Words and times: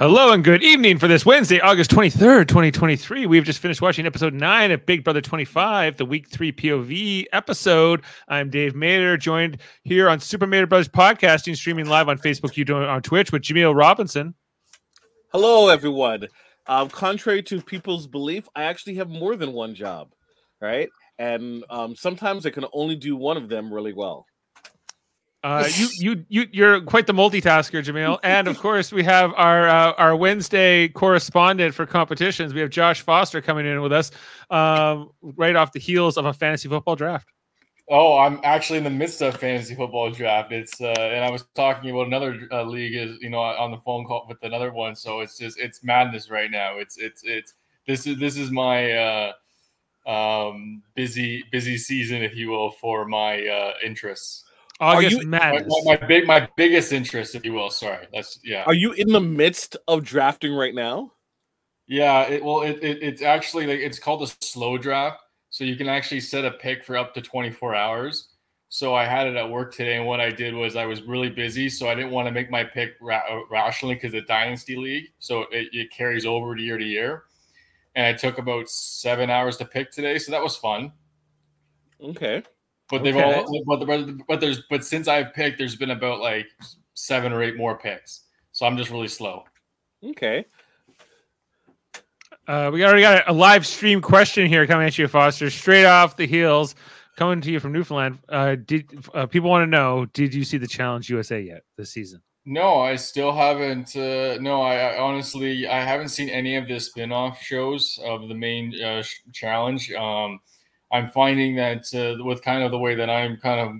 Hello 0.00 0.32
and 0.32 0.42
good 0.42 0.62
evening 0.62 0.98
for 0.98 1.08
this 1.08 1.26
Wednesday, 1.26 1.60
August 1.60 1.90
23rd, 1.90 2.48
2023. 2.48 3.26
We've 3.26 3.44
just 3.44 3.58
finished 3.58 3.82
watching 3.82 4.06
episode 4.06 4.32
9 4.32 4.70
of 4.70 4.86
Big 4.86 5.04
Brother 5.04 5.20
25, 5.20 5.98
the 5.98 6.06
week 6.06 6.26
3 6.30 6.52
POV 6.52 7.26
episode. 7.34 8.00
I'm 8.26 8.48
Dave 8.48 8.72
Mader, 8.72 9.20
joined 9.20 9.58
here 9.82 10.08
on 10.08 10.18
Super 10.18 10.46
Mader 10.46 10.66
Brothers 10.66 10.88
podcasting, 10.88 11.54
streaming 11.54 11.84
live 11.84 12.08
on 12.08 12.16
Facebook, 12.16 12.54
YouTube, 12.54 12.88
on 12.88 13.02
Twitch 13.02 13.30
with 13.30 13.42
Jaemeel 13.42 13.76
Robinson. 13.76 14.32
Hello, 15.34 15.68
everyone. 15.68 16.28
Um, 16.66 16.88
contrary 16.88 17.42
to 17.42 17.60
people's 17.60 18.06
belief, 18.06 18.48
I 18.56 18.62
actually 18.62 18.94
have 18.94 19.10
more 19.10 19.36
than 19.36 19.52
one 19.52 19.74
job, 19.74 20.14
right? 20.62 20.88
And 21.18 21.62
um, 21.68 21.94
sometimes 21.94 22.46
I 22.46 22.50
can 22.50 22.64
only 22.72 22.96
do 22.96 23.16
one 23.16 23.36
of 23.36 23.50
them 23.50 23.70
really 23.70 23.92
well. 23.92 24.24
Uh, 25.42 25.68
you 25.74 25.88
you 25.98 26.24
you 26.28 26.46
you're 26.52 26.80
quite 26.82 27.06
the 27.06 27.14
multitasker, 27.14 27.82
Jaemeel. 27.82 28.18
And 28.22 28.48
of 28.48 28.58
course, 28.58 28.92
we 28.92 29.02
have 29.04 29.32
our 29.36 29.68
uh, 29.68 29.92
our 29.92 30.16
Wednesday 30.16 30.88
correspondent 30.88 31.74
for 31.74 31.86
competitions. 31.86 32.54
We 32.54 32.60
have 32.60 32.70
Josh 32.70 33.00
Foster 33.00 33.40
coming 33.40 33.66
in 33.66 33.80
with 33.80 33.92
us, 33.92 34.10
um, 34.50 35.10
right 35.22 35.56
off 35.56 35.72
the 35.72 35.80
heels 35.80 36.16
of 36.16 36.26
a 36.26 36.32
fantasy 36.32 36.68
football 36.68 36.96
draft. 36.96 37.28
Oh, 37.92 38.18
I'm 38.18 38.38
actually 38.44 38.78
in 38.78 38.84
the 38.84 38.90
midst 38.90 39.20
of 39.20 39.36
fantasy 39.36 39.74
football 39.74 40.12
draft. 40.12 40.52
It's 40.52 40.80
uh, 40.80 40.94
and 40.96 41.24
I 41.24 41.30
was 41.30 41.44
talking 41.56 41.90
about 41.90 42.06
another 42.06 42.48
uh, 42.52 42.62
league 42.62 42.94
is 42.94 43.18
you 43.20 43.30
know 43.30 43.40
on 43.40 43.72
the 43.72 43.78
phone 43.78 44.04
call 44.04 44.26
with 44.28 44.38
another 44.42 44.72
one. 44.72 44.94
So 44.94 45.20
it's 45.20 45.36
just 45.36 45.58
it's 45.58 45.82
madness 45.82 46.30
right 46.30 46.50
now. 46.50 46.78
It's 46.78 46.98
it's 46.98 47.22
it's 47.24 47.54
this 47.88 48.06
is 48.06 48.18
this 48.18 48.36
is 48.36 48.52
my 48.52 48.92
uh, 48.92 49.32
um, 50.06 50.82
busy 50.94 51.42
busy 51.50 51.76
season, 51.76 52.22
if 52.22 52.36
you 52.36 52.50
will, 52.50 52.70
for 52.70 53.06
my 53.06 53.44
uh, 53.44 53.72
interests. 53.84 54.44
August 54.80 55.20
you- 55.20 55.26
Madness. 55.26 55.72
My, 55.84 55.94
my, 55.94 56.00
my 56.00 56.06
big 56.06 56.26
my 56.26 56.48
biggest 56.56 56.92
interest, 56.92 57.34
if 57.34 57.44
you 57.44 57.52
will. 57.52 57.70
Sorry, 57.70 58.06
that's 58.12 58.40
yeah. 58.42 58.64
Are 58.66 58.74
you 58.74 58.92
in 58.92 59.08
the 59.12 59.20
midst 59.20 59.76
of 59.86 60.04
drafting 60.04 60.54
right 60.54 60.74
now? 60.74 61.12
Yeah, 61.86 62.22
it, 62.22 62.44
well, 62.44 62.62
it, 62.62 62.82
it 62.82 63.02
it's 63.02 63.22
actually 63.22 63.66
like 63.66 63.80
it's 63.80 63.98
called 63.98 64.22
a 64.22 64.44
slow 64.44 64.78
draft, 64.78 65.20
so 65.50 65.64
you 65.64 65.76
can 65.76 65.88
actually 65.88 66.20
set 66.20 66.44
a 66.44 66.52
pick 66.52 66.84
for 66.84 66.96
up 66.96 67.12
to 67.14 67.20
24 67.20 67.74
hours. 67.74 68.28
So 68.72 68.94
I 68.94 69.04
had 69.04 69.26
it 69.26 69.34
at 69.34 69.50
work 69.50 69.74
today, 69.74 69.96
and 69.96 70.06
what 70.06 70.20
I 70.20 70.30
did 70.30 70.54
was 70.54 70.76
I 70.76 70.86
was 70.86 71.02
really 71.02 71.28
busy, 71.28 71.68
so 71.68 71.88
I 71.88 71.94
didn't 71.96 72.12
want 72.12 72.28
to 72.28 72.32
make 72.32 72.50
my 72.50 72.62
pick 72.62 72.92
ra- 73.00 73.24
uh, 73.28 73.40
rationally 73.50 73.96
because 73.96 74.12
the 74.12 74.20
dynasty 74.22 74.76
league, 74.76 75.06
so 75.18 75.42
it, 75.50 75.68
it 75.72 75.90
carries 75.90 76.24
over 76.24 76.54
to 76.54 76.62
year 76.62 76.78
to 76.78 76.84
year. 76.84 77.24
And 77.96 78.06
I 78.06 78.12
took 78.12 78.38
about 78.38 78.68
seven 78.68 79.28
hours 79.28 79.56
to 79.56 79.64
pick 79.64 79.90
today, 79.90 80.18
so 80.18 80.30
that 80.30 80.40
was 80.40 80.56
fun. 80.56 80.92
Okay. 82.00 82.44
But 82.90 83.04
they've 83.04 83.16
Okay. 83.16 83.44
all, 83.46 83.64
but, 83.66 83.86
but 83.86 84.26
but 84.26 84.40
there's 84.40 84.62
but 84.68 84.84
since 84.84 85.06
I've 85.08 85.32
picked, 85.32 85.58
there's 85.58 85.76
been 85.76 85.90
about 85.90 86.20
like 86.20 86.46
seven 86.94 87.32
or 87.32 87.42
eight 87.42 87.56
more 87.56 87.78
picks, 87.78 88.24
so 88.52 88.66
I'm 88.66 88.76
just 88.76 88.90
really 88.90 89.08
slow. 89.08 89.44
Okay. 90.04 90.44
Uh, 92.48 92.70
we 92.72 92.84
already 92.84 93.02
got 93.02 93.18
a, 93.18 93.30
a 93.30 93.32
live 93.32 93.64
stream 93.66 94.00
question 94.00 94.46
here 94.46 94.66
coming 94.66 94.86
at 94.86 94.98
you, 94.98 95.06
Foster, 95.06 95.50
straight 95.50 95.84
off 95.84 96.16
the 96.16 96.26
heels, 96.26 96.74
coming 97.16 97.40
to 97.40 97.50
you 97.52 97.60
from 97.60 97.70
Newfoundland. 97.72 98.18
Uh, 98.28 98.56
did 98.56 98.90
uh, 99.14 99.26
people 99.26 99.48
want 99.50 99.62
to 99.62 99.70
know? 99.70 100.06
Did 100.06 100.34
you 100.34 100.42
see 100.42 100.58
the 100.58 100.66
Challenge 100.66 101.08
USA 101.10 101.40
yet 101.40 101.62
this 101.76 101.90
season? 101.92 102.20
No, 102.46 102.80
I 102.80 102.96
still 102.96 103.32
haven't. 103.32 103.94
Uh, 103.94 104.38
no, 104.40 104.62
I, 104.62 104.94
I 104.94 104.98
honestly 104.98 105.68
I 105.68 105.84
haven't 105.84 106.08
seen 106.08 106.28
any 106.28 106.56
of 106.56 106.66
the 106.66 106.80
spin-off 106.80 107.40
shows 107.40 107.98
of 108.04 108.28
the 108.28 108.34
main 108.34 108.74
uh, 108.82 109.02
sh- 109.02 109.20
challenge. 109.32 109.92
Um, 109.92 110.40
I'm 110.92 111.10
finding 111.10 111.54
that 111.56 111.92
uh, 111.94 112.22
with 112.24 112.42
kind 112.42 112.62
of 112.62 112.70
the 112.70 112.78
way 112.78 112.94
that 112.94 113.08
I'm 113.08 113.36
kind 113.36 113.60
of 113.60 113.76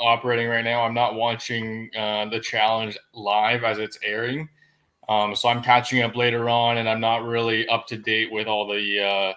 operating 0.00 0.48
right 0.48 0.64
now, 0.64 0.82
I'm 0.82 0.94
not 0.94 1.14
watching 1.14 1.90
uh, 1.96 2.26
the 2.28 2.40
challenge 2.40 2.98
live 3.14 3.64
as 3.64 3.78
it's 3.78 3.98
airing. 4.02 4.48
Um, 5.08 5.34
so 5.34 5.48
I'm 5.48 5.62
catching 5.62 6.02
up 6.02 6.16
later 6.16 6.48
on, 6.48 6.78
and 6.78 6.88
I'm 6.88 7.00
not 7.00 7.24
really 7.24 7.66
up 7.68 7.86
to 7.88 7.96
date 7.96 8.30
with 8.30 8.46
all 8.46 8.66
the 8.66 9.00
uh, 9.00 9.32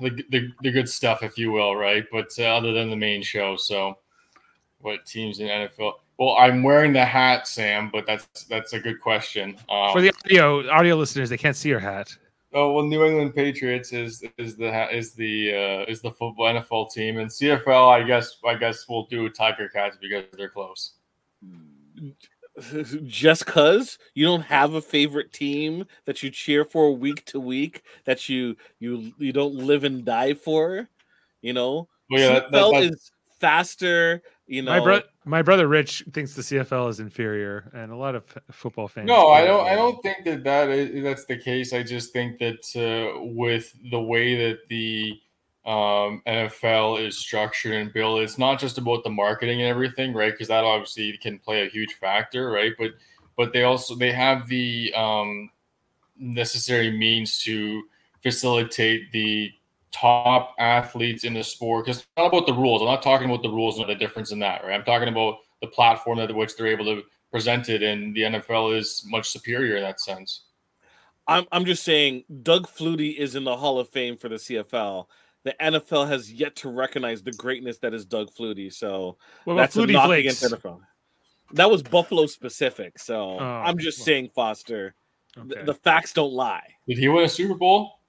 the, 0.00 0.10
the 0.30 0.52
the 0.62 0.70
good 0.70 0.88
stuff, 0.88 1.22
if 1.22 1.38
you 1.38 1.52
will, 1.52 1.76
right? 1.76 2.04
But 2.10 2.28
uh, 2.38 2.44
other 2.44 2.72
than 2.72 2.90
the 2.90 2.96
main 2.96 3.22
show, 3.22 3.56
so 3.56 3.98
what 4.80 5.06
teams 5.06 5.38
in 5.38 5.48
NFL? 5.48 5.94
Well, 6.18 6.36
I'm 6.38 6.62
wearing 6.62 6.92
the 6.92 7.04
hat, 7.04 7.48
Sam, 7.48 7.88
but 7.92 8.06
that's 8.06 8.44
that's 8.44 8.72
a 8.72 8.80
good 8.80 9.00
question. 9.00 9.56
Um, 9.70 9.92
For 9.92 10.00
the 10.00 10.12
audio 10.24 10.68
audio 10.70 10.96
listeners, 10.96 11.30
they 11.30 11.38
can't 11.38 11.56
see 11.56 11.68
your 11.68 11.80
hat. 11.80 12.16
Oh 12.54 12.72
well, 12.72 12.84
New 12.84 13.04
England 13.04 13.34
Patriots 13.34 13.92
is 13.92 14.24
is 14.38 14.56
the 14.56 14.94
is 14.94 15.14
the 15.14 15.52
uh, 15.52 15.90
is 15.90 16.00
the 16.00 16.10
football 16.10 16.52
NFL 16.52 16.92
team, 16.92 17.18
and 17.18 17.30
CFL. 17.30 17.88
I 17.88 18.02
guess 18.02 18.36
I 18.44 18.54
guess 18.54 18.86
we'll 18.88 19.06
do 19.06 19.28
Tiger 19.28 19.68
Cats 19.68 19.96
because 20.00 20.24
they're 20.36 20.48
close. 20.48 20.94
Just 23.04 23.46
cause 23.46 23.98
you 24.14 24.26
don't 24.26 24.42
have 24.42 24.74
a 24.74 24.82
favorite 24.82 25.32
team 25.32 25.86
that 26.04 26.22
you 26.22 26.30
cheer 26.30 26.64
for 26.64 26.94
week 26.94 27.24
to 27.26 27.40
week, 27.40 27.82
that 28.04 28.28
you 28.28 28.56
you 28.78 29.12
you 29.18 29.32
don't 29.32 29.54
live 29.54 29.84
and 29.84 30.04
die 30.04 30.34
for, 30.34 30.88
you 31.40 31.52
know. 31.52 31.88
Well, 32.10 32.20
yeah, 32.20 32.28
that, 32.28 32.50
that, 32.50 32.58
CFL 32.58 32.72
that's, 32.72 32.86
is 32.94 33.12
faster, 33.40 34.22
you 34.52 34.62
know. 34.62 34.70
My 34.70 34.80
brother, 34.80 35.04
my 35.24 35.42
brother 35.42 35.66
Rich 35.66 36.04
thinks 36.12 36.34
the 36.34 36.42
CFL 36.42 36.90
is 36.90 37.00
inferior, 37.00 37.70
and 37.74 37.90
a 37.90 37.96
lot 37.96 38.14
of 38.14 38.24
football 38.50 38.86
fans. 38.86 39.06
No, 39.06 39.28
I 39.28 39.44
don't. 39.44 39.66
I 39.66 39.74
don't 39.74 40.00
think 40.02 40.24
that 40.24 40.44
that 40.44 40.68
is, 40.68 41.02
that's 41.02 41.24
the 41.24 41.38
case. 41.38 41.72
I 41.72 41.82
just 41.82 42.12
think 42.12 42.38
that 42.38 42.64
uh, 42.76 43.24
with 43.24 43.74
the 43.90 44.00
way 44.00 44.36
that 44.36 44.68
the 44.68 45.18
um, 45.64 46.22
NFL 46.26 47.04
is 47.04 47.16
structured 47.16 47.72
and 47.72 47.92
built, 47.92 48.20
it's 48.20 48.38
not 48.38 48.60
just 48.60 48.76
about 48.76 49.04
the 49.04 49.10
marketing 49.10 49.62
and 49.62 49.68
everything, 49.68 50.12
right? 50.12 50.32
Because 50.32 50.48
that 50.48 50.64
obviously 50.64 51.16
can 51.16 51.38
play 51.38 51.66
a 51.66 51.70
huge 51.70 51.94
factor, 51.94 52.50
right? 52.50 52.72
But 52.78 52.90
but 53.38 53.54
they 53.54 53.62
also 53.62 53.94
they 53.94 54.12
have 54.12 54.48
the 54.48 54.92
um, 54.94 55.50
necessary 56.18 56.90
means 56.90 57.42
to 57.44 57.84
facilitate 58.22 59.10
the 59.12 59.50
top 59.92 60.54
athletes 60.58 61.24
in 61.24 61.34
the 61.34 61.44
sport. 61.44 61.84
Because 61.86 61.98
it's 62.00 62.08
not 62.16 62.26
about 62.26 62.46
the 62.46 62.54
rules. 62.54 62.82
I'm 62.82 62.88
not 62.88 63.02
talking 63.02 63.28
about 63.28 63.42
the 63.42 63.50
rules 63.50 63.78
and 63.78 63.88
the 63.88 63.94
difference 63.94 64.32
in 64.32 64.38
that, 64.40 64.64
right? 64.64 64.72
I'm 64.74 64.84
talking 64.84 65.08
about 65.08 65.38
the 65.60 65.68
platform 65.68 66.18
at 66.18 66.34
which 66.34 66.56
they're 66.56 66.66
able 66.66 66.84
to 66.86 67.02
present 67.30 67.68
it, 67.68 67.82
and 67.82 68.14
the 68.14 68.22
NFL 68.22 68.76
is 68.76 69.04
much 69.06 69.28
superior 69.30 69.76
in 69.76 69.82
that 69.82 70.00
sense. 70.00 70.44
I'm 71.28 71.46
I'm 71.52 71.64
just 71.64 71.84
saying 71.84 72.24
Doug 72.42 72.66
Flutie 72.66 73.16
is 73.16 73.36
in 73.36 73.44
the 73.44 73.56
Hall 73.56 73.78
of 73.78 73.88
Fame 73.90 74.16
for 74.16 74.28
the 74.28 74.36
CFL. 74.36 75.06
The 75.44 75.54
NFL 75.60 76.08
has 76.08 76.32
yet 76.32 76.54
to 76.56 76.68
recognize 76.70 77.22
the 77.22 77.32
greatness 77.32 77.78
that 77.78 77.94
is 77.94 78.04
Doug 78.04 78.30
Flutie. 78.32 78.72
So 78.72 79.16
What 79.44 79.54
about 79.54 79.62
that's 79.62 79.76
a 79.76 79.80
Flutie 79.80 79.92
knock 79.92 80.06
Flakes? 80.06 80.42
against 80.42 80.62
NFL. 80.64 80.80
That 81.52 81.70
was 81.70 81.82
Buffalo 81.82 82.26
specific. 82.26 82.98
So 82.98 83.38
Oh, 83.38 83.44
I'm 83.44 83.78
just 83.78 83.98
well. 83.98 84.04
saying, 84.06 84.30
Foster, 84.34 84.94
th- 85.34 85.64
the 85.66 85.74
facts 85.74 86.12
don't 86.12 86.32
lie. 86.32 86.66
Did 86.88 86.98
he 86.98 87.08
win 87.08 87.24
a 87.24 87.28
Super 87.28 87.54
Bowl? 87.54 88.00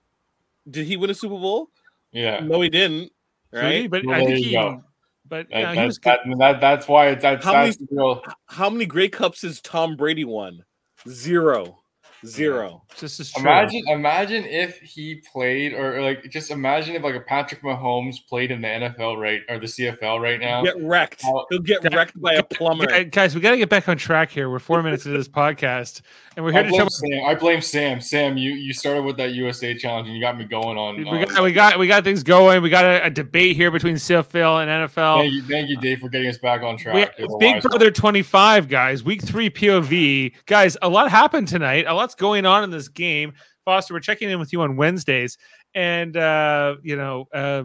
Did 0.69 0.85
he 0.85 0.97
win 0.97 1.09
a 1.09 1.13
Super 1.13 1.35
Bowl? 1.39 1.69
Yeah, 2.11 2.39
No, 2.41 2.61
he 2.61 2.69
didn't. 2.69 3.11
Flutie, 3.53 3.61
Right? 3.61 3.89
but 3.89 4.05
Well, 4.05 4.15
I 4.15 4.25
think 4.25 4.39
you 4.39 4.45
he. 4.45 4.51
go. 4.53 4.83
But 5.27 5.47
that, 5.49 5.59
yeah, 5.59 5.73
he 5.73 5.85
was. 5.85 5.99
that- 6.03 6.19
that- 6.37 6.61
that's 6.61 6.87
why 6.87 7.07
it's 7.09 7.21
that's, 7.21 7.43
How 7.45 7.53
many- 7.53 7.65
that's 7.67 7.77
the 7.77 7.87
real. 7.91 8.23
How 8.47 8.69
many 8.69 8.85
Grey 8.85 9.09
Cups 9.09 9.41
has 9.43 9.61
Tom 9.61 9.95
Brady 9.95 10.25
won? 10.25 10.63
Zero. 11.09 11.82
Zero. 12.25 12.83
Just 12.97 13.19
as 13.19 13.31
true. 13.31 13.41
Imagine, 13.41 13.81
imagine 13.87 14.45
if 14.45 14.79
he 14.79 15.15
played, 15.31 15.73
or, 15.73 15.97
or 15.97 16.01
like, 16.01 16.29
just 16.29 16.51
imagine 16.51 16.95
if 16.95 17.03
like 17.03 17.15
a 17.15 17.19
Patrick 17.19 17.61
Mahomes 17.61 18.17
played 18.27 18.51
in 18.51 18.61
the 18.61 18.67
NFL 18.67 19.17
right 19.19 19.41
or 19.49 19.59
the 19.59 19.65
CFL 19.65 20.21
right 20.21 20.39
now. 20.39 20.63
Get 20.63 20.77
wrecked. 20.81 21.23
How- 21.23 21.45
He'll 21.49 21.59
get 21.59 21.81
Guy- 21.81 21.95
wrecked 21.95 22.21
by 22.21 22.33
a 22.33 22.43
plumber. 22.43 22.85
Guy- 22.87 23.03
guys, 23.03 23.35
we 23.35 23.41
got 23.41 23.51
to 23.51 23.57
get 23.57 23.69
back 23.69 23.89
on 23.89 23.97
track 23.97 24.29
here. 24.31 24.49
We're 24.49 24.59
four 24.59 24.81
minutes 24.83 25.05
into 25.05 25.17
this 25.17 25.27
podcast, 25.27 26.01
and 26.35 26.45
we're 26.45 26.51
I 26.51 26.55
here 26.55 26.63
to 26.63 26.69
blame, 26.69 26.81
talk. 26.81 26.91
Sam. 26.91 27.25
I 27.25 27.35
blame 27.35 27.61
Sam. 27.61 28.01
Sam, 28.01 28.37
you 28.37 28.51
you 28.51 28.73
started 28.73 29.03
with 29.03 29.17
that 29.17 29.31
USA 29.33 29.73
challenge 29.75 30.07
and 30.07 30.15
you 30.15 30.21
got 30.21 30.37
me 30.37 30.45
going 30.45 30.77
on. 30.77 30.97
We 30.97 31.05
on- 31.05 31.25
got, 31.25 31.43
we 31.43 31.51
got 31.51 31.79
we 31.79 31.87
got 31.87 32.03
things 32.03 32.23
going. 32.23 32.61
We 32.61 32.69
got 32.69 32.85
a, 32.85 33.05
a 33.05 33.09
debate 33.09 33.55
here 33.55 33.71
between 33.71 33.95
CFL 33.95 34.61
and 34.63 34.89
NFL. 34.89 35.19
thank 35.21 35.33
you, 35.33 35.41
thank 35.43 35.69
you, 35.69 35.77
Dave, 35.77 35.99
for 35.99 36.09
getting 36.09 36.27
us 36.29 36.37
back 36.37 36.61
on 36.61 36.77
track. 36.77 37.13
We, 37.17 37.27
Big 37.39 37.61
Brother 37.61 37.91
25, 37.91 38.67
guys. 38.69 39.03
Week 39.03 39.21
three 39.21 39.49
POV. 39.49 40.33
Guys, 40.45 40.77
a 40.81 40.89
lot 40.89 41.09
happened 41.09 41.47
tonight. 41.47 41.85
A 41.87 41.93
lot's 42.13 42.21
going 42.21 42.45
on 42.45 42.63
in 42.63 42.69
this 42.69 42.87
game. 42.87 43.33
Foster, 43.65 43.93
we're 43.93 43.99
checking 43.99 44.29
in 44.29 44.39
with 44.39 44.53
you 44.53 44.61
on 44.61 44.75
Wednesdays. 44.75 45.37
And, 45.73 46.15
uh, 46.17 46.75
you 46.83 46.95
know, 46.95 47.27
uh, 47.33 47.63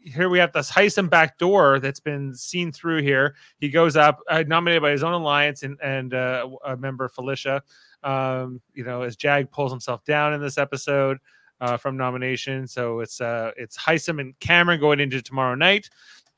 here 0.00 0.28
we 0.28 0.38
have 0.38 0.52
this 0.52 0.70
Hisam 0.70 1.08
back 1.08 1.38
door 1.38 1.78
that's 1.78 2.00
been 2.00 2.34
seen 2.34 2.72
through 2.72 3.02
here. 3.02 3.36
He 3.58 3.68
goes 3.68 3.96
up, 3.96 4.20
uh, 4.28 4.44
nominated 4.46 4.82
by 4.82 4.90
his 4.90 5.04
own 5.04 5.12
alliance 5.12 5.62
and, 5.62 5.78
and 5.82 6.14
uh, 6.14 6.48
a 6.64 6.76
member, 6.76 7.08
Felicia. 7.08 7.62
Um, 8.02 8.60
you 8.74 8.84
know, 8.84 9.02
as 9.02 9.16
Jag 9.16 9.50
pulls 9.50 9.72
himself 9.72 10.04
down 10.04 10.32
in 10.32 10.40
this 10.40 10.58
episode 10.58 11.18
uh, 11.60 11.76
from 11.76 11.96
nomination. 11.96 12.66
So 12.66 13.00
it's 13.00 13.20
uh, 13.20 13.52
it's 13.56 13.76
Hisam 13.76 14.20
and 14.20 14.38
Cameron 14.40 14.80
going 14.80 15.00
into 15.00 15.22
tomorrow 15.22 15.54
night. 15.54 15.88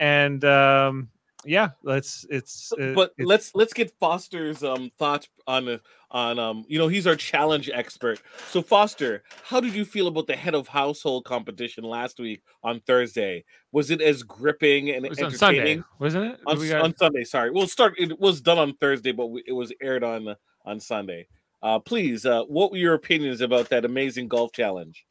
And 0.01 0.45
um, 0.45 1.09
yeah, 1.45 1.71
let's 1.83 2.27
it's 2.31 2.73
uh, 2.73 2.93
but 2.95 3.13
it's- 3.19 3.27
let's 3.27 3.55
let's 3.55 3.73
get 3.73 3.93
Foster's 3.99 4.63
um 4.65 4.91
thoughts 4.99 5.29
on 5.47 5.81
on 6.11 6.39
um 6.39 6.65
you 6.69 6.79
know 6.79 6.89
he's 6.89 7.07
our 7.07 7.17
challenge 7.17 7.71
expert. 7.73 8.21
So 8.49 8.61
Foster, 8.63 9.23
how 9.45 9.61
did 9.61 9.75
you 9.75 9.85
feel 9.85 10.09
about 10.09 10.27
the 10.27 10.37
head 10.37 10.55
of 10.55 10.69
household 10.69 11.25
competition 11.25 11.85
last 11.85 12.19
week 12.19 12.43
on 12.63 12.81
Thursday? 12.81 13.45
Was 13.73 13.91
it 13.91 14.01
as 14.01 14.23
gripping 14.23 14.91
and 14.91 15.05
it 15.05 15.11
was 15.11 15.21
on 15.21 15.31
Sunday, 15.33 15.59
entertaining 15.61 15.85
wasn't 15.99 16.25
it? 16.33 16.41
on, 16.47 16.57
got- 16.69 16.83
on 16.83 16.97
Sunday? 16.97 17.25
Sorry, 17.25 17.51
we'll 17.51 17.67
start 17.69 17.95
it 17.99 18.19
was 18.19 18.41
done 18.41 18.59
on 18.59 18.75
Thursday, 18.77 19.13
but 19.13 19.27
we, 19.27 19.45
it 19.47 19.53
was 19.53 19.73
aired 19.83 20.03
on 20.05 20.35
on 20.65 20.81
Sunday. 20.81 21.27
Uh, 21.63 21.79
please, 21.79 22.25
uh, 22.25 22.45
what 22.45 22.71
were 22.71 22.77
your 22.79 22.95
opinions 22.95 23.41
about 23.41 23.69
that 23.69 23.85
amazing 23.85 24.29
golf 24.29 24.53
challenge? 24.53 25.05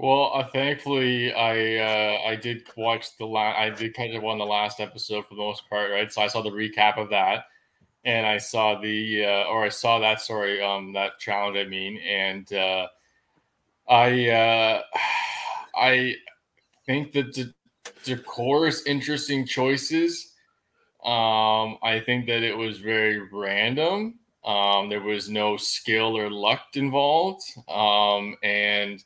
Well, 0.00 0.30
uh, 0.34 0.48
thankfully, 0.48 1.30
I 1.34 1.76
uh, 1.76 2.30
I 2.30 2.34
did 2.34 2.66
watch 2.74 3.18
the 3.18 3.26
last. 3.26 3.58
I 3.58 3.68
did 3.68 3.92
catch 3.94 4.14
up 4.14 4.24
on 4.24 4.38
the 4.38 4.46
last 4.46 4.80
episode 4.80 5.26
for 5.28 5.34
the 5.34 5.42
most 5.42 5.68
part, 5.68 5.90
right? 5.90 6.10
So 6.10 6.22
I 6.22 6.28
saw 6.28 6.40
the 6.40 6.48
recap 6.48 6.96
of 6.96 7.10
that, 7.10 7.44
and 8.06 8.26
I 8.26 8.38
saw 8.38 8.80
the 8.80 9.26
uh, 9.26 9.44
or 9.50 9.62
I 9.62 9.68
saw 9.68 9.98
that 9.98 10.22
sorry, 10.22 10.62
um, 10.62 10.94
that 10.94 11.18
challenge. 11.18 11.58
I 11.58 11.64
mean, 11.64 11.98
and 11.98 12.50
uh, 12.50 12.86
I 13.90 14.28
uh, 14.30 14.82
I 15.76 16.14
think 16.86 17.12
that 17.12 17.34
the 17.34 17.52
Decor's 18.04 18.86
interesting 18.86 19.46
choices. 19.46 20.32
Um, 21.04 21.76
I 21.82 22.02
think 22.06 22.26
that 22.28 22.42
it 22.42 22.56
was 22.56 22.78
very 22.78 23.20
random. 23.32 24.20
Um, 24.46 24.88
there 24.88 25.02
was 25.02 25.28
no 25.28 25.58
skill 25.58 26.16
or 26.16 26.30
luck 26.30 26.68
involved, 26.74 27.42
um, 27.68 28.36
and 28.42 29.04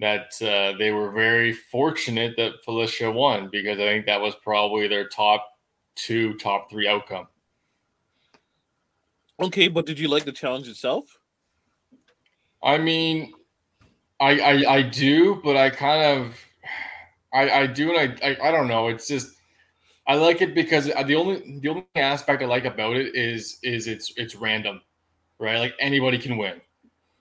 that 0.00 0.32
uh, 0.42 0.76
they 0.78 0.90
were 0.90 1.10
very 1.10 1.52
fortunate 1.52 2.34
that 2.36 2.64
Felicia 2.64 3.10
won 3.10 3.48
because 3.52 3.78
I 3.78 3.84
think 3.84 4.06
that 4.06 4.20
was 4.20 4.34
probably 4.42 4.88
their 4.88 5.08
top 5.08 5.46
two, 5.94 6.34
top 6.34 6.70
three 6.70 6.88
outcome. 6.88 7.28
Okay, 9.40 9.68
but 9.68 9.86
did 9.86 9.98
you 9.98 10.08
like 10.08 10.24
the 10.24 10.32
challenge 10.32 10.68
itself? 10.68 11.18
I 12.62 12.78
mean, 12.78 13.32
I 14.20 14.40
I, 14.40 14.74
I 14.74 14.82
do, 14.82 15.40
but 15.42 15.56
I 15.56 15.70
kind 15.70 16.20
of 16.20 16.34
I 17.32 17.50
I 17.50 17.66
do 17.66 17.94
and 17.94 18.18
I, 18.22 18.28
I 18.28 18.48
I 18.48 18.50
don't 18.50 18.68
know. 18.68 18.88
It's 18.88 19.08
just 19.08 19.36
I 20.06 20.14
like 20.14 20.42
it 20.42 20.54
because 20.54 20.86
the 20.86 21.14
only 21.14 21.60
the 21.60 21.68
only 21.68 21.86
aspect 21.94 22.42
I 22.42 22.46
like 22.46 22.64
about 22.64 22.96
it 22.96 23.14
is 23.14 23.58
is 23.62 23.86
it's 23.86 24.12
it's 24.16 24.34
random, 24.34 24.80
right? 25.38 25.58
Like 25.58 25.74
anybody 25.78 26.18
can 26.18 26.36
win, 26.36 26.60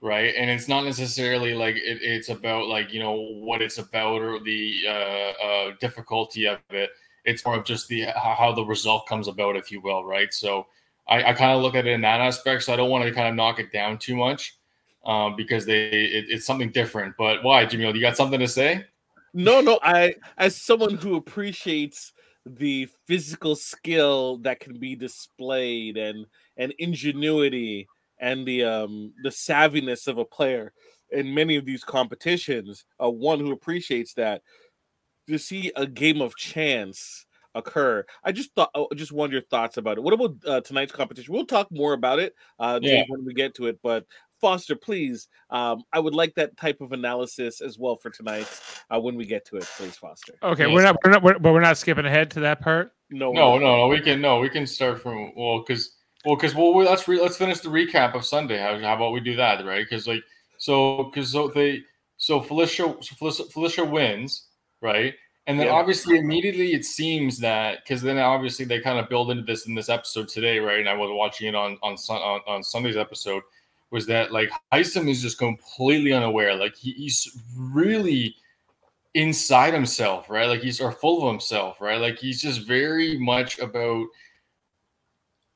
right? 0.01 0.33
And 0.37 0.49
it's 0.49 0.67
not 0.67 0.85
necessarily 0.85 1.53
like 1.53 1.75
it, 1.75 1.99
it's 2.01 2.29
about 2.29 2.67
like 2.67 2.93
you 2.93 2.99
know 2.99 3.13
what 3.13 3.61
it's 3.61 3.77
about 3.77 4.21
or 4.21 4.39
the 4.39 4.81
uh, 4.87 4.91
uh, 4.91 5.71
difficulty 5.79 6.47
of 6.47 6.59
it. 6.69 6.89
It's 7.25 7.45
more 7.45 7.55
of 7.55 7.65
just 7.65 7.87
the 7.87 8.05
how 8.15 8.53
the 8.55 8.63
result 8.63 9.07
comes 9.07 9.27
about, 9.27 9.55
if 9.55 9.71
you 9.71 9.81
will, 9.81 10.05
right? 10.05 10.33
So 10.33 10.67
I, 11.07 11.23
I 11.23 11.33
kind 11.33 11.51
of 11.51 11.61
look 11.61 11.75
at 11.75 11.87
it 11.87 11.91
in 11.91 12.01
that 12.01 12.21
aspect. 12.21 12.63
So 12.63 12.73
I 12.73 12.75
don't 12.75 12.89
want 12.89 13.03
to 13.03 13.11
kind 13.11 13.27
of 13.27 13.35
knock 13.35 13.59
it 13.59 13.71
down 13.71 13.97
too 13.97 14.15
much 14.15 14.57
um, 15.05 15.35
because 15.35 15.65
they 15.65 15.89
it, 15.89 16.25
it's 16.29 16.45
something 16.45 16.71
different. 16.71 17.15
But 17.17 17.43
why, 17.43 17.65
Jimmy? 17.65 17.91
You 17.91 18.01
got 18.01 18.17
something 18.17 18.39
to 18.39 18.47
say? 18.47 18.85
No, 19.33 19.61
no. 19.61 19.79
I, 19.83 20.15
as 20.37 20.59
someone 20.59 20.95
who 20.95 21.15
appreciates 21.15 22.13
the 22.45 22.87
physical 23.05 23.55
skill 23.55 24.37
that 24.37 24.59
can 24.59 24.79
be 24.79 24.95
displayed 24.95 25.97
and 25.97 26.25
and 26.57 26.73
ingenuity 26.79 27.87
and 28.19 28.45
the 28.45 28.63
um 28.63 29.13
the 29.24 29.30
savviness 29.30 30.07
of 30.07 30.18
a 30.18 30.25
player 30.25 30.74
in 31.12 31.33
many 31.33 31.56
of 31.56 31.66
these 31.66 31.83
competitions, 31.83 32.86
uh, 33.04 33.10
one 33.10 33.39
who 33.39 33.51
appreciates 33.51 34.13
that 34.13 34.42
to 35.27 35.38
see 35.39 35.71
a 35.75 35.88
game 35.88 36.21
of 36.21 36.36
chance 36.36 37.25
occur. 37.56 38.06
I 38.24 38.31
just 38.31 38.54
thought, 38.54 38.69
oh, 38.75 38.88
just 38.95 39.12
wonder 39.12 39.36
your 39.36 39.42
thoughts 39.44 39.77
about 39.77 39.98
it. 39.98 40.04
What 40.04 40.13
about 40.13 40.36
uh, 40.45 40.62
tonight's 40.62 40.92
competition? 40.92 41.33
We'll 41.33 41.45
talk 41.45 41.71
more 41.71 41.94
about 41.94 42.19
it, 42.19 42.36
uh, 42.60 42.80
Yeah. 42.81 43.04
when 43.07 43.25
we 43.25 43.33
get 43.33 43.56
to 43.56 43.68
it. 43.68 43.80
But 43.81 44.06
Foster, 44.39 44.75
please, 44.75 45.27
um, 45.50 45.83
I 45.92 46.00
would 46.00 46.13
like 46.13 46.36
that 46.36 46.56
type 46.57 46.80
of 46.80 46.92
analysis 46.94 47.60
as 47.60 47.77
well 47.77 47.95
for 47.95 48.10
tonight 48.10 48.48
uh, 48.89 49.00
when 49.00 49.16
we 49.16 49.25
get 49.25 49.45
to 49.45 49.57
it, 49.57 49.68
please, 49.77 49.98
Foster. 49.98 50.33
Okay, 50.44 50.66
Yes. 50.68 50.74
we're 50.75 50.83
not, 50.83 50.95
we're 51.04 51.12
not, 51.12 51.24
we're, 51.24 51.39
but 51.39 51.54
we're 51.54 51.60
not 51.60 51.77
skipping 51.77 52.06
ahead 52.06 52.31
to 52.31 52.39
that 52.42 52.62
part. 52.62 52.94
No, 53.10 53.31
No, 53.31 53.57
no, 53.57 53.77
no. 53.77 53.88
We 53.88 54.00
can 54.00 54.21
no. 54.21 54.39
We 54.39 54.50
can 54.50 54.68
start 54.68 55.01
from 55.01 55.33
well, 55.36 55.63
because 55.66 55.98
well, 56.25 56.36
because 56.36 56.56
well, 56.56 56.74
we- 56.74 56.86
let's 56.88 57.07
re, 57.07 57.21
let's 57.21 57.38
finish 57.38 57.60
the 57.60 57.69
recap 57.69 58.16
of 58.16 58.25
Sunday. 58.25 58.57
How, 58.57 58.77
how 58.80 58.95
about 58.95 59.13
we 59.13 59.19
do 59.19 59.36
that, 59.38 59.66
right? 59.66 59.86
Because 59.88 60.07
like 60.07 60.24
so 60.57 61.06
because 61.06 61.31
so 61.31 61.48
they 61.48 61.83
so 62.18 62.42
Felicia 62.42 62.95
so 63.01 63.16
Felicia, 63.16 63.44
Felicia 63.45 63.86
wins, 63.86 64.48
right? 64.81 65.13
And 65.48 65.60
then 65.60 65.68
Yeah. 65.68 65.74
obviously 65.74 66.19
immediately 66.19 66.74
it 66.74 66.86
seems 66.86 67.39
that 67.39 67.80
because 67.83 68.01
then 68.04 68.18
obviously 68.19 68.66
they 68.66 68.80
kind 68.81 69.00
of 69.00 69.10
build 69.10 69.31
into 69.31 69.44
this 69.44 69.66
in 69.66 69.74
this 69.74 69.89
episode 69.89 70.27
today, 70.27 70.60
right? 70.60 70.80
And 70.80 70.89
I 70.89 70.94
was 70.94 71.10
watching 71.12 71.48
it 71.48 71.56
on 71.56 71.77
on 71.81 71.95
on, 72.10 72.42
on 72.45 72.63
Sunday's 72.63 72.98
episode 72.98 73.42
was 73.92 74.06
that 74.06 74.31
like 74.31 74.51
Hisam 74.71 75.10
is 75.10 75.21
just 75.21 75.39
completely 75.39 76.13
unaware. 76.13 76.56
Like 76.56 76.75
he, 76.75 76.92
he's 76.92 77.36
really 77.57 78.36
inside 79.16 79.74
himself, 79.74 80.30
right? 80.30 80.48
Like 80.48 80.62
he's 80.62 80.80
or 80.80 80.92
full 80.92 81.24
of 81.25 81.31
himself, 81.31 81.81
right? 81.81 82.00
Like 82.00 82.19
he's 82.19 82.42
just 82.42 82.68
very 82.68 83.18
much 83.18 83.57
about 83.57 84.06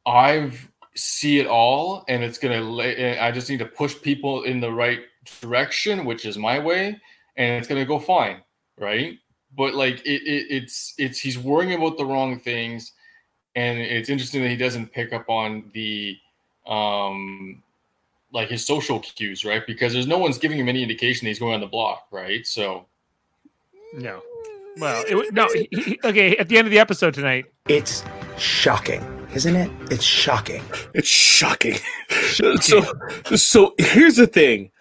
I've 0.05 0.69
see 0.95 1.39
it 1.39 1.47
all 1.47 2.05
and 2.07 2.23
it's 2.23 2.37
gonna 2.37 2.61
lay 2.61 3.17
I 3.17 3.31
just 3.31 3.49
need 3.49 3.57
to 3.59 3.65
push 3.65 3.99
people 4.01 4.43
in 4.43 4.59
the 4.59 4.71
right 4.71 5.01
direction, 5.41 6.05
which 6.05 6.25
is 6.25 6.37
my 6.37 6.59
way, 6.59 6.99
and 7.37 7.57
it's 7.59 7.67
gonna 7.67 7.85
go 7.85 7.97
fine, 7.99 8.37
right? 8.77 9.17
But 9.57 9.73
like 9.73 10.01
it, 10.05 10.21
it 10.23 10.47
it's 10.49 10.93
it's 10.97 11.19
he's 11.19 11.37
worrying 11.37 11.73
about 11.73 11.97
the 11.97 12.05
wrong 12.05 12.39
things, 12.39 12.93
and 13.55 13.79
it's 13.79 14.09
interesting 14.09 14.41
that 14.43 14.49
he 14.49 14.57
doesn't 14.57 14.91
pick 14.91 15.13
up 15.13 15.29
on 15.29 15.69
the 15.73 16.17
um 16.67 17.61
like 18.31 18.49
his 18.49 18.65
social 18.65 18.99
cues, 18.99 19.45
right? 19.45 19.65
Because 19.67 19.93
there's 19.93 20.07
no 20.07 20.17
one's 20.17 20.37
giving 20.39 20.57
him 20.57 20.67
any 20.69 20.81
indication 20.81 21.25
that 21.25 21.29
he's 21.29 21.39
going 21.39 21.53
on 21.53 21.61
the 21.61 21.67
block, 21.67 22.07
right? 22.11 22.45
So 22.47 22.85
No. 23.93 24.21
Well, 24.77 25.03
it, 25.07 25.33
no. 25.33 25.47
He, 25.53 25.67
he- 25.71 25.99
okay, 26.03 26.35
at 26.37 26.49
the 26.49 26.57
end 26.57 26.65
of 26.67 26.71
the 26.71 26.79
episode 26.79 27.13
tonight, 27.13 27.45
It's 27.67 28.03
shocking, 28.39 29.01
isn't 29.35 29.55
it? 29.55 29.71
It's 29.91 30.03
shocking. 30.03 30.63
It's 30.93 31.07
shocking. 31.07 31.75
so, 32.61 32.83
so 33.35 33.73
here's 33.77 34.15
the 34.15 34.27
thing: 34.27 34.71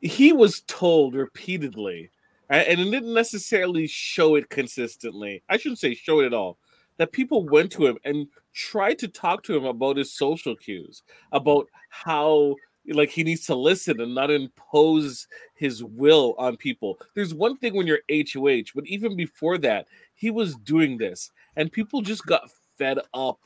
he 0.00 0.32
was 0.32 0.62
told 0.62 1.14
repeatedly, 1.14 2.10
and 2.48 2.80
it 2.80 2.90
didn't 2.90 3.14
necessarily 3.14 3.86
show 3.86 4.34
it 4.36 4.48
consistently. 4.48 5.42
I 5.48 5.56
shouldn't 5.56 5.78
say 5.78 5.94
show 5.94 6.20
it 6.20 6.26
at 6.26 6.34
all. 6.34 6.58
That 6.96 7.12
people 7.12 7.46
went 7.46 7.70
to 7.72 7.86
him 7.86 7.98
and 8.04 8.26
tried 8.54 8.98
to 9.00 9.08
talk 9.08 9.42
to 9.44 9.56
him 9.56 9.64
about 9.64 9.98
his 9.98 10.12
social 10.12 10.56
cues, 10.56 11.02
about 11.32 11.68
how 11.90 12.56
like 12.86 13.10
he 13.10 13.22
needs 13.22 13.44
to 13.46 13.54
listen 13.54 14.00
and 14.00 14.14
not 14.14 14.30
impose 14.30 15.28
his 15.54 15.84
will 15.84 16.34
on 16.38 16.56
people. 16.56 16.98
There's 17.14 17.34
one 17.34 17.56
thing 17.58 17.74
when 17.74 17.86
you're 17.86 18.00
HOH, 18.10 18.72
but 18.74 18.86
even 18.86 19.14
before 19.14 19.58
that, 19.58 19.86
he 20.14 20.30
was 20.30 20.56
doing 20.56 20.96
this, 20.96 21.30
and 21.56 21.70
people 21.70 22.00
just 22.00 22.24
got 22.26 22.50
fed 22.78 22.98
up, 23.12 23.40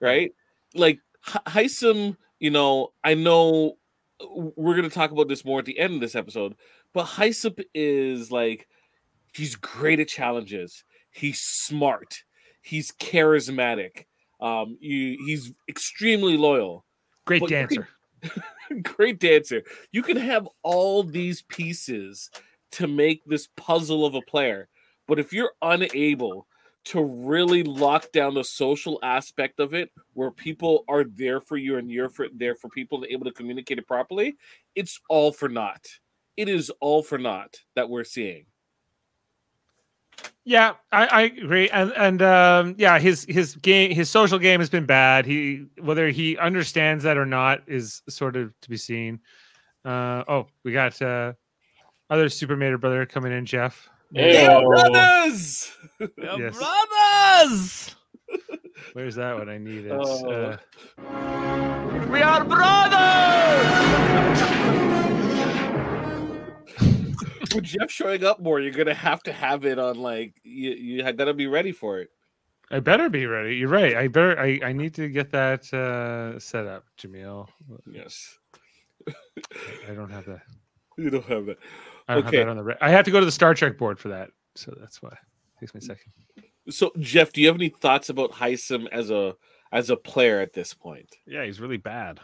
right? 0.00 0.32
Like 0.74 1.00
H- 1.28 1.42
Hisam, 1.46 2.16
you 2.38 2.50
know, 2.50 2.92
I 3.04 3.14
know 3.14 3.74
we're 4.56 4.76
gonna 4.76 4.90
talk 4.90 5.10
about 5.10 5.28
this 5.28 5.44
more 5.44 5.58
at 5.60 5.64
the 5.64 5.78
end 5.78 5.94
of 5.94 6.00
this 6.00 6.14
episode, 6.14 6.54
but 6.92 7.06
Hisam 7.06 7.62
is 7.74 8.30
like 8.30 8.68
he's 9.34 9.56
great 9.56 10.00
at 10.00 10.08
challenges. 10.08 10.84
He's 11.12 11.40
smart. 11.40 12.22
He's 12.62 12.92
charismatic. 12.92 14.04
Um, 14.40 14.76
you, 14.80 15.18
he's 15.26 15.52
extremely 15.68 16.36
loyal. 16.36 16.84
great 17.24 17.40
But- 17.40 17.50
dancer. 17.50 17.88
great 18.82 19.18
dancer. 19.18 19.62
You 19.92 20.02
can 20.02 20.16
have 20.18 20.46
all 20.62 21.02
these 21.02 21.42
pieces 21.42 22.30
to 22.72 22.86
make 22.86 23.24
this 23.24 23.48
puzzle 23.56 24.04
of 24.04 24.14
a 24.14 24.20
player, 24.22 24.68
but 25.08 25.18
if 25.18 25.32
you're 25.32 25.52
unable 25.62 26.46
to 26.90 27.02
really 27.02 27.62
lock 27.62 28.10
down 28.10 28.34
the 28.34 28.42
social 28.42 28.98
aspect 29.02 29.60
of 29.60 29.74
it, 29.74 29.92
where 30.14 30.32
people 30.32 30.84
are 30.88 31.04
there 31.04 31.40
for 31.40 31.56
you 31.56 31.78
and 31.78 31.88
you're 31.88 32.08
for, 32.08 32.26
there 32.34 32.56
for 32.56 32.68
people 32.68 32.98
and 32.98 33.12
able 33.12 33.24
to 33.24 33.32
communicate 33.32 33.78
it 33.78 33.86
properly, 33.86 34.36
it's 34.74 35.00
all 35.08 35.30
for 35.30 35.48
naught. 35.48 35.86
It 36.36 36.48
is 36.48 36.68
all 36.80 37.04
for 37.04 37.16
naught 37.16 37.60
that 37.76 37.88
we're 37.88 38.02
seeing. 38.02 38.46
Yeah, 40.44 40.74
I, 40.90 41.06
I 41.06 41.20
agree, 41.22 41.70
and 41.70 41.92
and 41.96 42.22
um, 42.22 42.74
yeah, 42.76 42.98
his 42.98 43.24
his 43.28 43.54
game, 43.56 43.92
his 43.92 44.10
social 44.10 44.38
game 44.38 44.58
has 44.58 44.68
been 44.68 44.84
bad. 44.84 45.26
He 45.26 45.66
whether 45.80 46.08
he 46.08 46.36
understands 46.38 47.04
that 47.04 47.16
or 47.16 47.26
not 47.26 47.62
is 47.66 48.02
sort 48.08 48.36
of 48.36 48.52
to 48.62 48.70
be 48.70 48.76
seen. 48.76 49.20
Uh, 49.84 50.24
oh, 50.26 50.46
we 50.64 50.72
got 50.72 51.00
uh, 51.00 51.34
other 52.08 52.28
Super 52.28 52.56
Mario 52.56 52.78
brother 52.78 53.06
coming 53.06 53.32
in, 53.32 53.46
Jeff. 53.46 53.88
Hey, 54.12 54.42
Yeah, 54.44 54.56
oh. 54.56 54.66
brothers! 54.68 55.70
Yes. 56.18 56.56
brothers. 56.56 57.96
Where's 58.94 59.14
that 59.16 59.36
one? 59.36 59.48
I 59.48 59.58
need 59.58 59.84
it. 59.86 59.92
Oh. 59.92 60.30
Uh, 60.30 60.56
We 62.10 62.22
are 62.22 62.44
brothers. 62.44 63.60
With 67.54 67.64
Jeff 67.64 67.90
showing 67.90 68.24
up 68.24 68.40
more, 68.40 68.60
you're 68.60 68.72
gonna 68.72 68.94
have 68.94 69.22
to 69.24 69.32
have 69.32 69.64
it 69.64 69.78
on 69.78 69.96
like 69.98 70.34
you 70.42 70.70
you 70.70 71.12
gotta 71.12 71.34
be 71.34 71.46
ready 71.46 71.72
for 71.72 71.98
it. 72.00 72.10
I 72.70 72.78
better 72.80 73.08
be 73.10 73.26
ready. 73.26 73.56
You're 73.56 73.68
right. 73.68 73.96
I 73.96 74.06
better. 74.08 74.38
I, 74.38 74.60
I 74.64 74.72
need 74.72 74.94
to 74.94 75.08
get 75.08 75.30
that 75.32 75.72
uh, 75.74 76.38
set 76.38 76.66
up, 76.66 76.84
Jaemeel. 76.98 77.48
Yes. 77.90 78.38
I 79.88 79.94
don't 79.94 80.10
have 80.10 80.24
that. 80.26 80.42
You 80.96 81.10
don't 81.10 81.24
have 81.24 81.46
that. 81.46 81.58
I 82.08 82.14
don't 82.14 82.26
Okay. 82.26 82.38
have 82.38 82.46
that 82.46 82.50
on 82.50 82.56
the. 82.56 82.64
Re- 82.64 82.76
I 82.80 82.90
have 82.90 83.04
to 83.04 83.10
go 83.10 83.20
to 83.20 83.26
the 83.26 83.32
Star 83.32 83.54
Trek 83.54 83.78
board 83.78 83.98
for 83.98 84.08
that, 84.08 84.30
so 84.54 84.74
that's 84.78 85.00
why. 85.02 85.10
It 85.10 85.60
Takes 85.60 85.74
me 85.74 85.78
a 85.78 85.82
second. 85.82 86.12
So 86.68 86.92
Jeff, 87.00 87.32
do 87.32 87.40
you 87.40 87.46
have 87.48 87.56
any 87.56 87.68
thoughts 87.70 88.08
about 88.08 88.32
Hisam 88.32 88.86
as 88.92 89.10
a 89.10 89.34
as 89.72 89.90
a 89.90 89.96
player 89.96 90.40
at 90.40 90.52
this 90.52 90.74
point? 90.74 91.08
Yeah, 91.26 91.44
he's 91.44 91.60
really 91.60 91.76
bad. 91.78 92.20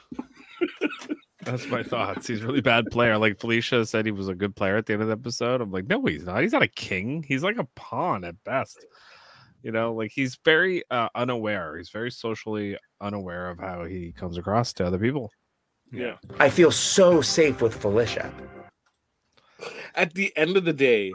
That's 1.43 1.67
my 1.69 1.83
thoughts. 1.83 2.27
He's 2.27 2.43
a 2.43 2.47
really 2.47 2.61
bad 2.61 2.87
player. 2.91 3.19
Like 3.19 3.39
Felicia 3.39 3.87
said, 3.87 4.05
he 4.05 4.11
was 4.11 4.29
a 4.29 4.35
good 4.35 4.57
player 4.57 4.77
at 4.77 4.87
the 4.87 4.95
end 4.95 5.03
of 5.03 5.09
the 5.09 5.13
episode. 5.13 5.61
I'm 5.61 5.71
like, 5.71 5.87
no, 5.87 6.05
he's 6.05 6.25
not. 6.25 6.43
He's 6.43 6.53
not 6.53 6.63
a 6.63 6.69
king. 6.69 7.25
He's 7.27 7.43
like 7.45 7.57
a 7.59 7.69
pawn 7.77 8.25
at 8.25 8.43
best. 8.45 8.85
You 9.63 9.71
know, 9.73 9.95
like 9.95 10.11
he's 10.13 10.39
very 10.45 10.83
uh, 10.91 11.09
unaware. 11.15 11.77
He's 11.77 11.91
very 11.91 12.11
socially 12.11 12.77
unaware 13.01 13.49
of 13.51 13.59
how 13.61 13.85
he 13.85 14.13
comes 14.13 14.39
across 14.39 14.73
to 14.75 14.87
other 14.87 14.99
people. 14.99 15.31
Yeah. 15.93 16.17
I 16.41 16.51
feel 16.51 16.73
so 16.73 17.21
safe 17.21 17.63
with 17.63 17.75
Felicia. 17.75 18.33
At 19.97 20.15
the 20.15 20.37
end 20.37 20.57
of 20.57 20.65
the 20.65 20.73
day, 20.73 21.13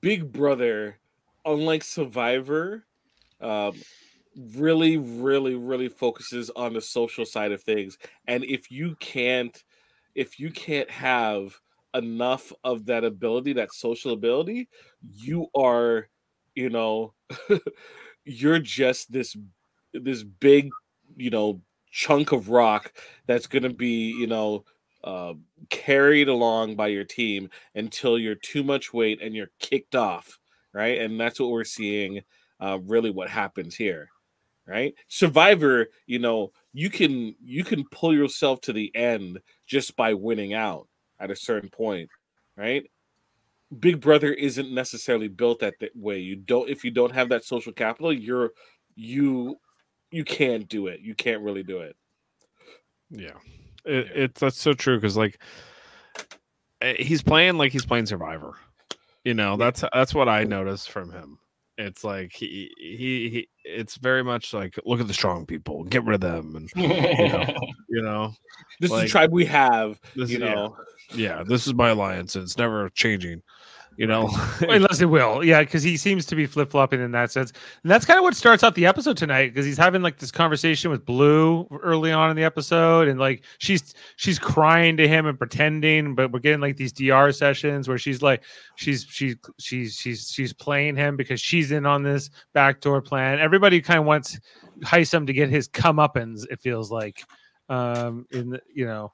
Big 0.00 0.30
Brother, 0.32 0.98
unlike 1.44 1.82
Survivor, 1.82 2.84
um, 3.40 3.74
really, 4.54 4.96
really, 4.98 5.54
really 5.54 5.88
focuses 5.88 6.50
on 6.50 6.74
the 6.74 6.80
social 6.80 7.24
side 7.24 7.52
of 7.52 7.62
things. 7.62 7.98
And 8.26 8.44
if 8.44 8.70
you 8.70 8.96
can't, 9.00 9.62
if 10.14 10.38
you 10.38 10.50
can't 10.50 10.90
have 10.90 11.58
enough 11.94 12.52
of 12.64 12.86
that 12.86 13.04
ability, 13.04 13.54
that 13.54 13.72
social 13.72 14.12
ability, 14.12 14.68
you 15.16 15.48
are, 15.56 16.08
you 16.54 16.70
know, 16.70 17.14
you're 18.24 18.58
just 18.60 19.10
this 19.12 19.36
this 19.94 20.22
big, 20.22 20.70
you 21.16 21.30
know, 21.30 21.62
chunk 21.90 22.32
of 22.32 22.50
rock 22.50 22.92
that's 23.26 23.46
going 23.46 23.64
to 23.64 23.74
be, 23.74 24.10
you 24.10 24.26
know, 24.26 24.64
uh, 25.04 25.34
carried 25.68 26.28
along 26.28 26.76
by 26.76 26.88
your 26.88 27.04
team 27.04 27.48
until 27.74 28.18
you're 28.18 28.34
too 28.34 28.62
much 28.62 28.92
weight 28.92 29.20
and 29.22 29.34
you're 29.34 29.50
kicked 29.58 29.94
off, 29.94 30.38
right? 30.72 31.00
And 31.00 31.18
that's 31.18 31.40
what 31.40 31.50
we're 31.50 31.64
seeing. 31.64 32.22
Uh, 32.60 32.78
really, 32.84 33.10
what 33.10 33.30
happens 33.30 33.74
here, 33.74 34.10
right? 34.66 34.94
Survivor, 35.08 35.88
you 36.06 36.18
know, 36.18 36.52
you 36.72 36.90
can 36.90 37.34
you 37.42 37.64
can 37.64 37.84
pull 37.90 38.14
yourself 38.14 38.60
to 38.62 38.72
the 38.72 38.94
end 38.94 39.40
just 39.66 39.96
by 39.96 40.14
winning 40.14 40.52
out 40.52 40.86
at 41.18 41.30
a 41.30 41.36
certain 41.36 41.70
point, 41.70 42.10
right? 42.56 42.84
Big 43.78 44.00
Brother 44.00 44.32
isn't 44.32 44.72
necessarily 44.72 45.28
built 45.28 45.60
that, 45.60 45.74
way. 45.94 46.18
You 46.18 46.36
don't 46.36 46.68
if 46.68 46.84
you 46.84 46.90
don't 46.90 47.14
have 47.14 47.28
that 47.30 47.44
social 47.44 47.72
capital, 47.72 48.12
you're 48.12 48.50
you 48.94 49.58
you 50.10 50.24
can't 50.24 50.68
do 50.68 50.88
it. 50.88 51.00
You 51.00 51.14
can't 51.14 51.42
really 51.42 51.62
do 51.62 51.78
it. 51.78 51.96
Yeah, 53.10 53.38
it, 53.84 54.08
it's 54.14 54.40
that's 54.40 54.60
so 54.60 54.72
true 54.74 54.96
because 54.96 55.16
like 55.16 55.40
eh, 56.82 56.94
he's 56.98 57.22
playing 57.22 57.58
like 57.58 57.72
he's 57.72 57.86
playing 57.86 58.06
Survivor. 58.06 58.54
You 59.24 59.34
know, 59.34 59.56
that's 59.56 59.84
that's 59.92 60.14
what 60.14 60.28
I 60.28 60.44
noticed 60.44 60.90
from 60.90 61.12
him. 61.12 61.38
It's 61.78 62.04
like 62.04 62.32
he 62.32 62.70
he, 62.78 63.28
he 63.30 63.48
it's 63.64 63.96
very 63.96 64.22
much 64.24 64.52
like 64.52 64.78
look 64.84 65.00
at 65.00 65.06
the 65.08 65.14
strong 65.14 65.46
people, 65.46 65.84
get 65.84 66.04
rid 66.04 66.14
of 66.16 66.20
them, 66.20 66.56
and 66.56 66.70
you 66.76 68.02
know, 68.02 68.32
This 68.80 68.88
is 68.88 68.90
Like, 68.90 69.02
the 69.04 69.08
tribe 69.10 69.32
we 69.32 69.44
have. 69.46 70.00
this 70.16 70.30
you 70.30 70.36
is- 70.36 70.42
yeah. 70.42 70.54
know, 70.54 70.76
yeah, 71.14 71.42
this 71.46 71.66
is 71.66 71.74
my 71.74 71.90
alliance. 71.90 72.34
and 72.36 72.44
It's 72.44 72.58
never 72.58 72.88
changing. 72.90 73.42
You 73.96 74.06
know, 74.06 74.30
Unless 74.68 75.00
it 75.00 75.06
will, 75.06 75.44
yeah, 75.44 75.60
because 75.60 75.82
he 75.82 75.96
seems 75.96 76.24
to 76.26 76.36
be 76.36 76.46
flip 76.46 76.70
flopping 76.70 77.00
in 77.00 77.10
that 77.10 77.30
sense, 77.30 77.52
and 77.82 77.90
that's 77.90 78.06
kind 78.06 78.18
of 78.18 78.22
what 78.22 78.34
starts 78.34 78.62
out 78.64 78.74
the 78.74 78.86
episode 78.86 79.16
tonight. 79.16 79.48
Because 79.48 79.66
he's 79.66 79.76
having 79.76 80.00
like 80.00 80.18
this 80.18 80.30
conversation 80.30 80.90
with 80.90 81.04
Blue 81.04 81.66
early 81.82 82.10
on 82.10 82.30
in 82.30 82.36
the 82.36 82.44
episode, 82.44 83.08
and 83.08 83.20
like 83.20 83.42
she's 83.58 83.94
she's 84.16 84.38
crying 84.38 84.96
to 84.96 85.06
him 85.06 85.26
and 85.26 85.36
pretending, 85.36 86.14
but 86.14 86.32
we're 86.32 86.38
getting 86.38 86.60
like 86.60 86.76
these 86.76 86.92
DR 86.92 87.30
sessions 87.32 87.88
where 87.88 87.98
she's 87.98 88.22
like 88.22 88.42
she's 88.76 89.04
she's 89.10 89.36
she's 89.58 89.96
she's 89.96 90.30
she's 90.30 90.52
playing 90.54 90.96
him 90.96 91.16
because 91.16 91.40
she's 91.40 91.70
in 91.70 91.84
on 91.84 92.02
this 92.02 92.30
backdoor 92.54 93.02
plan. 93.02 93.38
Everybody 93.38 93.82
kind 93.82 93.98
of 93.98 94.06
wants 94.06 94.40
Hisam 94.82 95.26
to 95.26 95.32
get 95.32 95.50
his 95.50 95.68
comeuppance. 95.68 96.46
It 96.50 96.60
feels 96.60 96.90
like, 96.90 97.22
um, 97.68 98.26
in 98.30 98.50
the, 98.50 98.60
you 98.74 98.86
know, 98.86 99.12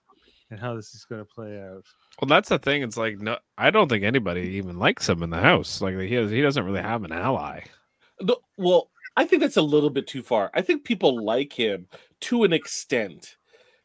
and 0.50 0.60
how 0.60 0.74
this 0.74 0.94
is 0.94 1.04
going 1.04 1.20
to 1.20 1.24
play 1.24 1.60
out. 1.60 1.84
Well, 2.20 2.28
that's 2.28 2.48
the 2.48 2.58
thing. 2.58 2.82
It's 2.82 2.96
like 2.96 3.18
no, 3.18 3.38
I 3.58 3.70
don't 3.70 3.88
think 3.88 4.04
anybody 4.04 4.42
even 4.56 4.78
likes 4.78 5.08
him 5.08 5.22
in 5.22 5.30
the 5.30 5.38
house. 5.38 5.80
Like 5.80 5.98
he 5.98 6.14
has, 6.14 6.30
he 6.30 6.40
doesn't 6.40 6.64
really 6.64 6.82
have 6.82 7.04
an 7.04 7.12
ally. 7.12 7.62
The- 8.20 8.38
well, 8.56 8.90
I 9.16 9.24
think 9.24 9.42
that's 9.42 9.56
a 9.56 9.62
little 9.62 9.90
bit 9.90 10.06
too 10.06 10.22
far. 10.22 10.50
I 10.54 10.62
think 10.62 10.84
people 10.84 11.22
like 11.24 11.52
him 11.52 11.86
to 12.22 12.44
an 12.44 12.52
extent, 12.52 13.36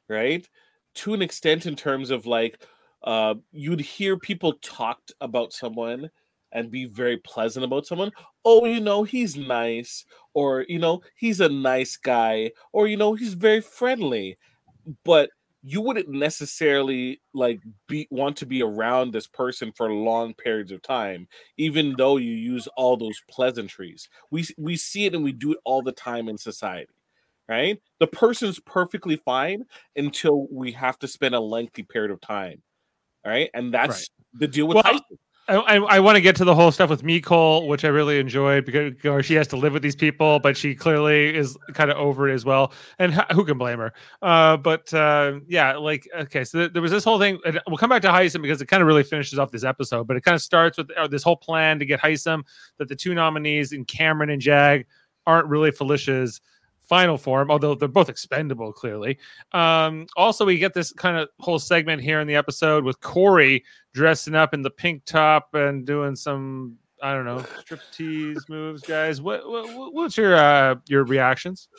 right? 0.09 0.47
To 0.95 1.13
an 1.13 1.21
extent, 1.21 1.65
in 1.65 1.75
terms 1.75 2.09
of 2.09 2.25
like, 2.25 2.61
uh, 3.03 3.35
you'd 3.51 3.79
hear 3.79 4.17
people 4.17 4.53
talked 4.61 5.13
about 5.21 5.53
someone 5.53 6.09
and 6.51 6.69
be 6.69 6.85
very 6.85 7.17
pleasant 7.17 7.63
about 7.63 7.85
someone. 7.85 8.11
Oh, 8.43 8.65
you 8.65 8.81
know, 8.81 9.03
he's 9.03 9.37
nice, 9.37 10.05
or 10.33 10.65
you 10.67 10.79
know, 10.79 11.01
he's 11.15 11.39
a 11.39 11.49
nice 11.49 11.97
guy, 11.97 12.51
or 12.73 12.87
you 12.87 12.97
know, 12.97 13.13
he's 13.13 13.33
very 13.33 13.61
friendly. 13.61 14.37
But 15.05 15.29
you 15.63 15.81
wouldn't 15.81 16.09
necessarily 16.09 17.21
like 17.33 17.61
be 17.87 18.07
want 18.11 18.37
to 18.37 18.45
be 18.45 18.63
around 18.63 19.13
this 19.13 19.27
person 19.27 19.71
for 19.75 19.91
long 19.93 20.33
periods 20.33 20.71
of 20.71 20.81
time 20.81 21.27
even 21.57 21.95
though 21.97 22.17
you 22.17 22.33
use 22.33 22.67
all 22.77 22.97
those 22.97 23.21
pleasantries. 23.29 24.09
We 24.31 24.45
we 24.57 24.75
see 24.77 25.05
it 25.05 25.13
and 25.15 25.23
we 25.23 25.31
do 25.33 25.51
it 25.53 25.59
all 25.65 25.81
the 25.83 25.91
time 25.91 26.29
in 26.29 26.37
society, 26.37 26.93
right? 27.49 27.79
The 27.99 28.07
person's 28.07 28.59
perfectly 28.59 29.17
fine 29.17 29.65
until 29.95 30.47
we 30.51 30.71
have 30.73 30.97
to 30.99 31.07
spend 31.07 31.35
a 31.35 31.39
lengthy 31.39 31.83
period 31.83 32.11
of 32.11 32.21
time, 32.21 32.63
right 33.25 33.49
And 33.53 33.73
that's 33.73 34.09
the 34.33 34.47
deal 34.47 34.67
with 34.67 34.77
Well. 34.77 34.99
I, 35.47 35.77
I, 35.77 35.99
want 35.99 36.15
to 36.15 36.21
get 36.21 36.35
to 36.37 36.45
the 36.45 36.55
whole 36.55 36.71
stuff 36.71 36.89
with 36.89 37.03
Nicole, 37.03 37.67
which 37.67 37.83
I 37.83 37.89
really 37.89 38.19
enjoyed 38.19 38.65
because 38.65 39.25
she 39.25 39.33
has 39.33 39.47
to 39.49 39.57
live 39.57 39.73
with 39.73 39.81
these 39.81 39.95
people, 39.95 40.39
but 40.39 40.55
she 40.55 40.75
clearly 40.75 41.35
is 41.35 41.57
kind 41.73 41.91
of 41.91 41.97
over 41.97 42.29
it 42.29 42.33
as 42.33 42.45
well. 42.45 42.71
And 42.99 43.13
who 43.31 43.43
can 43.43 43.57
blame 43.57 43.79
her? 43.79 43.91
Uh, 44.21 44.57
but 44.57 44.93
uh, 44.93 45.39
yeah, 45.47 45.75
like 45.75 46.07
okay, 46.15 46.43
so 46.43 46.67
there 46.67 46.81
was 46.81 46.91
this 46.91 47.03
whole 47.03 47.19
thing. 47.19 47.39
We'll 47.67 47.77
come 47.77 47.89
back 47.89 48.03
to 48.03 48.09
Hisam 48.09 48.41
because 48.41 48.61
it 48.61 48.67
kind 48.67 48.81
of 48.81 48.87
really 48.87 49.03
finishes 49.03 49.39
off 49.39 49.51
this 49.51 49.63
episode. 49.63 50.07
But 50.07 50.15
it 50.15 50.21
kind 50.21 50.35
of 50.35 50.41
starts 50.41 50.77
with 50.77 50.89
uh, 50.91 51.07
this 51.07 51.23
whole 51.23 51.37
plan 51.37 51.79
to 51.79 51.85
get 51.85 51.99
Hisam 51.99 52.43
that 52.77 52.87
the 52.87 52.95
two 52.95 53.13
nominees 53.13 53.73
in 53.73 53.83
Cameron 53.85 54.29
and 54.29 54.41
Jag 54.41 54.85
aren't 55.25 55.47
really 55.47 55.71
Felicia's 55.71 56.39
final 56.91 57.17
form, 57.17 57.49
although 57.49 57.73
they're 57.73 57.87
both 57.87 58.09
expendable, 58.09 58.73
clearly. 58.73 59.17
Um, 59.53 60.07
also, 60.17 60.45
we 60.45 60.57
get 60.57 60.73
this 60.73 60.91
kind 60.91 61.15
of 61.15 61.29
whole 61.39 61.57
segment 61.57 62.01
here 62.01 62.19
in 62.19 62.27
the 62.27 62.35
episode 62.35 62.83
with 62.83 62.99
Cory 62.99 63.63
dressing 63.93 64.35
up 64.35 64.53
in 64.53 64.61
the 64.61 64.69
pink 64.69 65.05
top 65.05 65.53
and 65.53 65.85
doing 65.85 66.17
some 66.17 66.75
I 67.01 67.13
don't 67.13 67.23
know 67.23 67.45
striptease 67.65 68.49
moves, 68.49 68.81
guys. 68.81 69.21
What, 69.21 69.49
what 69.49 69.93
what's 69.93 70.17
your 70.17 70.35
uh 70.35 70.75
your 70.89 71.05
reactions? 71.05 71.69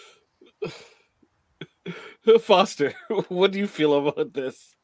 Foster, 2.41 2.95
what 3.29 3.53
do 3.53 3.59
you 3.59 3.67
feel 3.67 4.09
about 4.09 4.33
this? 4.33 4.75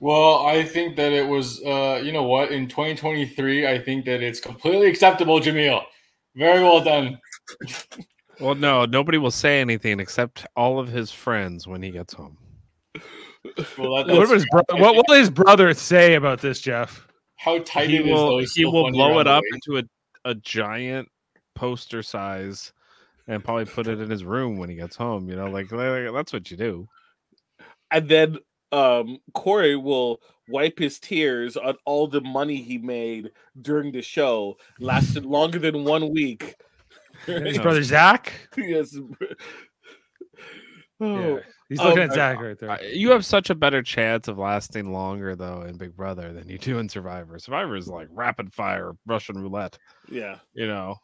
Well, 0.00 0.46
I 0.46 0.64
think 0.64 0.96
that 0.96 1.12
it 1.12 1.26
was, 1.26 1.62
uh, 1.62 2.00
you 2.02 2.12
know 2.12 2.22
what, 2.22 2.52
in 2.52 2.68
2023, 2.68 3.66
I 3.66 3.80
think 3.80 4.06
that 4.06 4.22
it's 4.22 4.40
completely 4.40 4.86
acceptable, 4.86 5.40
Jaemeel. 5.40 5.82
Very 6.36 6.62
well 6.62 6.82
done. 6.82 7.18
Well, 8.40 8.54
no, 8.54 8.84
nobody 8.84 9.18
will 9.18 9.30
say 9.30 9.60
anything 9.60 10.00
except 10.00 10.46
all 10.56 10.78
of 10.78 10.88
his 10.88 11.10
friends 11.10 11.66
when 11.66 11.82
he 11.82 11.90
gets 11.90 12.12
home. 12.14 12.38
Well, 13.76 14.04
that, 14.04 14.14
What, 14.14 14.28
will 14.28 14.28
his 14.28 14.46
bro- 14.50 14.62
what 14.78 14.94
will 14.94 15.16
his 15.16 15.30
brother 15.30 15.74
say 15.74 16.14
about 16.14 16.40
this, 16.40 16.60
Jeff? 16.60 17.06
how 17.36 17.60
tight 17.60 17.90
He 17.90 17.96
it 17.96 18.06
is, 18.06 18.12
will 18.12 18.38
is 18.38 18.54
he 18.54 18.64
will 18.64 18.90
blow 18.90 19.20
it 19.20 19.26
up 19.26 19.42
way. 19.42 19.48
into 19.52 19.78
a, 19.78 20.30
a 20.30 20.34
giant 20.34 21.08
poster 21.54 22.02
size 22.02 22.72
and 23.26 23.44
probably 23.44 23.64
put 23.64 23.86
it 23.86 24.00
in 24.00 24.10
his 24.10 24.24
room 24.24 24.56
when 24.56 24.68
he 24.68 24.76
gets 24.76 24.96
home. 24.96 25.28
You 25.28 25.36
know, 25.36 25.46
like, 25.46 25.70
like, 25.70 26.12
that's 26.12 26.32
what 26.32 26.50
you 26.50 26.56
do. 26.56 26.88
And 27.90 28.08
then 28.08 28.38
um 28.72 29.18
Cory 29.34 29.76
will 29.76 30.20
wipe 30.48 30.78
his 30.78 30.98
tears 30.98 31.56
on 31.56 31.76
all 31.84 32.06
the 32.06 32.20
money 32.20 32.56
he 32.56 32.78
made 32.78 33.30
during 33.60 33.92
the 33.92 34.02
show, 34.02 34.56
lasted 34.80 35.24
longer 35.24 35.58
than 35.58 35.84
one 35.84 36.10
week. 36.10 36.56
And 37.26 37.46
his 37.46 37.56
Yeah. 37.56 37.62
brother 37.62 37.82
Zach. 37.82 38.32
yes. 38.56 38.96
Oh, 41.00 41.36
Yeah. 41.36 41.40
He's 41.68 41.78
looking 41.80 41.98
Um, 42.04 42.10
at 42.10 42.14
Zach 42.14 42.40
right 42.40 42.58
there. 42.58 42.82
You 42.84 43.10
have 43.10 43.24
such 43.26 43.50
a 43.50 43.54
better 43.54 43.82
chance 43.82 44.26
of 44.26 44.38
lasting 44.38 44.90
longer 44.90 45.36
though 45.36 45.62
in 45.62 45.76
Big 45.76 45.94
Brother 45.94 46.32
than 46.32 46.48
you 46.48 46.56
do 46.58 46.78
in 46.78 46.88
Survivor. 46.88 47.38
Survivor 47.38 47.76
is 47.76 47.88
like 47.88 48.08
rapid 48.10 48.52
fire 48.54 48.92
Russian 49.06 49.36
roulette. 49.38 49.78
yeah. 50.10 50.38
You 50.54 50.66
know, 50.66 50.96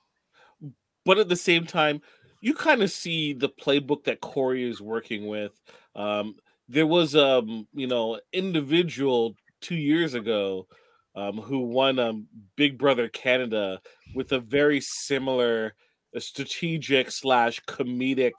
but 1.05 1.19
at 1.19 1.29
the 1.29 1.37
same 1.37 1.67
time, 1.67 2.01
you 2.41 2.55
kind 2.55 2.83
of 2.83 2.91
see 2.91 3.35
the 3.35 3.49
playbook 3.51 4.05
that 4.05 4.21
Cory 4.21 4.69
is 4.69 4.81
working 4.81 5.27
with. 5.27 5.53
Um, 5.95 6.35
there 6.69 6.87
was 6.87 7.15
um, 7.15 7.69
you 7.75 7.87
know, 7.87 8.19
individual 8.33 9.35
two 9.61 9.77
years 9.77 10.15
ago 10.15 10.67
um, 11.15 11.37
who 11.39 11.61
won 11.61 11.99
um, 11.99 12.27
Big 12.57 12.79
Brother 12.79 13.09
Canada 13.09 13.81
with 14.15 14.33
a 14.33 14.41
very 14.41 14.81
similar 14.81 15.75
strategic 16.21 17.11
slash 17.11 17.61
comedic, 17.67 18.33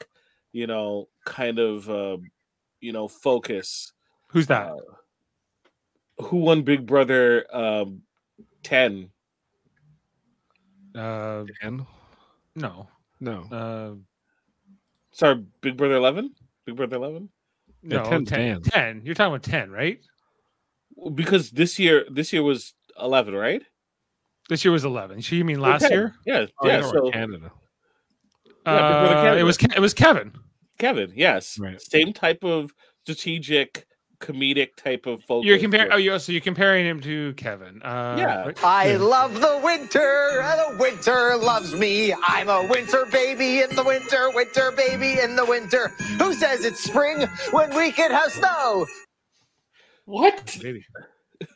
you 0.54 0.68
know, 0.68 1.08
kind 1.26 1.60
of 1.60 1.90
uh, 1.90 2.18
you 2.82 2.92
know 2.94 3.08
focus. 3.08 3.92
Who's 4.28 4.48
that? 4.48 4.68
Uh, 4.68 4.78
who 6.24 6.38
won 6.38 6.62
Big 6.64 6.86
Brother 6.86 7.46
um, 7.56 8.02
ten? 8.64 9.10
Uh, 10.96 11.44
and 11.62 11.86
no. 12.56 12.88
no, 13.20 13.42
Uh, 13.52 13.96
Sorry, 15.12 15.44
Big 15.62 15.76
Brother 15.78 15.96
eleven. 15.96 16.34
Big 16.66 16.76
Brother 16.76 16.96
eleven. 16.96 17.30
No, 17.84 18.02
10's 18.04 18.30
10, 18.30 18.40
Dan. 18.40 18.62
10. 18.64 19.02
You're 19.06 19.14
talking 19.14 19.36
about 19.36 19.44
10, 19.44 19.70
right? 19.70 20.00
Because 21.14 21.52
this 21.52 21.78
year, 21.78 22.04
this 22.10 22.34
year 22.34 22.42
was 22.42 22.74
eleven, 23.00 23.36
right? 23.36 23.62
This 24.50 24.66
year 24.66 24.72
was 24.72 24.86
11. 24.86 25.22
So 25.22 25.36
you 25.36 25.46
mean 25.46 25.60
last 25.60 25.82
10. 25.84 25.92
year? 25.92 26.16
Yeah, 26.26 26.46
Oh, 26.60 26.68
yeah. 26.68 26.78
yeah, 26.82 26.90
So 26.92 27.12
Canada. 27.12 27.52
Yeah, 28.66 29.32
Uh, 29.32 29.36
it 29.36 29.44
was 29.44 29.58
Ke- 29.58 29.76
it 29.76 29.80
was 29.80 29.94
Kevin. 29.94 30.32
Kevin, 30.80 31.12
yes, 31.16 31.58
Right. 31.60 31.80
same 31.82 32.12
type 32.14 32.44
of 32.44 32.72
strategic, 33.04 33.86
comedic 34.20 34.76
type 34.76 35.06
of 35.06 35.24
focus. 35.24 35.48
You're 35.48 35.60
comparing. 35.60 35.92
Oh, 35.92 35.98
you 35.98 36.18
so 36.20 36.32
you're 36.32 36.42
comparing 36.42 36.86
him 36.86 37.00
to 37.02 37.34
Kevin. 37.34 37.82
Uh, 37.84 38.16
Yeah. 38.18 38.52
I 38.64 38.96
love 38.96 39.40
the 39.40 39.60
winter, 39.64 40.42
and 40.42 40.60
the 40.78 40.78
winter 40.82 41.38
loves 41.38 41.74
me. 41.76 42.14
I'm 42.28 42.50
a 42.50 42.66
winter 42.68 43.06
baby 43.12 43.62
in 43.62 43.76
the 43.76 43.84
winter, 43.84 44.30
winter 44.34 44.72
baby 44.72 45.20
in 45.20 45.36
the 45.36 45.46
winter. 45.46 45.90
Who 46.20 46.34
says 46.34 46.66
it's 46.66 46.84
spring 46.84 47.28
when 47.52 47.76
we 47.76 47.92
can 47.92 48.12
have 48.12 48.32
snow? 48.32 48.86
What? 50.06 50.58
Maybe. 50.64 50.86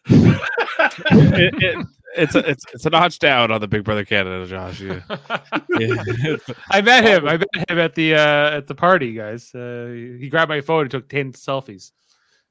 It- 0.09 1.63
it- 1.63 1.85
it's 2.17 2.35
a, 2.35 2.39
it's 2.49 2.63
it's 2.73 2.85
a 2.85 2.89
notch 2.89 3.19
down 3.19 3.51
on 3.51 3.61
the 3.61 3.67
Big 3.67 3.83
Brother 3.83 4.05
Canada, 4.05 4.45
Josh. 4.47 4.81
Yeah. 4.81 5.01
yeah. 5.79 6.35
I 6.71 6.81
met 6.81 7.03
him. 7.03 7.27
I 7.27 7.37
met 7.37 7.69
him 7.69 7.79
at 7.79 7.95
the 7.95 8.15
uh, 8.15 8.57
at 8.57 8.67
the 8.67 8.75
party, 8.75 9.13
guys. 9.13 9.53
Uh, 9.53 9.89
he 10.19 10.29
grabbed 10.29 10.49
my 10.49 10.61
phone 10.61 10.81
and 10.83 10.91
took 10.91 11.07
ten 11.09 11.33
selfies. 11.33 11.91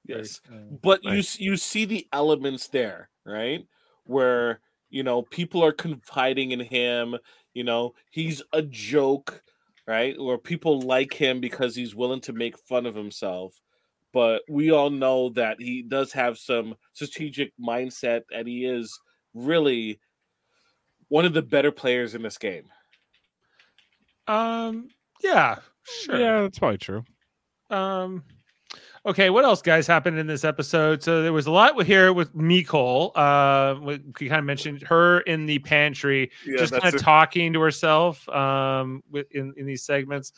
yes, 0.06 0.40
Uh, 0.52 0.56
but 0.82 1.02
you 1.04 1.10
Nice. 1.10 1.34
s- 1.34 1.40
you 1.40 1.56
see 1.56 1.84
the 1.84 2.06
elements 2.12 2.68
there, 2.68 3.10
right? 3.24 3.66
Where 4.04 4.60
you 4.90 5.02
know 5.02 5.22
people 5.22 5.64
are 5.64 5.72
confiding 5.72 6.52
in 6.52 6.60
him. 6.60 7.16
You 7.54 7.64
know 7.64 7.94
he's 8.10 8.42
a 8.52 8.62
joke, 8.62 9.42
right? 9.86 10.18
Where 10.20 10.38
people 10.38 10.80
like 10.80 11.12
him 11.14 11.40
because 11.40 11.74
he's 11.74 11.94
willing 11.94 12.20
to 12.22 12.32
make 12.32 12.58
fun 12.58 12.86
of 12.86 12.94
himself. 12.94 13.60
But 14.12 14.42
we 14.48 14.70
all 14.70 14.88
know 14.90 15.28
that 15.30 15.56
he 15.60 15.82
does 15.82 16.12
have 16.12 16.38
some 16.38 16.76
strategic 16.94 17.52
mindset, 17.60 18.22
and 18.32 18.48
he 18.48 18.64
is 18.64 18.98
really 19.46 20.00
one 21.08 21.24
of 21.24 21.32
the 21.32 21.42
better 21.42 21.72
players 21.72 22.14
in 22.14 22.22
this 22.22 22.38
game. 22.38 22.64
Um. 24.26 24.88
Yeah. 25.22 25.56
Sure. 26.02 26.18
yeah, 26.18 26.42
that's 26.42 26.58
probably 26.58 26.78
true. 26.78 27.04
Um. 27.70 28.24
Okay, 29.06 29.30
what 29.30 29.44
else, 29.44 29.62
guys, 29.62 29.86
happened 29.86 30.18
in 30.18 30.26
this 30.26 30.44
episode? 30.44 31.02
So 31.02 31.22
there 31.22 31.32
was 31.32 31.46
a 31.46 31.50
lot 31.50 31.76
with 31.76 31.86
here 31.86 32.12
with 32.12 32.34
Nicole. 32.34 33.12
Uh, 33.14 33.76
we 33.80 34.00
we 34.20 34.28
kind 34.28 34.38
of 34.40 34.44
mentioned 34.44 34.82
her 34.82 35.20
in 35.20 35.46
the 35.46 35.60
pantry, 35.60 36.30
just 36.44 36.74
kind 36.74 36.94
of 36.94 37.00
talking 37.00 37.54
to 37.54 37.60
herself. 37.60 38.28
Um, 38.28 39.02
with 39.10 39.30
in 39.30 39.54
in 39.56 39.64
these 39.64 39.82
segments 39.82 40.32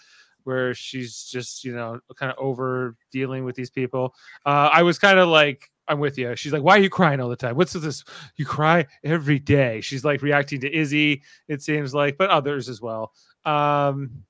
where 0.44 0.72
she's 0.74 1.24
just 1.24 1.64
you 1.64 1.74
know 1.74 1.98
kind 2.16 2.30
of 2.30 2.38
over 2.38 2.96
dealing 3.10 3.44
with 3.44 3.56
these 3.56 3.70
people. 3.70 4.14
Uh, 4.46 4.70
I 4.72 4.82
was 4.82 4.98
kind 4.98 5.18
of 5.18 5.28
like, 5.28 5.70
I'm 5.90 5.98
with 5.98 6.16
you. 6.16 6.36
She's 6.36 6.52
like, 6.52 6.62
why 6.62 6.76
are 6.76 6.80
you 6.80 6.88
crying 6.88 7.20
all 7.20 7.28
the 7.28 7.34
time? 7.34 7.56
What's 7.56 7.72
this? 7.72 8.04
You 8.36 8.46
cry 8.46 8.86
every 9.02 9.40
day. 9.40 9.80
She's 9.80 10.04
like 10.04 10.22
reacting 10.22 10.60
to 10.60 10.72
Izzy. 10.72 11.22
It 11.48 11.62
seems 11.62 11.92
like, 11.92 12.16
but 12.16 12.30
others 12.30 12.68
as 12.68 12.80
well. 12.80 13.12
Um, 13.44 14.22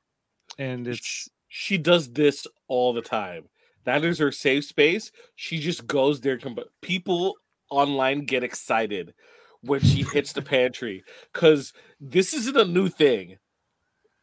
and 0.59 0.89
it's 0.89 1.29
she 1.49 1.77
does 1.77 2.11
this 2.13 2.47
all 2.67 2.95
the 2.95 3.03
time. 3.03 3.45
That 3.85 4.05
is 4.05 4.19
her 4.19 4.33
safe 4.33 4.65
space. 4.65 5.13
She 5.37 5.59
just 5.59 5.87
goes 5.87 6.23
there. 6.23 6.39
People 6.81 7.37
online 7.71 8.25
get 8.25 8.43
excited 8.43 9.13
when 9.61 9.81
she 9.81 10.03
hits 10.03 10.33
the 10.33 10.43
pantry 10.43 11.05
because 11.33 11.75
this 12.01 12.33
isn't 12.33 12.57
a 12.57 12.65
new 12.65 12.89
thing. 12.89 13.37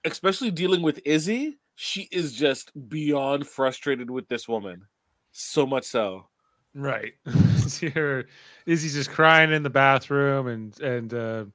Especially 0.05 0.49
dealing 0.49 0.81
with 0.81 1.01
Izzy, 1.05 1.59
she 1.75 2.07
is 2.11 2.33
just 2.33 2.71
beyond 2.89 3.47
frustrated 3.47 4.09
with 4.09 4.27
this 4.27 4.47
woman. 4.47 4.87
So 5.33 5.67
much 5.67 5.83
so. 5.83 6.29
Right. 6.73 7.13
Her 7.93 8.25
Izzy's 8.65 8.93
just 8.93 9.09
crying 9.11 9.51
in 9.51 9.63
the 9.63 9.69
bathroom 9.69 10.47
and 10.47 10.79
and 10.81 11.13
uh 11.13 11.45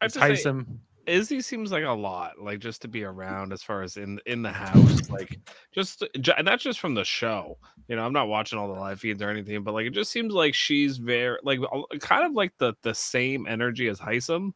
I 0.00 0.06
it's 0.06 0.14
have 0.14 0.30
to 0.30 0.36
say, 0.36 0.42
Tyson. 0.42 0.80
Izzy 1.06 1.40
seems 1.40 1.72
like 1.72 1.84
a 1.84 1.90
lot, 1.90 2.38
like 2.38 2.60
just 2.60 2.82
to 2.82 2.88
be 2.88 3.02
around 3.02 3.52
as 3.52 3.62
far 3.62 3.82
as 3.82 3.96
in 3.96 4.20
in 4.26 4.42
the 4.42 4.52
house, 4.52 5.08
like 5.10 5.38
just 5.72 6.04
ju- 6.20 6.32
and 6.36 6.46
that's 6.46 6.62
just 6.62 6.80
from 6.80 6.94
the 6.94 7.04
show. 7.04 7.58
You 7.88 7.96
know, 7.96 8.04
I'm 8.04 8.12
not 8.12 8.28
watching 8.28 8.58
all 8.58 8.72
the 8.72 8.78
live 8.78 9.00
feeds 9.00 9.22
or 9.22 9.30
anything, 9.30 9.62
but 9.62 9.72
like 9.74 9.86
it 9.86 9.94
just 9.94 10.12
seems 10.12 10.34
like 10.34 10.54
she's 10.54 10.98
very 10.98 11.38
like 11.42 11.60
kind 12.00 12.24
of 12.24 12.32
like 12.32 12.52
the 12.58 12.74
the 12.82 12.94
same 12.94 13.46
energy 13.46 13.88
as 13.88 13.98
Hisam, 13.98 14.52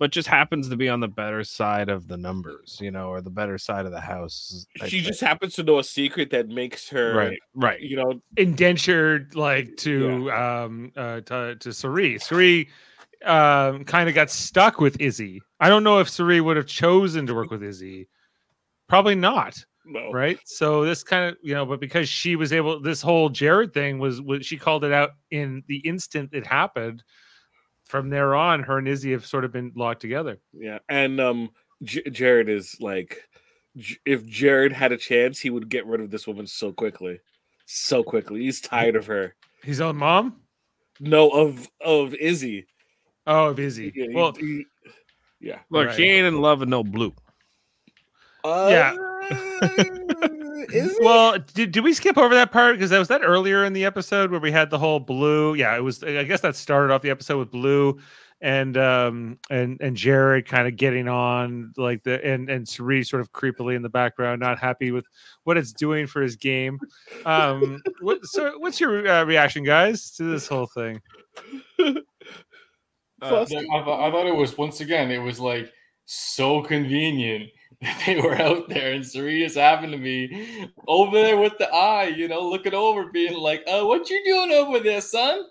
but 0.00 0.10
just 0.10 0.26
happens 0.26 0.68
to 0.70 0.76
be 0.76 0.88
on 0.88 0.98
the 0.98 1.06
better 1.08 1.44
side 1.44 1.90
of 1.90 2.08
the 2.08 2.16
numbers, 2.16 2.78
you 2.80 2.90
know, 2.90 3.10
or 3.10 3.20
the 3.20 3.30
better 3.30 3.58
side 3.58 3.84
of 3.84 3.92
the 3.92 4.00
house. 4.00 4.66
I 4.80 4.88
She 4.88 4.96
think. 4.96 5.08
just 5.08 5.20
happens 5.20 5.54
to 5.56 5.62
know 5.62 5.78
a 5.78 5.84
secret 5.84 6.30
that 6.30 6.48
makes 6.48 6.88
her, 6.88 7.14
right, 7.14 7.38
right. 7.54 7.80
you 7.80 7.96
know, 7.96 8.20
indentured 8.38 9.36
like 9.36 9.76
to 9.76 10.32
um 10.32 10.90
uh 10.96 11.20
to, 11.20 11.54
to 11.60 11.72
Cirie. 11.72 12.18
Cirie 12.18 12.70
um 13.26 13.84
kind 13.84 14.08
of 14.08 14.14
got 14.14 14.30
stuck 14.30 14.80
with 14.80 14.98
Izzy. 15.00 15.42
I 15.60 15.68
don't 15.68 15.84
know 15.84 15.98
if 16.00 16.08
Cirie 16.08 16.40
would 16.40 16.56
have 16.56 16.66
chosen 16.66 17.26
to 17.26 17.34
work 17.34 17.50
with 17.50 17.62
Izzy. 17.62 18.08
Probably 18.88 19.14
not. 19.14 19.62
no. 19.84 20.10
right? 20.12 20.38
So 20.46 20.84
this 20.84 21.02
kind 21.02 21.28
of 21.30 21.36
you 21.42 21.54
know, 21.54 21.66
but 21.66 21.78
because 21.78 22.08
she 22.08 22.36
was 22.36 22.52
able, 22.54 22.80
this 22.80 23.02
whole 23.02 23.28
Jared 23.28 23.74
thing 23.74 23.98
was, 23.98 24.20
was 24.22 24.46
she 24.46 24.56
called 24.56 24.82
it 24.84 24.92
out 24.92 25.10
in 25.30 25.62
the 25.68 25.76
instant 25.78 26.30
it 26.32 26.46
happened. 26.46 27.04
From 27.90 28.08
there 28.08 28.36
on, 28.36 28.62
her 28.62 28.78
and 28.78 28.86
Izzy 28.86 29.10
have 29.10 29.26
sort 29.26 29.44
of 29.44 29.50
been 29.50 29.72
locked 29.74 30.00
together. 30.00 30.38
Yeah, 30.52 30.78
and 30.88 31.20
um, 31.20 31.50
J- 31.82 32.08
Jared 32.08 32.48
is 32.48 32.76
like, 32.80 33.28
J- 33.76 33.96
if 34.06 34.24
Jared 34.28 34.72
had 34.72 34.92
a 34.92 34.96
chance, 34.96 35.40
he 35.40 35.50
would 35.50 35.68
get 35.68 35.86
rid 35.86 36.00
of 36.00 36.08
this 36.08 36.24
woman 36.24 36.46
so 36.46 36.70
quickly, 36.70 37.18
so 37.66 38.04
quickly. 38.04 38.42
He's 38.42 38.60
tired 38.60 38.94
of 38.94 39.06
her. 39.06 39.34
His 39.64 39.80
own 39.80 39.96
mom? 39.96 40.36
No, 41.00 41.30
of 41.30 41.68
of 41.80 42.14
Izzy. 42.14 42.66
Oh, 43.26 43.46
of 43.48 43.58
Izzy. 43.58 43.92
Yeah, 43.92 44.06
well, 44.14 44.32
he- 44.34 44.66
yeah. 45.40 45.58
Look, 45.70 45.88
Right. 45.88 45.98
he 45.98 46.04
ain't 46.04 46.28
in 46.28 46.40
love 46.40 46.60
with 46.60 46.68
no 46.68 46.84
blue. 46.84 47.12
Yeah. 48.44 48.94
Is 50.68 50.96
he? 50.98 51.04
well, 51.04 51.38
did, 51.54 51.72
did 51.72 51.84
we 51.84 51.92
skip 51.92 52.18
over 52.18 52.34
that 52.34 52.52
part? 52.52 52.76
Because 52.76 52.90
that 52.90 52.98
was 52.98 53.08
that 53.08 53.22
earlier 53.24 53.64
in 53.64 53.72
the 53.72 53.84
episode 53.84 54.30
where 54.30 54.40
we 54.40 54.52
had 54.52 54.70
the 54.70 54.78
whole 54.78 55.00
blue. 55.00 55.54
Yeah, 55.54 55.76
it 55.76 55.80
was. 55.80 56.02
I 56.02 56.24
guess 56.24 56.40
that 56.40 56.56
started 56.56 56.92
off 56.92 57.02
the 57.02 57.10
episode 57.10 57.38
with 57.38 57.50
blue 57.50 57.98
and 58.42 58.76
um 58.78 59.38
and 59.50 59.78
and 59.80 59.96
Jared 59.96 60.46
kind 60.46 60.66
of 60.66 60.76
getting 60.76 61.08
on 61.08 61.72
like 61.76 62.02
the 62.04 62.24
and 62.24 62.48
and 62.48 62.66
Cirie 62.66 63.04
sort 63.04 63.20
of 63.20 63.32
creepily 63.32 63.76
in 63.76 63.82
the 63.82 63.88
background, 63.88 64.40
not 64.40 64.58
happy 64.58 64.90
with 64.92 65.04
what 65.44 65.56
it's 65.56 65.72
doing 65.72 66.06
for 66.06 66.22
his 66.22 66.36
game. 66.36 66.78
Um, 67.26 67.82
what, 68.00 68.18
so 68.24 68.58
what's 68.58 68.80
your 68.80 69.06
uh, 69.06 69.24
reaction, 69.24 69.62
guys, 69.62 70.10
to 70.12 70.24
this 70.24 70.46
whole 70.46 70.66
thing? 70.66 71.00
Uh, 73.22 73.42
I, 73.42 73.44
thought, 73.44 74.08
I 74.08 74.10
thought 74.10 74.26
it 74.26 74.34
was 74.34 74.56
once 74.56 74.80
again. 74.80 75.10
It 75.10 75.18
was 75.18 75.38
like 75.38 75.70
so 76.06 76.62
convenient 76.62 77.44
that 77.44 77.59
they 78.06 78.20
were 78.20 78.34
out 78.40 78.68
there, 78.68 78.92
and 78.92 79.04
Serena's 79.04 79.54
happened 79.54 79.92
to 79.92 79.98
be 79.98 80.68
over 80.86 81.20
there 81.20 81.38
with 81.38 81.56
the 81.58 81.68
eye, 81.72 82.08
you 82.08 82.28
know, 82.28 82.40
looking 82.48 82.74
over, 82.74 83.06
being 83.10 83.34
like, 83.34 83.62
"Uh, 83.66 83.84
what 83.84 84.08
you 84.10 84.22
doing 84.24 84.52
over 84.52 84.80
there, 84.80 85.00
son?" 85.00 85.44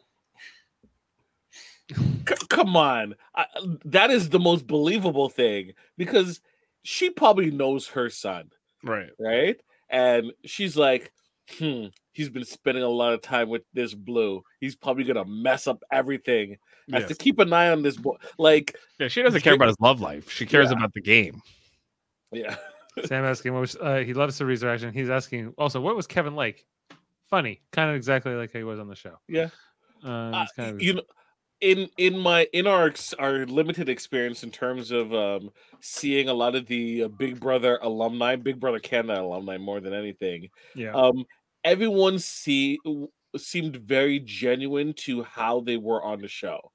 C- 1.92 2.36
come 2.50 2.76
on, 2.76 3.16
I, 3.36 3.46
that 3.86 4.12
is 4.12 4.30
the 4.30 4.40
most 4.40 4.68
believable 4.68 5.28
thing 5.30 5.74
because 5.98 6.40
she 6.84 7.10
probably 7.10 7.50
knows 7.50 7.88
her 7.88 8.10
son, 8.12 8.52
Right. 8.84 9.10
right? 9.20 9.58
And 9.90 10.32
she's 10.46 10.78
like, 10.78 11.12
hmm, 11.58 11.86
he's 12.14 12.30
been 12.30 12.46
spending 12.46 12.84
a 12.84 12.88
lot 12.90 13.14
of 13.14 13.24
time 13.24 13.50
with 13.50 13.64
this 13.74 13.96
blue. 13.96 14.44
He's 14.60 14.76
probably 14.76 15.04
gonna 15.04 15.26
mess 15.26 15.66
up 15.66 15.82
everything. 15.92 16.58
I 16.94 17.00
have 17.00 17.10
to 17.10 17.16
keep 17.16 17.40
an 17.40 17.52
eye 17.54 17.70
on 17.72 17.82
this 17.82 17.98
boy. 17.98 18.18
Like, 18.38 18.76
Yeah, 19.00 19.08
she 19.08 19.22
doesn't 19.24 19.42
care 19.42 19.54
about 19.56 19.68
his 19.70 19.80
love 19.80 20.00
life. 20.00 20.30
She 20.32 20.46
cares 20.46 20.70
Yeah. 20.70 20.78
about 20.78 20.94
the 20.94 21.02
game. 21.02 21.42
Yeah, 22.32 22.56
Sam 23.06 23.26
asking 23.26 23.54
what 23.54 23.62
was 23.62 23.76
uh, 23.76 23.98
he 23.98 24.14
loves 24.14 24.38
the 24.38 24.46
resurrection. 24.46 24.94
He's 24.94 25.10
asking 25.10 25.54
also 25.58 25.82
what 25.82 25.96
was 25.96 26.08
Kevin 26.08 26.36
like? 26.36 26.66
Funny, 27.30 27.62
kind 27.72 27.90
of 27.92 27.96
exactly 27.96 28.34
like 28.34 28.52
he 28.52 28.64
was 28.64 28.80
on 28.80 28.88
the 28.88 28.96
show. 28.96 29.20
Yeah. 29.28 29.50
uh, 30.04 30.46
kind 30.56 30.76
of 30.76 30.82
you 30.82 30.96
know 30.96 31.04
in 31.62 31.90
in 31.98 32.18
my 32.18 32.48
in 32.54 32.68
our 32.68 32.92
our 33.18 33.46
limited 33.46 33.90
experience 33.90 34.44
in 34.44 34.52
terms 34.52 34.92
of 34.92 35.14
um 35.14 35.50
seeing 35.82 36.30
a 36.30 36.34
lot 36.34 36.56
of 36.56 36.66
the 36.68 37.04
uh, 37.04 37.08
big 37.08 37.40
brother 37.40 37.78
alumni 37.82 38.36
big 38.36 38.60
brother 38.60 38.80
canada 38.80 39.22
alumni 39.22 39.58
more 39.58 39.80
than 39.80 39.94
anything 39.94 40.50
yeah. 40.76 40.92
um 40.92 41.26
everyone 41.64 42.18
see 42.18 42.80
seemed 43.38 43.76
very 43.76 44.20
genuine 44.20 44.94
to 44.94 45.24
how 45.24 45.60
they 45.60 45.78
were 45.78 46.04
on 46.04 46.22
the 46.22 46.28
show 46.28 46.72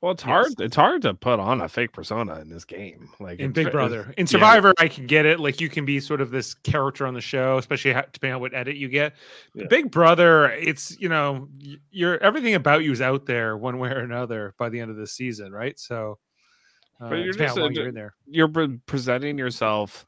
Well, 0.00 0.12
it's 0.12 0.22
Yes. 0.22 0.28
hard. 0.28 0.60
It's 0.60 0.76
hard 0.76 1.02
to 1.02 1.12
put 1.12 1.38
on 1.38 1.60
a 1.60 1.68
fake 1.68 1.92
persona 1.92 2.40
in 2.40 2.48
this 2.48 2.64
game. 2.64 3.10
Like 3.20 3.38
in 3.38 3.52
Big 3.52 3.70
Brother. 3.70 4.14
In 4.16 4.24
yeah. 4.24 4.30
Survivor, 4.30 4.72
I 4.78 4.88
can 4.88 5.06
get 5.06 5.26
it. 5.26 5.38
Like 5.40 5.60
you 5.60 5.68
can 5.68 5.84
be 5.84 6.00
sort 6.00 6.22
of 6.22 6.30
this 6.30 6.54
character 6.54 7.06
on 7.06 7.12
the 7.12 7.20
show, 7.20 7.58
especially 7.58 7.92
depending 7.92 8.34
on 8.34 8.40
what 8.40 8.54
edit 8.54 8.76
you 8.76 8.88
get. 8.88 9.14
Yeah. 9.54 9.66
Big 9.68 9.90
Brother, 9.90 10.52
it's 10.52 10.98
you 10.98 11.10
know, 11.10 11.48
you're 11.90 12.16
everything 12.22 12.54
about 12.54 12.82
you 12.82 12.92
is 12.92 13.02
out 13.02 13.26
there 13.26 13.56
one 13.58 13.78
way 13.78 13.90
or 13.90 13.98
another 13.98 14.54
by 14.58 14.70
the 14.70 14.80
end 14.80 14.90
of 14.90 14.96
the 14.96 15.06
season, 15.06 15.52
right? 15.52 15.78
So, 15.78 16.18
uh, 17.00 17.10
But 17.10 17.16
you're 17.16 17.34
just 17.34 17.58
a- 17.58 17.70
you're 17.70 17.88
in 17.88 17.94
there. 17.94 18.14
You're 18.26 18.48
presenting 18.86 19.36
yourself 19.36 20.06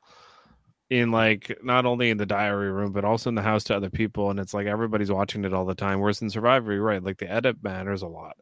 in 0.89 1.11
like 1.11 1.59
not 1.63 1.85
only 1.87 2.11
in 2.11 2.17
the 2.19 2.27
diary 2.27 2.71
room 2.71 2.93
but 2.93 3.03
also 3.05 3.29
in 3.31 3.35
the 3.35 3.41
house 3.43 3.65
to 3.65 3.75
other 3.75 3.89
people 3.89 4.31
and 4.31 4.39
it's 4.39 4.53
like 4.53 4.67
everybody's 4.67 5.11
watching 5.11 5.43
it 5.45 5.55
all 5.55 5.65
the 5.65 5.75
time 5.75 6.01
whereas 6.01 6.21
in 6.21 6.29
survivor 6.29 6.71
you're 6.71 6.83
right 6.83 7.03
like 7.03 7.17
the 7.17 7.31
edit 7.31 7.57
matters 7.63 8.03
a 8.03 8.07
lot 8.07 8.37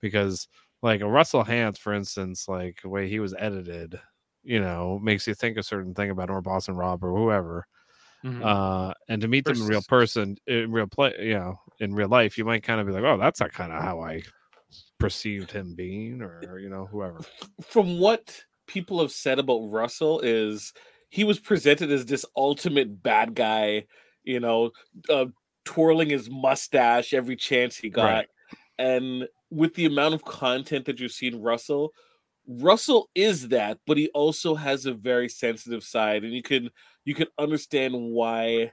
because 0.00 0.46
like 0.86 1.00
a 1.02 1.08
russell 1.08 1.44
hantz 1.44 1.78
for 1.78 1.92
instance 1.92 2.48
like 2.48 2.80
the 2.82 2.88
way 2.88 3.08
he 3.08 3.20
was 3.20 3.34
edited 3.38 4.00
you 4.42 4.60
know 4.60 4.98
makes 5.00 5.26
you 5.26 5.34
think 5.34 5.56
a 5.58 5.62
certain 5.62 5.94
thing 5.94 6.10
about 6.10 6.30
him 6.30 6.36
or 6.36 6.42
boston 6.42 6.76
rob 6.76 7.04
or 7.04 7.16
whoever 7.16 7.66
Mhm. 8.24 8.42
uh 8.42 8.94
and 9.08 9.20
to 9.22 9.28
meet 9.28 9.44
them 9.44 9.60
in 9.60 9.66
real 9.66 9.82
person 9.82 10.36
in 10.46 10.72
real 10.72 10.86
play 10.86 11.14
you 11.20 11.34
know 11.34 11.56
in 11.80 11.94
real 11.94 12.08
life 12.08 12.38
you 12.38 12.44
might 12.44 12.62
kind 12.62 12.80
of 12.80 12.86
be 12.86 12.92
like 12.92 13.04
oh 13.04 13.18
that's 13.18 13.40
not 13.40 13.52
kind 13.52 13.72
of 13.72 13.82
how 13.82 14.00
i 14.00 14.22
perceived 14.98 15.50
him 15.50 15.74
being 15.74 16.22
or 16.22 16.58
you 16.58 16.68
know 16.70 16.86
whoever 16.86 17.20
From 17.62 18.00
what 18.00 18.44
people 18.66 19.00
have 19.00 19.12
said 19.12 19.38
about 19.38 19.68
Russell 19.70 20.20
is 20.20 20.72
he 21.10 21.24
was 21.24 21.38
presented 21.38 21.90
as 21.90 22.06
this 22.06 22.24
ultimate 22.36 23.02
bad 23.02 23.34
guy, 23.34 23.86
you 24.24 24.40
know, 24.40 24.70
uh, 25.08 25.26
twirling 25.64 26.10
his 26.10 26.28
mustache 26.30 27.12
every 27.14 27.36
chance 27.36 27.76
he 27.76 27.88
got. 27.88 28.04
Right. 28.04 28.28
And 28.78 29.28
with 29.50 29.74
the 29.74 29.86
amount 29.86 30.14
of 30.14 30.24
content 30.24 30.84
that 30.86 31.00
you've 31.00 31.12
seen 31.12 31.40
Russell, 31.40 31.92
Russell 32.46 33.10
is 33.14 33.48
that, 33.48 33.78
but 33.86 33.96
he 33.96 34.08
also 34.08 34.54
has 34.54 34.86
a 34.86 34.94
very 34.94 35.28
sensitive 35.28 35.82
side, 35.82 36.24
and 36.24 36.32
you 36.32 36.42
can 36.42 36.70
you 37.04 37.14
can 37.14 37.26
understand 37.38 37.94
why 37.94 38.72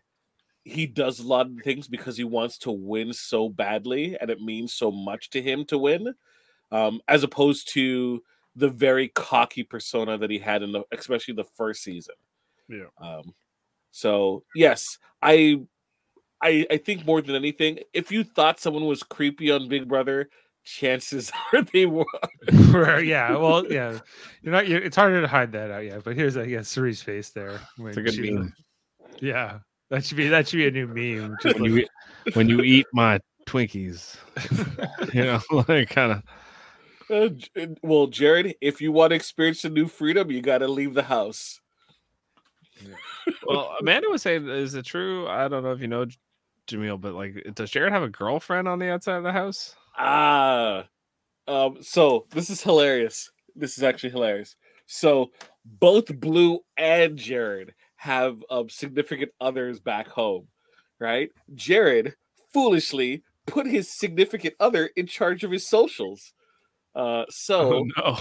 he 0.64 0.86
does 0.86 1.20
a 1.20 1.28
lot 1.28 1.48
of 1.48 1.54
things 1.64 1.88
because 1.88 2.16
he 2.16 2.24
wants 2.24 2.58
to 2.60 2.72
win 2.72 3.12
so 3.14 3.50
badly, 3.50 4.18
and 4.20 4.30
it 4.30 4.42
means 4.42 4.74
so 4.74 4.92
much 4.92 5.30
to 5.32 5.42
him 5.42 5.66
to 5.66 5.78
win, 5.78 6.14
um, 6.72 7.02
as 7.08 7.24
opposed 7.24 7.70
to 7.74 8.24
the 8.56 8.70
very 8.70 9.08
cocky 9.10 9.64
persona 9.64 10.18
that 10.18 10.30
he 10.30 10.38
had 10.38 10.62
in 10.62 10.72
the 10.72 10.84
especially 10.92 11.34
the 11.34 11.44
first 11.56 11.84
season. 11.84 12.16
Yeah. 12.70 12.86
Um, 13.00 13.34
so 13.92 14.44
yes, 14.56 15.00
I 15.22 15.62
I 16.42 16.68
I 16.70 16.78
think 16.78 17.06
more 17.06 17.22
than 17.22 17.36
anything, 17.36 17.80
if 17.94 18.12
you 18.12 18.24
thought 18.24 18.60
someone 18.60 18.86
was 18.86 19.02
creepy 19.02 19.50
on 19.50 19.68
Big 19.68 19.88
Brother, 19.88 20.30
chances 20.63 21.32
are 21.54 21.62
they 21.62 21.86
were. 21.86 22.06
Yeah, 22.99 23.36
well, 23.38 23.65
yeah, 23.71 23.99
you're 24.41 24.54
not. 24.54 24.67
You're, 24.67 24.82
it's 24.82 24.95
harder 24.95 25.21
to 25.21 25.28
hide 25.28 25.52
that 25.54 25.71
out, 25.71 25.84
yeah. 25.86 25.99
But 26.04 26.15
here's, 26.15 26.38
I 26.38 26.45
guess, 26.45 26.67
Cirie's 26.69 27.02
face 27.02 27.30
there. 27.30 27.60
when 27.78 27.89
it's 27.89 27.97
a 27.97 28.02
good 28.02 28.13
she 28.13 28.32
meme 28.32 28.54
Yeah, 29.19 29.60
that 29.89 30.06
should 30.06 30.17
be 30.17 30.28
that 30.30 30.47
should 30.47 30.58
be 30.58 30.67
a 30.67 30.71
new 30.71 30.88
meme. 30.88 31.38
Just 31.41 31.56
when 31.60 31.65
you 31.65 31.76
like- 31.76 31.89
eat, 32.28 32.36
when 32.36 32.49
you 32.49 32.62
eat 32.62 32.86
my 32.93 33.19
twinkies 33.45 34.15
you 35.13 35.21
know 35.26 35.41
like 35.67 35.89
kind 35.89 36.13
of 36.13 36.23
Uh, 37.12 37.65
well, 37.84 38.08
Jared, 38.08 38.56
if 38.62 38.80
you 38.82 38.93
want 38.93 39.12
to 39.12 39.15
experience 39.17 39.65
a 39.65 39.69
new 39.69 39.86
freedom, 39.88 40.32
you 40.32 40.41
got 40.41 40.60
to 40.60 40.67
leave 40.69 40.93
the 40.93 41.04
house. 41.04 41.60
well 43.45 43.76
amanda 43.80 44.10
was 44.10 44.21
saying 44.21 44.47
is 44.49 44.73
it 44.73 44.86
true 44.86 45.28
i 45.28 45.47
don't 45.47 45.63
know 45.63 45.71
if 45.71 45.80
you 45.80 45.88
know 45.88 46.06
J- 46.06 46.17
jaemeel 46.67 46.99
but 46.99 47.13
like 47.13 47.36
does 47.56 47.69
jared 47.69 47.93
have 47.93 48.04
a 48.04 48.10
girlfriend 48.10 48.67
on 48.67 48.80
the 48.80 48.89
outside 48.91 49.17
of 49.17 49.23
the 49.23 49.32
house 49.32 49.76
Ah, 49.97 50.86
um, 51.47 51.77
so 51.82 52.25
this 52.32 52.49
is 52.49 52.62
hilarious. 52.62 53.32
This 53.56 53.77
is 53.77 53.84
actually 53.84 54.12
hilarious. 54.12 54.56
So 54.86 55.32
both 55.65 56.19
Blue 56.19 56.60
and 56.77 57.17
Jared 57.17 57.73
have 57.95 58.43
um, 58.49 58.69
significant 58.69 59.32
others 59.39 59.79
back 59.79 60.08
home, 60.08 60.47
right? 60.99 61.29
Jared 61.56 62.15
foolishly 62.53 63.23
put 63.45 63.65
his 63.65 63.89
significant 63.91 64.56
other 64.60 64.89
in 64.95 65.08
charge 65.08 65.43
of 65.43 65.51
his 65.51 65.67
socials. 65.67 66.34
Uh, 66.95 67.23
so 67.27 67.86
oh 67.97 68.19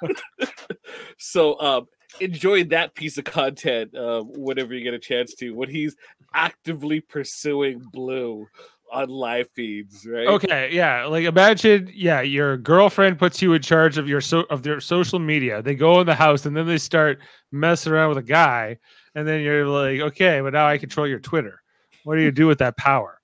no 0.00 0.12
so 1.18 1.60
um 1.60 1.86
enjoy 2.18 2.64
that 2.64 2.94
piece 2.94 3.18
of 3.18 3.24
content 3.24 3.94
uh, 3.94 4.22
whenever 4.22 4.72
you 4.72 4.82
get 4.82 4.94
a 4.94 4.98
chance 4.98 5.34
to 5.34 5.50
when 5.50 5.68
he's 5.68 5.94
actively 6.32 7.00
pursuing 7.00 7.78
blue 7.92 8.46
on 8.94 9.08
live 9.08 9.48
feeds 9.54 10.06
right 10.06 10.26
Okay, 10.26 10.70
yeah. 10.72 11.06
Like 11.06 11.24
imagine, 11.24 11.90
yeah, 11.94 12.20
your 12.20 12.56
girlfriend 12.56 13.18
puts 13.18 13.42
you 13.42 13.52
in 13.52 13.62
charge 13.62 13.98
of 13.98 14.08
your 14.08 14.20
so 14.20 14.40
of 14.50 14.62
their 14.62 14.80
social 14.80 15.18
media. 15.18 15.62
They 15.62 15.74
go 15.74 16.00
in 16.00 16.06
the 16.06 16.14
house 16.14 16.46
and 16.46 16.56
then 16.56 16.66
they 16.66 16.78
start 16.78 17.18
messing 17.52 17.92
around 17.92 18.10
with 18.10 18.18
a 18.18 18.22
guy, 18.22 18.78
and 19.14 19.26
then 19.26 19.42
you're 19.42 19.66
like, 19.66 20.00
okay, 20.00 20.40
but 20.40 20.52
now 20.52 20.66
I 20.66 20.78
control 20.78 21.06
your 21.06 21.20
Twitter. 21.20 21.60
What 22.04 22.16
do 22.16 22.22
you 22.22 22.30
do 22.30 22.46
with 22.46 22.58
that 22.58 22.76
power? 22.76 23.20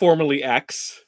formerly 0.00 0.42
x 0.42 1.04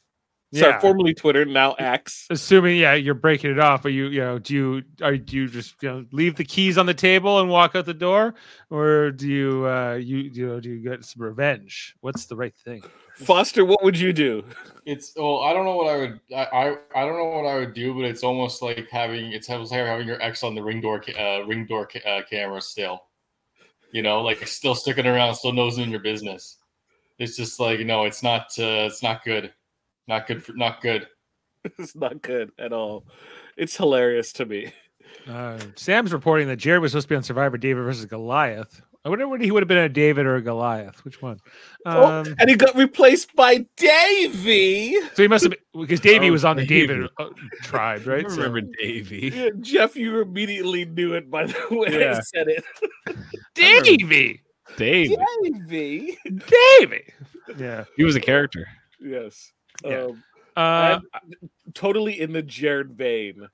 sorry 0.52 0.72
Yeah. 0.72 0.78
formerly 0.80 1.14
twitter 1.14 1.44
now 1.44 1.72
x 1.74 2.26
Assuming, 2.30 2.76
yeah, 2.78 2.94
you're 2.94 3.14
breaking 3.14 3.50
it 3.50 3.58
off, 3.58 3.82
but 3.82 3.92
you, 3.92 4.06
you 4.06 4.20
know, 4.20 4.38
do 4.38 4.54
you 4.54 4.82
are 5.02 5.16
do 5.16 5.36
you 5.36 5.48
just 5.48 5.74
you 5.82 5.88
know 5.88 6.04
leave 6.12 6.36
the 6.36 6.44
keys 6.44 6.78
on 6.78 6.86
the 6.86 6.94
table 6.94 7.40
and 7.40 7.48
walk 7.50 7.74
out 7.74 7.84
the 7.86 7.94
door, 7.94 8.34
or 8.70 9.10
do 9.10 9.28
you 9.28 9.66
uh 9.66 9.94
you 9.94 10.18
you 10.18 10.46
know 10.46 10.60
do 10.60 10.70
you 10.70 10.82
get 10.82 11.04
some 11.04 11.22
revenge? 11.22 11.94
What's 12.00 12.26
the 12.26 12.36
right 12.36 12.54
thing? 12.64 12.82
foster 13.14 13.64
what 13.64 13.84
would 13.84 13.96
you 13.98 14.12
do 14.12 14.42
It's 14.86 15.12
well, 15.16 15.40
I 15.40 15.52
don't 15.52 15.64
know 15.64 15.76
what 15.76 15.88
I 15.88 15.96
would. 15.96 16.20
I, 16.34 16.44
I 16.44 16.76
I 16.96 17.04
don't 17.06 17.16
know 17.16 17.40
what 17.40 17.46
I 17.46 17.58
would 17.58 17.74
do, 17.74 17.94
but 17.94 18.04
it's 18.04 18.24
almost 18.24 18.62
like 18.62 18.88
having 18.90 19.32
it's 19.32 19.48
almost 19.50 19.70
like 19.70 19.80
having 19.86 20.06
your 20.06 20.20
ex 20.22 20.42
on 20.42 20.54
the 20.54 20.62
ring 20.62 20.80
door 20.80 21.02
uh, 21.18 21.40
ring 21.44 21.66
door 21.66 21.86
ca- 21.86 22.02
uh, 22.08 22.22
camera 22.28 22.60
still. 22.60 23.04
You 23.92 24.02
know, 24.02 24.22
like 24.22 24.46
still 24.48 24.74
sticking 24.74 25.06
around, 25.06 25.34
still 25.34 25.52
nosing 25.52 25.84
in 25.84 25.90
your 25.90 26.00
business. 26.00 26.56
It's 27.18 27.36
just 27.36 27.60
like 27.60 27.78
you 27.78 27.84
know, 27.84 28.04
it's 28.04 28.22
not 28.22 28.44
uh, 28.58 28.88
it's 28.88 29.02
not 29.02 29.22
good, 29.24 29.52
not 30.12 30.26
good, 30.26 30.44
for, 30.44 30.52
not 30.52 30.80
good. 30.80 31.06
it's 31.78 31.94
not 31.96 32.20
good 32.22 32.50
at 32.58 32.72
all 32.72 33.04
it's 33.56 33.76
hilarious 33.76 34.32
to 34.32 34.44
me 34.46 34.72
Uh, 35.28 35.58
Sam's 35.76 36.12
reporting 36.12 36.48
that 36.48 36.56
Jared 36.56 36.80
was 36.82 36.92
supposed 36.92 37.04
to 37.08 37.12
be 37.12 37.16
on 37.16 37.22
Survivor 37.22 37.56
David 37.58 37.82
versus 37.84 38.06
Goliath. 38.06 38.80
I 39.04 39.08
wonder 39.08 39.26
what 39.28 39.40
he 39.40 39.50
would 39.50 39.62
have 39.62 39.68
been 39.68 39.78
a 39.78 39.88
David 39.88 40.26
or 40.26 40.36
a 40.36 40.42
Goliath. 40.42 41.04
Which 41.04 41.20
one? 41.20 41.38
oh, 41.86 42.04
Um, 42.20 42.34
and 42.38 42.48
he 42.48 42.54
got 42.56 42.74
replaced 42.76 43.34
by 43.36 43.66
davey 43.76 44.96
so 45.14 45.22
he 45.22 45.28
must 45.28 45.44
have 45.44 45.52
been 45.52 45.82
because 45.82 46.00
Davey 46.00 46.28
Oh, 46.28 46.32
was 46.32 46.44
on 46.44 46.56
the 46.56 46.64
David 46.66 47.00
Davey. 47.00 47.08
uh, 47.18 47.28
tribe, 47.62 48.06
right? 48.06 48.24
I 48.24 48.28
So- 48.28 48.36
remember 48.36 48.60
davey 48.80 49.30
Yeah, 49.34 49.48
jeff 49.60 49.96
you 49.96 50.20
immediately 50.20 50.84
knew 50.84 51.12
it 51.14 51.30
by 51.30 51.46
the 51.46 51.66
way 51.70 52.08
i 52.08 52.20
said 52.20 52.48
it 52.48 52.64
Davey, 53.54 53.96
davey 53.98 54.40
davey 54.76 56.16
Davey. 56.80 57.12
Yeah. 57.58 57.84
he 57.96 58.04
was 58.04 58.16
a 58.16 58.20
character 58.20 58.66
yes 59.00 59.52
Yeah. 59.84 60.04
um, 60.06 60.22
Uh, 60.56 60.98
totally 61.74 62.20
in 62.20 62.32
the 62.32 62.42
jared 62.42 62.92
vein 62.92 63.48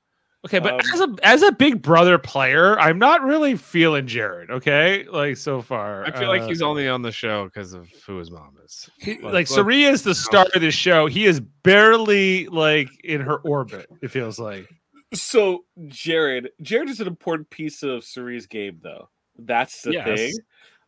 okay, 0.45 0.59
but 0.61 0.75
um, 0.75 0.81
as 0.95 1.01
a 1.01 1.15
as 1.23 1.43
a 1.43 1.53
Big 1.53 1.83
Brother 1.83 2.17
player, 2.19 2.79
I'm 2.79 2.99
not 2.99 3.23
really 3.23 3.57
feeling 3.57 4.07
Jared. 4.07 4.51
Okay, 4.51 5.05
like 5.11 5.37
so 5.37 5.61
far, 5.61 6.05
i 6.07 6.11
feel 6.13 6.29
like 6.29 6.43
Uh, 6.43 6.47
he's 6.49 6.63
only 6.63 6.89
on 6.89 7.03
the 7.03 7.11
show 7.13 7.45
because 7.47 7.73
of 7.75 7.89
who 8.07 8.19
his 8.19 8.31
mom 8.31 8.57
is 8.65 8.89
he- 8.99 9.15
But- 9.15 9.35
like 9.35 9.49
but- 9.49 9.55
Cirie 9.55 9.85
is 9.85 10.03
the 10.05 10.15
star 10.15 10.47
of 10.55 10.61
the 10.63 10.71
show. 10.71 11.07
He 11.07 11.27
is 11.27 11.41
barely 11.41 12.47
like 12.49 12.89
in 13.05 13.21
her 13.21 13.39
orbit. 13.39 13.87
It 14.01 14.09
feels 14.11 14.39
like. 14.39 14.69
So 15.13 15.65
Jared, 15.89 16.51
Jared 16.63 16.89
is 16.89 17.01
an 17.01 17.07
important 17.09 17.51
piece 17.51 17.83
of 17.83 18.05
Cirie's 18.05 18.47
game, 18.47 18.79
though. 18.83 19.09
That's 19.39 19.83
the 19.83 19.93
Yes. 19.95 20.07
thing. 20.19 20.35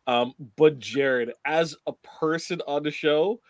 Um, 0.07 0.33
but 0.55 0.79
Jared, 0.79 1.33
as 1.45 1.75
a 1.87 1.93
person 2.19 2.61
on 2.67 2.83
the 2.83 2.91
show, 2.91 3.41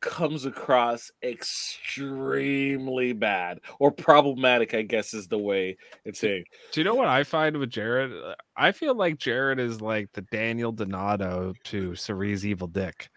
comes 0.00 0.44
across 0.44 1.10
extremely 1.22 3.12
bad 3.12 3.60
or 3.78 3.90
problematic. 3.90 4.74
I 4.74 4.82
guess 4.82 5.14
is 5.14 5.28
the 5.28 5.38
way 5.38 5.76
it's 6.04 6.20
saying. 6.20 6.44
Do 6.72 6.80
you 6.80 6.84
know 6.84 6.94
what 6.94 7.08
I 7.08 7.24
find 7.24 7.56
with 7.56 7.70
Jared? 7.70 8.12
Uh, 8.12 8.34
I 8.56 8.72
feel 8.72 8.94
like 8.94 9.18
Jared 9.18 9.58
is 9.58 9.80
like 9.80 10.10
the 10.12 10.22
Danielle 10.22 10.72
Donato 10.72 11.54
to 11.64 11.94
Cirie's 11.94 12.46
Evil 12.46 12.68
Dick. 12.68 13.08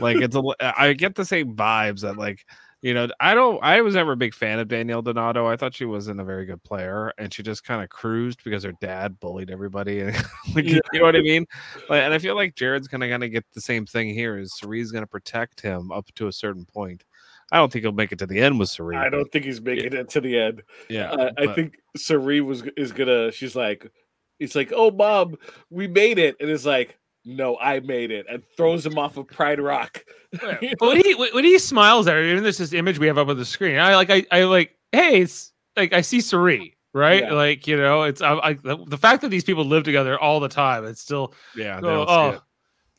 Like 0.00 0.18
it's 0.18 0.36
a 0.36 0.42
I 0.60 0.92
get 0.92 1.14
the 1.14 1.24
same 1.24 1.54
vibes 1.54 2.00
that 2.00 2.16
like, 2.16 2.44
you 2.80 2.94
know, 2.94 3.08
I 3.18 3.34
don't, 3.34 3.62
I 3.62 3.80
was 3.80 3.94
never 3.94 4.12
a 4.12 4.16
big 4.16 4.34
fan 4.34 4.58
of 4.60 4.68
Danielle 4.68 5.02
Donato. 5.02 5.46
I 5.46 5.56
thought 5.56 5.74
she 5.74 5.84
wasn't 5.84 6.20
a 6.20 6.24
very 6.24 6.46
good 6.46 6.62
player, 6.62 7.12
and 7.18 7.32
she 7.32 7.42
just 7.42 7.64
kind 7.64 7.82
of 7.82 7.88
cruised 7.88 8.44
because 8.44 8.62
her 8.62 8.72
dad 8.80 9.18
bullied 9.18 9.50
everybody, 9.50 10.00
and 10.00 10.16
like, 10.54 10.64
you 10.64 10.80
know 10.92 11.02
what 11.02 11.16
I 11.16 11.20
mean. 11.20 11.46
Like, 11.88 12.02
and 12.02 12.14
I 12.14 12.18
feel 12.18 12.36
like 12.36 12.54
Jared's 12.54 12.88
gonna 12.88 13.08
kind 13.08 13.24
of 13.24 13.32
get 13.32 13.44
the 13.52 13.60
same 13.60 13.84
thing 13.84 14.08
here. 14.08 14.38
Is 14.38 14.54
Cirie's 14.56 14.92
gonna 14.92 15.06
protect 15.06 15.60
him 15.60 15.90
up 15.90 16.06
to 16.14 16.28
a 16.28 16.32
certain 16.32 16.64
point? 16.64 17.04
I 17.50 17.56
don't 17.56 17.72
think 17.72 17.82
he'll 17.82 17.92
make 17.92 18.12
it 18.12 18.18
to 18.18 18.26
the 18.26 18.38
end 18.38 18.58
with 18.58 18.68
Cirie. 18.68 18.96
I 18.96 19.08
don't 19.08 19.30
think 19.32 19.46
he's 19.46 19.60
making 19.60 19.94
it 19.94 20.10
to 20.10 20.20
the 20.20 20.38
end. 20.38 20.62
Yeah, 20.90 21.10
Uh, 21.10 21.32
I 21.38 21.46
think 21.54 21.76
Cirie 21.96 22.42
was 22.42 22.62
is 22.76 22.92
gonna. 22.92 23.32
She's 23.32 23.56
like, 23.56 23.90
it's 24.38 24.54
like, 24.54 24.72
oh, 24.74 24.90
mom, 24.90 25.36
we 25.70 25.88
made 25.88 26.18
it, 26.18 26.36
and 26.40 26.48
it's 26.48 26.66
like, 26.66 26.98
no, 27.24 27.58
I 27.58 27.80
made 27.80 28.10
it, 28.10 28.26
and 28.30 28.42
throws 28.56 28.86
him 28.86 28.98
off 28.98 29.16
of 29.16 29.26
Pride 29.26 29.60
Rock. 29.60 30.04
But 30.32 30.60
when 30.80 30.96
he 30.96 31.14
when 31.14 31.44
he 31.44 31.58
smiles 31.58 32.06
at 32.06 32.14
her, 32.14 32.22
even 32.22 32.42
this 32.42 32.60
is 32.60 32.72
image 32.72 32.98
we 32.98 33.06
have 33.06 33.18
up 33.18 33.28
on 33.28 33.36
the 33.36 33.44
screen. 33.44 33.78
I 33.78 33.94
like 33.94 34.10
I, 34.10 34.24
I 34.30 34.44
like 34.44 34.76
hey, 34.92 35.22
it's 35.22 35.52
like 35.76 35.92
I 35.92 36.00
see 36.00 36.20
Cirie, 36.20 36.76
right? 36.92 37.22
Yeah. 37.22 37.32
Like 37.32 37.66
you 37.66 37.76
know, 37.76 38.02
it's 38.02 38.22
I, 38.22 38.34
I 38.38 38.52
the, 38.54 38.78
the 38.86 38.98
fact 38.98 39.22
that 39.22 39.28
these 39.28 39.44
people 39.44 39.64
live 39.64 39.84
together 39.84 40.18
all 40.18 40.40
the 40.40 40.48
time. 40.48 40.84
It's 40.84 41.00
still 41.00 41.34
yeah. 41.56 41.80
they 41.80 41.88
oh, 41.88 42.04
don't 42.04 42.34
it. 42.34 42.40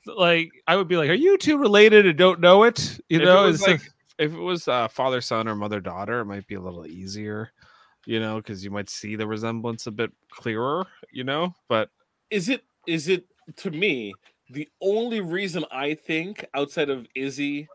oh, 0.07 0.13
like 0.17 0.51
I 0.67 0.75
would 0.75 0.87
be 0.87 0.97
like, 0.97 1.09
are 1.09 1.13
you 1.13 1.37
two 1.37 1.57
related 1.57 2.05
and 2.05 2.17
don't 2.17 2.39
know 2.39 2.63
it? 2.63 2.99
You 3.09 3.19
If 3.19 3.25
know, 3.25 3.43
was 3.43 3.55
it's 3.55 3.67
like 3.67 3.81
if 4.17 4.33
it 4.33 4.39
was 4.39 4.67
uh, 4.67 4.87
father 4.87 5.21
son 5.21 5.47
or 5.47 5.55
mother 5.55 5.79
daughter, 5.79 6.19
it 6.19 6.25
might 6.25 6.47
be 6.47 6.55
a 6.55 6.61
little 6.61 6.85
easier, 6.85 7.51
you 8.05 8.19
know, 8.19 8.37
because 8.37 8.63
you 8.63 8.71
might 8.71 8.89
see 8.89 9.15
the 9.15 9.25
resemblance 9.27 9.87
a 9.87 9.91
bit 9.91 10.11
clearer, 10.29 10.85
you 11.11 11.23
know. 11.23 11.55
But 11.67 11.89
is 12.29 12.49
it 12.49 12.63
is 12.85 13.07
it 13.07 13.25
to 13.57 13.71
me, 13.71 14.13
the 14.49 14.67
only 14.81 15.21
reason 15.21 15.65
I 15.71 15.93
think 15.93 16.45
outside 16.53 16.89
of 16.89 17.07
Izzy 17.15 17.67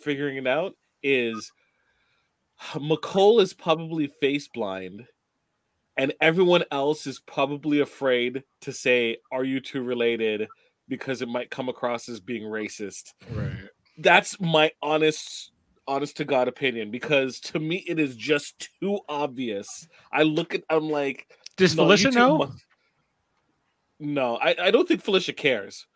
figuring 0.00 0.36
it 0.36 0.46
out 0.46 0.74
is 1.02 1.52
Mecole 2.74 3.42
is 3.42 3.52
probably 3.52 4.06
face 4.06 4.48
blind, 4.48 5.06
and 5.96 6.14
everyone 6.20 6.64
else 6.70 7.06
is 7.06 7.20
probably 7.20 7.80
afraid 7.80 8.44
to 8.60 8.72
say, 8.72 9.16
"Are 9.30 9.44
you 9.44 9.60
two 9.60 9.82
related?" 9.82 10.48
because 10.88 11.22
it 11.22 11.28
might 11.28 11.50
come 11.50 11.68
across 11.68 12.08
as 12.08 12.20
being 12.20 12.42
racist. 12.42 13.14
Right. 13.30 13.52
That's 13.98 14.38
my 14.40 14.70
honest, 14.82 15.52
honest 15.86 16.16
to 16.18 16.24
God 16.24 16.48
opinion. 16.48 16.90
Because 16.90 17.40
to 17.40 17.58
me, 17.58 17.84
it 17.88 17.98
is 17.98 18.14
just 18.14 18.68
too 18.80 19.00
obvious. 19.08 19.88
I 20.12 20.22
look 20.24 20.54
at, 20.54 20.64
I'm 20.68 20.90
like, 20.90 21.28
Does 21.56 21.76
no, 21.76 21.84
Felicia 21.84 22.10
know? 22.10 22.38
must- 22.38 22.64
No, 24.02 24.36
I, 24.36 24.56
I 24.60 24.70
don't 24.70 24.86
think 24.86 25.00
Felicia 25.02 25.32
cares. 25.32 25.86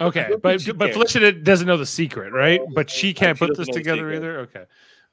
Okay, 0.00 0.28
but 0.42 0.60
but 0.74 0.86
cares. 0.86 0.94
Felicia 0.94 1.32
doesn't 1.32 1.66
know 1.66 1.76
the 1.76 1.86
secret, 1.86 2.32
right? 2.32 2.60
But 2.74 2.90
she 2.90 3.14
can't 3.14 3.36
she 3.38 3.46
put 3.46 3.56
this 3.56 3.68
together 3.78 4.08
either. 4.16 4.38
Okay, 4.40 4.64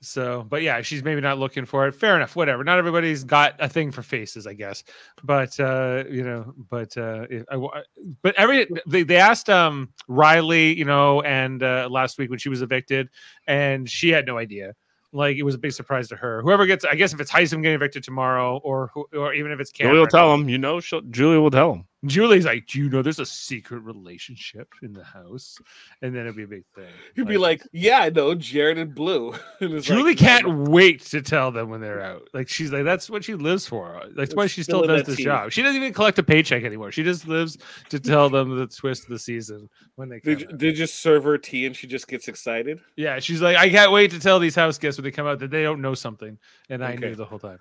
so 0.02 0.46
but 0.50 0.62
yeah, 0.62 0.82
she's 0.82 1.04
maybe 1.04 1.22
not 1.22 1.38
looking 1.40 1.66
for 1.66 1.88
it. 1.88 1.94
Fair 1.94 2.16
enough. 2.16 2.36
Whatever. 2.36 2.64
Not 2.64 2.78
everybody's 2.78 3.24
got 3.24 3.56
a 3.60 3.70
thing 3.70 3.92
for 3.92 4.02
faces, 4.02 4.48
I 4.48 4.54
guess. 4.54 4.84
But 5.24 5.58
uh, 5.60 6.04
you 6.10 6.24
know, 6.24 6.54
but 6.70 6.96
uh, 6.98 7.26
if- 7.30 7.46
I, 7.52 7.84
but 8.22 8.36
every 8.36 8.68
they, 8.88 9.04
they 9.04 9.18
asked 9.18 9.50
um 9.50 9.94
Reilly, 10.08 10.74
you 10.78 10.86
know, 10.86 11.22
and 11.22 11.64
uh, 11.64 11.88
last 11.92 12.18
week 12.18 12.30
when 12.30 12.40
she 12.40 12.50
was 12.50 12.62
evicted, 12.62 13.10
and 13.48 13.90
she 13.90 14.10
had 14.10 14.26
no 14.26 14.38
idea. 14.38 14.74
Like 15.12 15.38
it 15.38 15.44
was 15.44 15.56
a 15.56 15.58
big 15.58 15.72
surprise 15.72 16.08
to 16.10 16.16
her. 16.18 16.42
Whoever 16.44 16.66
gets, 16.68 16.86
I 16.86 16.94
guess, 16.96 17.14
if 17.14 17.20
it's 17.20 17.32
Hisam 17.32 17.62
getting 17.64 17.74
evicted 17.76 18.04
tomorrow, 18.04 18.58
or 18.64 18.92
who- 18.94 19.08
or 19.14 19.34
even 19.34 19.52
if 19.52 19.60
it's 19.60 19.72
Julie 19.72 20.00
will 20.00 20.06
tell 20.08 20.34
him. 20.34 20.50
You 20.50 20.58
know, 20.60 20.80
she'll, 20.82 21.02
Julie 21.02 21.40
will 21.40 21.50
tell 21.50 21.74
him. 21.74 21.86
Julie's 22.06 22.46
like, 22.46 22.66
"Do 22.68 22.80
you 22.80 22.90
know 22.90 23.02
there's 23.02 23.20
a 23.20 23.26
secret 23.26 23.80
relationship 23.82 24.70
in 24.82 24.94
the 24.94 25.04
house?" 25.04 25.58
And 26.02 26.16
then 26.16 26.22
it'd 26.24 26.36
be 26.38 26.44
a 26.44 26.48
big 26.48 26.64
thing. 26.74 26.88
He'd 27.16 27.28
be 27.28 27.38
like, 27.38 27.62
"Yeah, 27.74 28.00
I 28.00 28.10
know, 28.10 28.34
Jared 28.36 28.78
and 28.78 28.96
Blue." 28.96 29.34
And 29.62 29.74
it's 29.74 29.86
Julie 29.86 30.12
like, 30.12 30.18
can't 30.18 30.48
"No, 30.48 30.54
no." 30.54 30.70
wait 30.72 31.02
to 31.08 31.22
tell 31.22 31.52
them 31.52 31.70
when 31.70 31.82
they're 31.82 32.02
out. 32.02 32.30
Like 32.34 32.48
she's 32.48 32.72
like, 32.72 32.86
that's 32.86 33.10
what 33.10 33.26
she 33.26 33.34
lives 33.36 33.68
for. 33.68 34.02
That's 34.16 34.34
why 34.34 34.48
she 34.48 34.64
still 34.64 34.84
does 34.88 35.04
this 35.04 35.18
tea. 35.18 35.26
job. 35.26 35.52
She 35.52 35.62
doesn't 35.62 35.76
even 35.76 35.94
collect 35.94 36.18
a 36.20 36.24
paycheck 36.24 36.64
anymore. 36.64 36.92
She 36.94 37.04
just 37.04 37.28
lives 37.28 37.58
to 37.90 38.00
tell 38.00 38.30
them 38.30 38.58
the 38.58 38.68
twist 38.68 39.04
of 39.04 39.10
the 39.10 39.20
season 39.20 39.68
when 39.96 40.08
they 40.08 40.22
come 40.22 40.38
they 40.58 40.72
just 40.72 40.96
serve 41.00 41.26
her 41.26 41.38
tea 41.38 41.66
and 41.66 41.76
she 41.76 41.88
just 41.88 42.08
gets 42.08 42.28
excited. 42.30 42.80
Yeah, 42.96 43.20
she's 43.20 43.42
like, 43.42 43.58
I 43.58 43.70
can't 43.70 43.92
wait 43.92 44.12
to 44.12 44.20
tell 44.20 44.40
these 44.40 44.56
house 44.56 44.78
guests 44.78 44.98
when 44.98 45.04
they 45.04 45.12
come 45.12 45.28
out 45.28 45.40
that 45.40 45.52
they 45.52 45.64
don't 45.64 45.82
know 45.82 45.94
something, 45.94 46.38
and 46.70 46.84
I 46.84 46.96
knew 46.96 47.16
the 47.16 47.26
whole 47.26 47.40
time. 47.40 47.60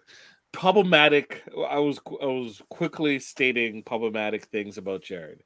Problematic. 0.52 1.42
I 1.68 1.78
was 1.78 2.00
I 2.22 2.26
was 2.26 2.62
quickly 2.70 3.18
stating 3.18 3.82
problematic 3.82 4.46
things 4.46 4.78
about 4.78 5.02
Jared. 5.02 5.42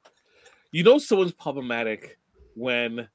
You 0.71 0.83
know, 0.83 0.97
someone's 0.97 1.33
problematic 1.33 2.17
when 2.55 3.07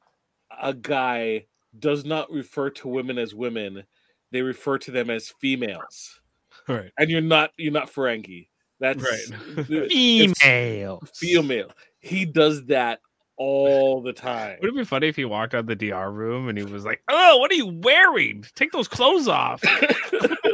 a 0.61 0.75
guy 0.75 1.47
does 1.79 2.05
not 2.05 2.31
refer 2.31 2.71
to 2.71 2.89
women 2.89 3.19
as 3.19 3.35
women; 3.35 3.85
they 4.31 4.43
refer 4.43 4.79
to 4.79 4.91
them 4.91 5.11
as 5.11 5.33
females. 5.41 6.21
Right. 6.69 6.93
And 6.99 7.11
you're 7.11 7.21
not 7.21 7.53
you're 7.57 7.73
not 7.73 7.91
Ferengi. 7.91 8.49
That's 8.81 9.03
Right. 9.03 9.67
Female, 9.91 11.03
female. 11.15 11.71
He 12.01 12.25
does 12.25 12.65
that 12.67 13.01
all 13.37 14.03
the 14.03 14.13
time. 14.13 14.59
Would 14.61 14.71
it 14.71 14.77
be 14.77 14.85
funny 14.85 15.09
if 15.09 15.17
he 15.17 15.25
walked 15.25 15.55
out 15.55 15.67
the 15.67 15.77
DR 15.77 16.13
room 16.13 16.49
and 16.49 16.59
he 16.59 16.65
was 16.65 16.85
like, 16.85 17.03
"Oh, 17.09 17.39
what 17.39 17.51
are 17.51 17.55
you 17.55 17.81
wearing? 17.83 18.45
Take 18.55 18.73
those 18.73 18.89
clothes 18.89 19.29
off." 19.29 19.63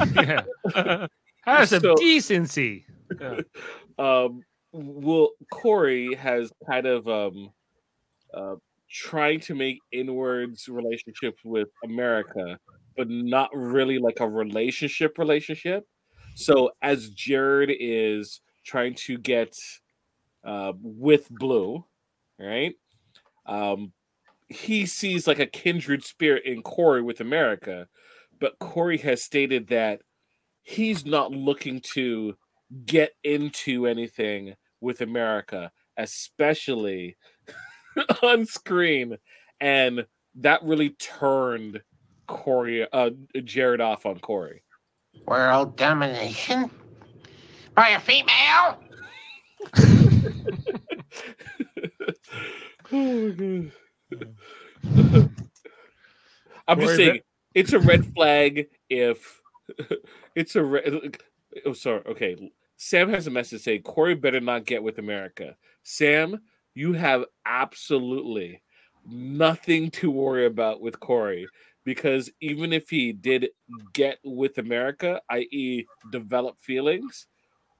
yeah. 0.14 0.42
Have 1.44 1.68
some 1.68 1.80
So- 1.80 1.94
decency. 1.96 2.86
Yeah. 3.20 3.40
um 3.98 4.42
well 4.72 5.30
cory 5.50 6.12
has 6.14 6.52
kind 6.68 6.86
of 6.86 7.06
um 7.08 7.50
uh 8.34 8.56
trying 8.90 9.40
to 9.40 9.54
make 9.54 9.78
inwards 9.92 10.68
relationships 10.68 11.38
with 11.44 11.68
america 11.84 12.58
but 12.96 13.08
not 13.08 13.48
really 13.54 13.98
like 13.98 14.18
a 14.20 14.28
relationship 14.28 15.16
relationship 15.18 15.86
so 16.34 16.72
as 16.82 17.10
jared 17.10 17.70
is 17.78 18.40
trying 18.64 18.94
to 18.94 19.16
get 19.16 19.56
uh 20.44 20.72
with 20.82 21.28
blue 21.30 21.84
right 22.38 22.74
um 23.46 23.92
he 24.48 24.84
sees 24.84 25.26
like 25.26 25.38
a 25.38 25.46
kindred 25.46 26.04
spirit 26.04 26.44
in 26.44 26.60
cory 26.60 27.02
with 27.02 27.20
america 27.20 27.86
but 28.38 28.58
cory 28.58 28.98
has 28.98 29.22
stated 29.22 29.68
that 29.68 30.00
he's 30.62 31.06
not 31.06 31.30
looking 31.32 31.80
to 31.94 32.34
get 32.84 33.12
into 33.22 33.86
anything 33.86 34.54
with 34.80 35.00
America, 35.00 35.70
especially 35.96 37.16
on 38.22 38.44
screen. 38.44 39.16
And 39.60 40.06
that 40.36 40.62
really 40.62 40.90
turned 40.90 41.80
Cory, 42.26 42.86
uh, 42.92 43.10
Jared 43.44 43.80
off 43.80 44.04
on 44.04 44.18
Cory. 44.18 44.62
World 45.26 45.76
domination? 45.76 46.70
By 47.74 47.90
a 47.90 48.00
female? 48.00 48.80
oh 52.92 53.30
my 53.30 53.30
god! 53.30 53.72
I'm 56.68 56.80
just 56.80 56.96
saying, 56.96 57.20
it's 57.56 57.72
a 57.72 57.78
red 57.80 58.04
flag 58.14 58.68
if 58.90 59.42
it's 60.36 60.54
a 60.56 60.62
red. 60.62 61.16
Oh, 61.64 61.72
sorry. 61.72 62.02
Okay. 62.06 62.52
Sam 62.76 63.08
has 63.08 63.26
a 63.26 63.30
message 63.30 63.62
saying 63.62 63.82
Cory 63.82 64.14
better 64.14 64.40
not 64.40 64.66
get 64.66 64.82
with 64.82 64.98
America. 64.98 65.56
Sam, 65.82 66.42
you 66.74 66.92
have 66.92 67.24
absolutely 67.46 68.62
nothing 69.06 69.90
to 69.92 70.10
worry 70.10 70.44
about 70.44 70.82
with 70.82 71.00
Cory 71.00 71.48
because 71.84 72.30
even 72.42 72.74
if 72.74 72.90
he 72.90 73.12
did 73.12 73.48
get 73.94 74.18
with 74.22 74.58
America, 74.58 75.22
i.e., 75.30 75.86
develop 76.12 76.60
feelings, 76.60 77.26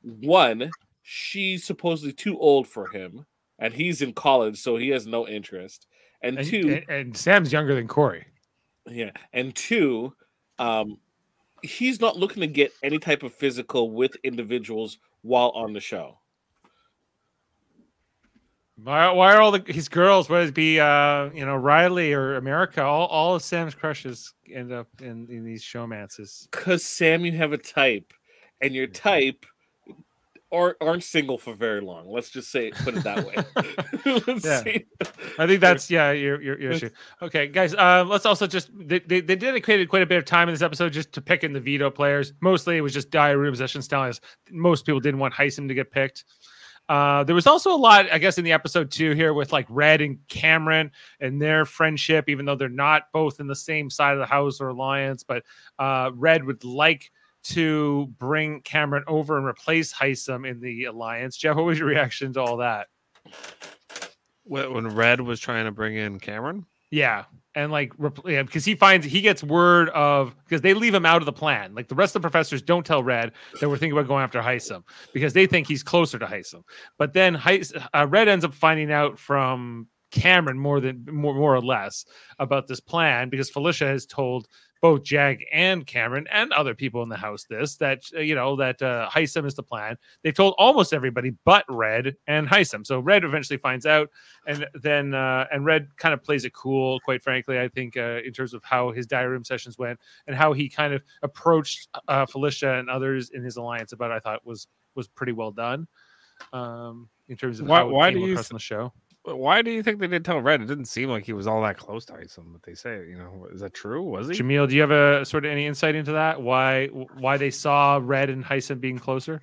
one, 0.01 0.71
she's 1.03 1.65
supposedly 1.65 2.15
too 2.15 2.39
old 2.39 2.67
for 2.67 2.89
him, 2.89 3.27
and 3.59 3.75
he's 3.75 4.01
in 4.01 4.13
college, 4.13 4.59
so 4.59 4.77
he 4.77 4.89
has 4.91 5.07
no 5.07 5.29
interest. 5.29 5.87
And, 6.23 6.39
And, 6.39 6.47
two, 6.47 6.83
and, 6.89 6.89
and 6.89 7.17
Sam's 7.17 7.53
younger 7.53 7.75
than 7.75 7.89
Cory. 7.89 8.27
Yeah, 8.89 9.11
and 9.33 9.55
two, 9.55 10.15
um, 10.59 10.99
he's 11.63 12.01
not 12.01 12.17
looking 12.17 12.41
to 12.41 12.47
get 12.47 12.73
any 12.83 12.99
type 12.99 13.23
of 13.23 13.35
physical 13.35 13.91
with 13.91 14.17
individuals 14.23 14.99
while 15.23 15.51
on 15.51 15.73
the 15.73 15.81
show. 15.81 16.19
Why, 18.83 19.11
why 19.11 19.35
are 19.35 19.41
all 19.41 19.53
the 19.53 19.73
his 19.73 19.89
girls? 19.89 20.29
Whether 20.29 20.49
it 20.49 20.55
be 20.55 20.79
uh, 20.79 21.31
you 21.33 21.47
know 21.47 21.57
Reilly 21.57 22.13
or 22.13 22.37
America, 22.37 22.83
all, 22.83 23.07
all 23.07 23.35
of 23.35 23.43
Sam's 23.43 23.75
crushes 23.75 24.35
end 24.53 24.71
up 24.71 24.89
in, 25.01 25.27
in 25.31 25.45
these 25.45 25.65
showmances. 25.65 26.47
Because 26.51 26.85
Sam, 26.85 27.25
you 27.25 27.33
have 27.33 27.55
a 27.55 27.59
type, 27.59 28.13
and 28.61 28.75
your 28.75 28.87
type 28.87 29.47
aren't 30.57 30.77
aren't 30.81 31.05
single 31.05 31.39
for 31.39 31.55
very 31.55 31.81
long. 31.81 32.09
Let's 32.09 32.31
just 32.31 32.51
say 32.51 32.71
put 32.71 32.97
it 32.97 33.05
that 33.05 33.25
way. 33.25 33.37
Yeah. 34.45 34.63
see. 34.63 34.87
I 35.39 35.47
think 35.47 35.61
that's 35.61 35.91
yeah 35.91 36.13
your 36.13 36.41
your, 36.41 36.61
your 36.61 36.73
issue. 36.73 36.91
Okay, 37.23 37.47
guys, 37.49 37.75
uh, 37.75 38.05
let's 38.07 38.27
also 38.27 38.47
just 38.47 38.71
they, 38.77 39.01
they, 39.01 39.21
they 39.21 39.37
dedicated 39.37 39.89
quite 39.89 40.03
a 40.03 40.07
bit 40.07 40.19
of 40.19 40.25
time 40.25 40.49
in 40.49 40.55
this 40.55 40.63
episode 40.63 40.93
just 40.93 41.13
to 41.13 41.21
picking 41.21 41.53
the 41.53 41.61
veto 41.61 41.91
players. 41.91 42.33
Mostly 42.41 42.77
it 42.77 42.81
was 42.81 42.93
just 42.93 43.11
diarrhea 43.11 43.51
possession 43.51 43.83
style. 43.83 44.09
as 44.09 44.21
Most 44.51 44.87
people 44.87 45.01
didn't 45.01 45.21
want 45.21 45.35
Hisam 45.35 45.69
to 45.69 45.75
get 45.75 45.91
picked. 45.91 46.25
Uh, 46.89 47.25
there 47.25 47.35
was 47.35 47.47
also 47.47 47.73
a 47.73 47.77
lot, 47.77 48.11
I 48.13 48.19
guess, 48.19 48.39
in 48.39 48.45
the 48.45 48.53
episode 48.53 48.91
too 48.91 49.13
here 49.13 49.35
with 49.35 49.53
like 49.53 49.67
Red 49.69 50.01
and 50.01 50.19
Cameron 50.29 50.93
and 51.21 51.43
their 51.43 51.65
friendship, 51.65 52.29
even 52.29 52.47
though 52.47 52.55
they're 52.55 52.69
not 52.69 53.11
both 53.13 53.41
in 53.41 53.49
the 53.49 53.57
same 53.57 53.91
side 53.91 54.13
of 54.13 54.21
the 54.21 54.27
house 54.27 54.61
or 54.61 54.69
alliance. 54.69 55.25
But 55.25 55.45
uh, 55.79 56.11
Red 56.15 56.45
would 56.45 56.63
like 56.65 57.11
to 57.51 58.13
bring 58.19 58.61
Cameron 58.63 59.05
over 59.07 59.37
and 59.37 59.47
replace 59.47 59.93
Hisam 59.93 60.49
in 60.49 60.61
the 60.61 60.85
alliance. 60.85 61.37
Jeff, 61.37 61.57
what 61.57 61.65
was 61.65 61.79
your 61.79 61.89
reaction 61.89 62.33
to 62.35 62.41
all 62.41 62.59
that? 62.59 62.89
when 64.47 64.73
when 64.73 64.89
Red 64.89 65.21
was 65.21 65.41
trying 65.41 65.65
to 65.67 65.73
bring 65.73 65.97
in 65.97 66.19
Cameron. 66.19 66.65
Yeah, 66.91 67.25
and 67.55 67.73
like 67.73 67.93
yeah, 68.25 68.43
because 68.43 68.65
he 68.65 68.75
finds 68.75 69.05
he 69.05 69.21
gets 69.21 69.43
word 69.43 69.89
of 69.91 70.35
because 70.45 70.61
they 70.61 70.73
leave 70.73 70.95
him 70.95 71.05
out 71.05 71.21
of 71.21 71.27
the 71.27 71.33
plan. 71.33 71.75
Like 71.75 71.89
the 71.89 71.95
rest 71.95 72.15
of 72.15 72.23
the 72.23 72.29
professors 72.29 72.63
don't 72.63 72.87
tell 72.87 73.03
Red 73.03 73.33
that 73.61 73.69
we're 73.69 73.77
thinking 73.77 73.99
about 73.99 74.09
going 74.09 74.23
after 74.23 74.41
Hisam 74.41 74.85
because 75.13 75.33
they 75.33 75.47
think 75.47 75.67
he's 75.67 75.83
closer 75.83 76.19
to 76.19 76.27
Hisam. 76.27 76.63
But 76.97 77.13
then 77.13 77.35
Heis, 77.35 77.73
uh, 77.93 78.07
Red 78.09 78.29
ends 78.29 78.45
up 78.45 78.55
finding 78.55 78.93
out 78.93 79.19
from 79.19 79.89
Cameron 80.21 80.59
more 80.59 80.81
than 80.81 81.05
more 81.11 81.35
more 81.35 81.55
or 81.55 81.61
less 81.61 82.05
about 82.39 82.67
this 82.67 82.81
plan 82.81 83.29
because 83.29 83.51
Felicia 83.51 83.87
has 83.87 84.07
told 84.07 84.49
both 84.83 85.03
Jag 85.03 85.43
and 85.53 85.87
Cameron 85.87 86.27
and 86.31 86.53
other 86.53 86.75
people 86.75 87.03
in 87.03 87.09
the 87.09 87.17
house 87.17 87.45
this 87.49 87.77
that 87.77 88.03
uh, 88.15 88.21
you 88.21 88.35
know 88.35 88.57
that 88.57 88.81
uh, 88.83 89.09
Hisam 89.11 89.47
is 89.47 89.55
the 89.55 89.63
plan. 89.63 89.97
They've 90.23 90.35
told 90.35 90.55
almost 90.59 90.93
everybody 90.93 91.33
but 91.45 91.65
Red 91.69 92.15
and 92.27 92.47
Hisam. 92.49 92.87
So 92.87 93.01
Red 93.01 93.25
eventually 93.25 93.57
finds 93.57 93.87
out, 93.87 94.11
and 94.47 94.67
then 94.75 95.15
uh, 95.15 95.47
and 95.51 95.65
Red 95.65 95.89
kind 95.97 96.13
of 96.15 96.23
plays 96.23 96.45
it 96.45 96.53
cool. 96.53 97.01
Quite 97.01 97.23
frankly, 97.23 97.59
I 97.59 97.69
think 97.69 97.97
uh, 97.97 98.21
in 98.25 98.33
terms 98.33 98.53
of 98.55 98.63
how 98.65 98.93
his 98.93 99.07
diary 99.07 99.31
room 99.31 99.45
sessions 99.45 99.79
went 99.79 99.99
and 100.27 100.37
how 100.37 100.53
he 100.53 100.69
kind 100.69 100.93
of 100.93 101.03
approached 101.23 101.89
uh, 102.09 102.27
Felicia 102.27 102.75
and 102.75 102.91
others 102.91 103.31
in 103.31 103.43
his 103.43 103.57
alliance 103.57 103.93
about, 103.93 104.11
it, 104.11 104.15
I 104.15 104.21
thought 104.21 104.45
was 104.47 104.67
was 104.95 105.09
pretty 105.09 105.33
well 105.33 105.51
done. 105.53 105.87
um, 106.53 107.09
in 107.29 107.37
terms 107.37 107.61
of 107.61 107.67
Why- 107.67 107.83
why 107.83 108.11
do 108.11 108.21
you 108.21 108.35
th- 108.37 108.51
on 108.53 108.57
the 108.57 108.61
show. 108.61 108.93
But 109.27 109.39
Why 109.39 109.61
do 109.61 109.73
you 109.73 109.83
think 109.83 109.99
they 109.99 110.07
didn't 110.07 110.25
tell 110.25 110.41
Red? 110.41 110.63
It 110.63 110.69
didn't 110.69 110.85
seem 110.85 111.11
like 111.11 111.27
he 111.27 111.33
was 111.33 111.49
all 111.49 111.61
that 111.63 111.77
close 111.77 112.05
to 112.07 112.13
Hisam, 112.13 112.53
but 112.53 112.63
they 112.63 112.75
say, 112.75 113.09
you 113.09 113.19
know, 113.19 113.49
is 113.53 113.61
that 113.61 113.75
true? 113.75 114.01
Was 114.05 114.29
he? 114.29 114.35
Jaemeel, 114.35 114.69
do 114.69 114.77
you 114.77 114.81
have 114.83 114.93
a 114.93 115.25
sort 115.25 115.45
of 115.45 115.51
any 115.51 115.67
insight 115.67 115.97
into 115.97 116.13
that? 116.13 116.41
Why 116.41 116.87
why 116.87 117.37
they 117.37 117.51
saw 117.51 118.01
Red 118.01 118.31
and 118.31 118.45
Hisam 118.45 118.81
being 118.81 119.01
closer? 119.01 119.43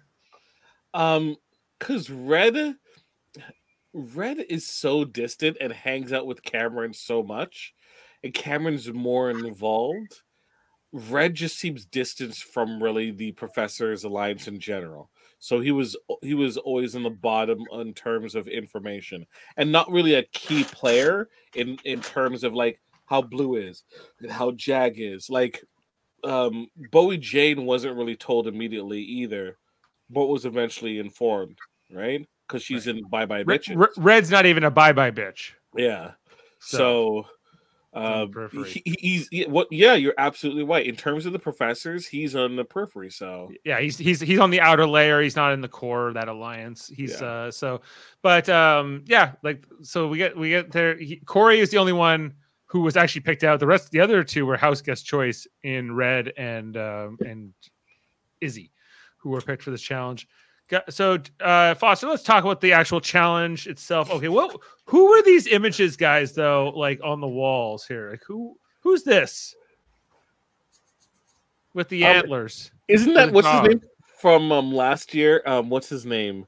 Um, 0.93 1.35
because 1.77 2.09
Red, 2.09 2.75
Red 3.93 4.37
is 4.49 4.65
so 4.65 5.03
distant 5.03 5.57
and 5.59 5.73
hangs 5.73 6.13
out 6.13 6.27
with 6.27 6.43
Cameron 6.43 6.93
so 6.93 7.21
much, 7.21 7.73
and 8.23 8.33
Cameron's 8.33 8.89
more 8.89 9.29
involved. 9.29 10.21
Red 10.93 11.33
just 11.33 11.59
seems 11.59 11.83
distant 11.83 12.35
from 12.35 12.81
really 12.81 13.11
the 13.11 13.33
Professor's 13.33 14.05
alliance 14.05 14.47
in 14.47 14.61
general. 14.61 15.09
So 15.43 15.59
he 15.59 15.73
was 15.73 15.97
he 16.21 16.35
was 16.35 16.55
always 16.55 16.95
in 16.95 17.03
the 17.03 17.09
bottom 17.09 17.65
in 17.73 17.93
terms 17.93 18.33
of 18.33 18.47
information, 18.47 19.27
and 19.57 19.73
not 19.73 19.91
really 19.91 20.13
a 20.13 20.23
key 20.23 20.63
player 20.63 21.27
in 21.53 21.77
in 21.83 21.99
terms 21.99 22.45
of 22.45 22.53
like 22.53 22.79
how 23.07 23.21
Blue 23.21 23.57
is 23.57 23.83
and 24.21 24.31
how 24.31 24.51
Jag 24.51 24.93
is. 25.01 25.29
Like 25.29 25.61
um 26.23 26.67
Bowie 26.93 27.17
Jane 27.17 27.65
wasn't 27.65 27.97
really 27.97 28.15
told 28.15 28.47
immediately 28.47 29.01
either, 29.01 29.57
but 30.09 30.27
was 30.27 30.45
eventually 30.45 30.97
informed, 30.99 31.57
right? 31.91 32.25
Because 32.47 32.63
she's 32.63 32.87
in 32.87 33.01
Bye 33.09 33.25
Bye. 33.25 33.43
Red- 33.43 33.67
Red's 33.97 34.31
not 34.31 34.45
even 34.45 34.63
a 34.63 34.71
bye 34.71 34.93
bye 34.93 35.11
bitch. 35.11 35.51
yeah. 35.75 36.11
So, 36.59 36.77
So, 36.77 37.27
on 37.95 38.21
the 38.21 38.27
periphery. 38.27 38.69
he, 38.69 38.81
he- 38.85 38.95
he's 38.99 39.27
he- 39.29 39.45
what? 39.45 39.67
Yeah, 39.71 39.93
you're 39.93 40.13
absolutely 40.17 40.63
right. 40.63 40.85
In 40.85 40.95
terms 40.95 41.25
of 41.25 41.33
the 41.33 41.39
professors, 41.39 42.07
he's 42.07 42.35
on 42.35 42.55
the 42.55 42.65
periphery. 42.65 43.09
So 43.11 43.51
yeah, 43.63 43.79
he's 43.79 43.97
he's 43.97 44.19
he's 44.19 44.39
on 44.39 44.49
the 44.51 44.61
outer 44.61 44.85
layer. 44.87 45.21
He's 45.21 45.35
not 45.35 45.53
in 45.53 45.61
the 45.61 45.67
core 45.67 46.07
of 46.09 46.13
that 46.15 46.27
alliance. 46.27 46.87
He's 46.95 47.21
Yeah. 47.21 47.27
uh 47.27 47.51
so, 47.51 47.81
but 48.21 48.49
um 48.49 49.03
yeah, 49.05 49.33
like 49.43 49.63
so 49.81 50.07
we 50.07 50.17
get 50.17 50.35
we 50.37 50.49
get 50.49 50.71
there. 50.71 50.97
He, 50.97 51.17
Cory 51.17 51.59
is 51.59 51.69
the 51.69 51.77
only 51.77 51.93
one 51.93 52.33
who 52.65 52.81
was 52.81 52.97
actually 52.97 53.21
picked 53.21 53.43
out. 53.43 53.59
The 53.59 53.67
rest, 53.67 53.91
the 53.91 53.99
other 53.99 54.23
two 54.23 54.45
were 54.47 54.57
house 54.57 54.81
guest 54.81 55.05
choice 55.05 55.45
in 55.61 55.93
Red 55.95 56.33
and 56.37 56.75
um 56.77 57.17
and 57.25 57.53
Izzy, 58.41 58.71
who 59.17 59.29
were 59.29 59.41
picked 59.41 59.61
for 59.63 59.71
this 59.71 59.81
challenge. 59.81 60.27
So 60.89 61.19
uh 61.41 61.75
Foster, 61.75 62.07
let's 62.07 62.23
talk 62.23 62.43
about 62.43 62.61
the 62.61 62.73
actual 62.73 63.01
challenge 63.01 63.67
itself. 63.67 64.09
Okay, 64.11 64.29
well, 64.29 64.61
who 64.85 65.09
were 65.09 65.21
these 65.23 65.47
images, 65.47 65.95
guys? 65.97 66.33
Though, 66.33 66.71
like 66.75 66.99
on 67.03 67.21
the 67.21 67.27
walls 67.27 67.85
here, 67.85 68.11
like 68.11 68.23
who 68.25 68.57
who's 68.81 69.03
this 69.03 69.55
with 71.73 71.89
the 71.89 72.03
Um, 72.05 72.15
antlers? 72.17 72.71
isn't 72.87 73.13
that 73.13 73.31
what's 73.31 73.49
his 73.49 73.61
name 73.61 73.81
from 74.17 74.51
um 74.51 74.71
last 74.71 75.13
year? 75.13 75.41
Um, 75.45 75.69
what's 75.69 75.89
his 75.89 76.05
name? 76.05 76.45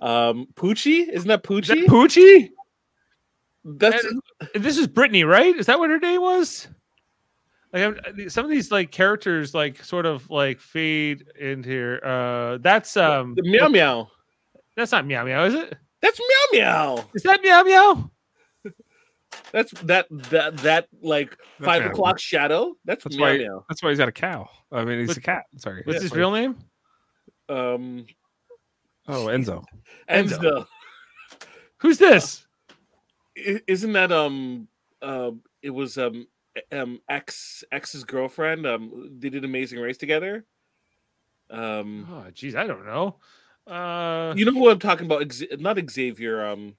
Um, 0.00 0.48
Poochie. 0.54 1.08
Isn't 1.08 1.28
that 1.28 1.42
Poochie? 1.42 1.86
Poochie? 1.86 2.50
That's 3.64 4.04
And 4.04 4.22
this 4.54 4.78
is 4.78 4.86
Brittany, 4.86 5.24
right? 5.24 5.56
Is 5.56 5.66
that 5.66 5.78
what 5.78 5.90
her 5.90 5.98
name 5.98 6.20
was? 6.20 6.68
Like 7.76 7.98
I'm, 8.06 8.30
some 8.30 8.44
of 8.46 8.50
these 8.50 8.70
like 8.72 8.90
characters 8.90 9.52
like 9.54 9.84
sort 9.84 10.06
of 10.06 10.28
like 10.30 10.60
fade 10.60 11.24
in 11.38 11.62
here. 11.62 12.00
Uh 12.02 12.58
that's 12.62 12.96
um 12.96 13.34
the 13.34 13.42
meow 13.42 13.68
meow. 13.68 14.08
that's 14.76 14.92
not 14.92 15.06
meow 15.06 15.24
meow, 15.24 15.44
is 15.44 15.52
it? 15.54 15.76
That's 16.00 16.18
meow 16.18 16.58
meow. 16.60 17.04
Is 17.14 17.22
that 17.24 17.42
meow 17.42 17.62
meow? 17.62 18.10
That's 19.52 19.72
that 19.82 20.06
that 20.30 20.56
that 20.58 20.88
like 21.02 21.36
five 21.60 21.82
kinda 21.82 21.90
o'clock 21.92 22.18
shadow. 22.18 22.74
That's, 22.86 23.04
That's 23.04 23.16
meow 23.16 23.26
why- 23.26 23.38
meow. 23.38 23.64
That's 23.68 23.82
why 23.82 23.90
he's 23.90 23.98
got 23.98 24.08
a 24.08 24.12
cow. 24.12 24.48
I 24.72 24.84
mean, 24.84 25.00
he's 25.00 25.08
What- 25.08 25.16
a 25.18 25.20
cat. 25.20 25.44
Sorry. 25.58 25.82
What's 25.84 25.96
Yeah. 25.98 26.02
his 26.02 26.12
real 26.12 26.30
name? 26.30 26.56
Um, 27.48 28.06
Oh, 29.08 29.26
Enzo. 29.26 29.62
and 30.08 30.28
Enzo. 30.28 30.66
Who's 31.78 31.98
this? 31.98 32.46
i- 33.36 33.60
isn't 33.66 33.92
that 33.92 34.10
um 34.12 34.68
um 35.02 35.42
it 35.62 35.70
was 35.70 35.98
um 35.98 36.26
um 36.72 37.00
ex 37.08 37.64
ex's 37.72 38.04
girlfriend 38.04 38.66
um 38.66 39.16
they 39.18 39.28
did 39.28 39.44
amazing 39.44 39.78
race 39.78 39.98
together 39.98 40.44
um 41.50 42.06
Oh 42.10 42.30
geez, 42.32 42.54
I 42.54 42.66
don't 42.66 42.86
know. 42.86 43.16
Uh 43.66 44.34
you 44.36 44.44
know 44.44 44.52
who 44.52 44.70
i'm 44.70 44.78
talking 44.78 45.06
about 45.06 45.22
Ex- 45.22 45.42
not 45.58 45.78
xavier 45.90 46.46
um 46.46 46.76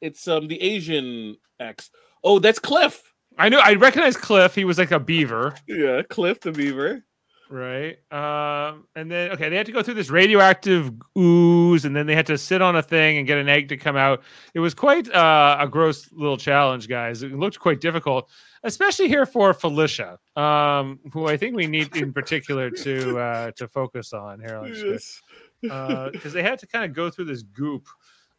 it's 0.00 0.26
um 0.26 0.48
the 0.48 0.60
asian 0.60 1.36
ex 1.60 1.90
oh 2.24 2.38
that's 2.38 2.58
cliff 2.58 3.12
I 3.38 3.48
know 3.50 3.58
I 3.58 3.74
recognize 3.74 4.16
Cliff. 4.16 4.54
He 4.54 4.64
was 4.64 4.78
like 4.78 4.90
a 4.92 4.98
beaver, 4.98 5.54
yeah 5.66 6.02
cliff 6.08 6.40
the 6.40 6.52
beaver 6.52 7.04
right? 7.48 7.98
Um 8.10 8.86
and 8.96 9.10
then 9.10 9.30
okay, 9.32 9.48
they 9.48 9.56
had 9.56 9.66
to 9.66 9.72
go 9.72 9.82
through 9.82 9.94
this 9.94 10.10
radioactive 10.10 10.90
ooze 11.16 11.84
and 11.84 11.94
then 11.94 12.06
they 12.06 12.14
had 12.14 12.26
to 12.26 12.38
sit 12.38 12.62
on 12.62 12.76
a 12.76 12.82
thing 12.82 13.18
and 13.18 13.26
get 13.26 13.38
an 13.38 13.48
egg 13.48 13.68
to 13.68 13.76
come 13.76 13.96
out. 13.96 14.22
It 14.54 14.60
was 14.60 14.74
quite 14.74 15.12
uh, 15.12 15.58
a 15.60 15.68
gross 15.68 16.10
little 16.12 16.36
challenge, 16.36 16.88
guys. 16.88 17.22
It 17.22 17.32
looked 17.32 17.60
quite 17.60 17.80
difficult, 17.80 18.30
especially 18.66 19.08
here 19.08 19.24
for 19.24 19.54
Felicia, 19.54 20.18
um, 20.36 20.98
who 21.12 21.26
I 21.26 21.36
think 21.36 21.56
we 21.56 21.66
need 21.66 21.96
in 21.96 22.12
particular 22.12 22.70
to 22.70 23.18
uh, 23.18 23.50
to 23.52 23.68
focus 23.68 24.12
on 24.12 24.40
here. 24.40 24.60
Let's 24.60 25.22
yes. 25.62 26.10
because 26.12 26.32
they 26.32 26.42
had 26.42 26.58
to 26.58 26.66
kind 26.66 26.84
of 26.84 26.92
go 26.92 27.08
through 27.10 27.26
this 27.26 27.42
goop. 27.42 27.86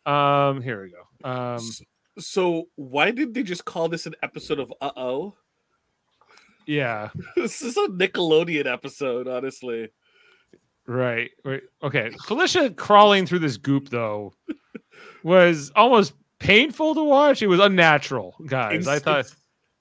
Um, 0.06 0.62
here 0.62 0.84
we 0.84 0.92
go. 0.92 1.30
Um, 1.30 1.62
so 2.20 2.68
why 2.76 3.12
did 3.12 3.34
they 3.34 3.44
just 3.44 3.66
call 3.66 3.90
this 3.90 4.06
an 4.06 4.16
episode 4.22 4.60
of 4.60 4.72
uh-oh 4.82 5.36
yeah, 6.66 7.10
this 7.36 7.62
is 7.62 7.78
a 7.78 7.88
nickelodeon 7.88 8.72
episode 8.72 9.28
honestly 9.28 9.90
right, 10.86 11.32
right. 11.44 11.62
Okay, 11.82 12.12
Felicia 12.26 12.70
crawling 12.72 13.26
through 13.26 13.40
this 13.40 13.58
goop 13.58 13.90
though 13.90 14.34
was 15.24 15.72
almost 15.76 16.14
painful 16.40 16.96
to 16.96 17.04
watch. 17.04 17.42
It 17.42 17.48
was 17.48 17.60
unnatural, 17.60 18.36
guys. 18.46 18.80
It's, 18.80 18.88
I 18.88 19.00
thought. 19.00 19.34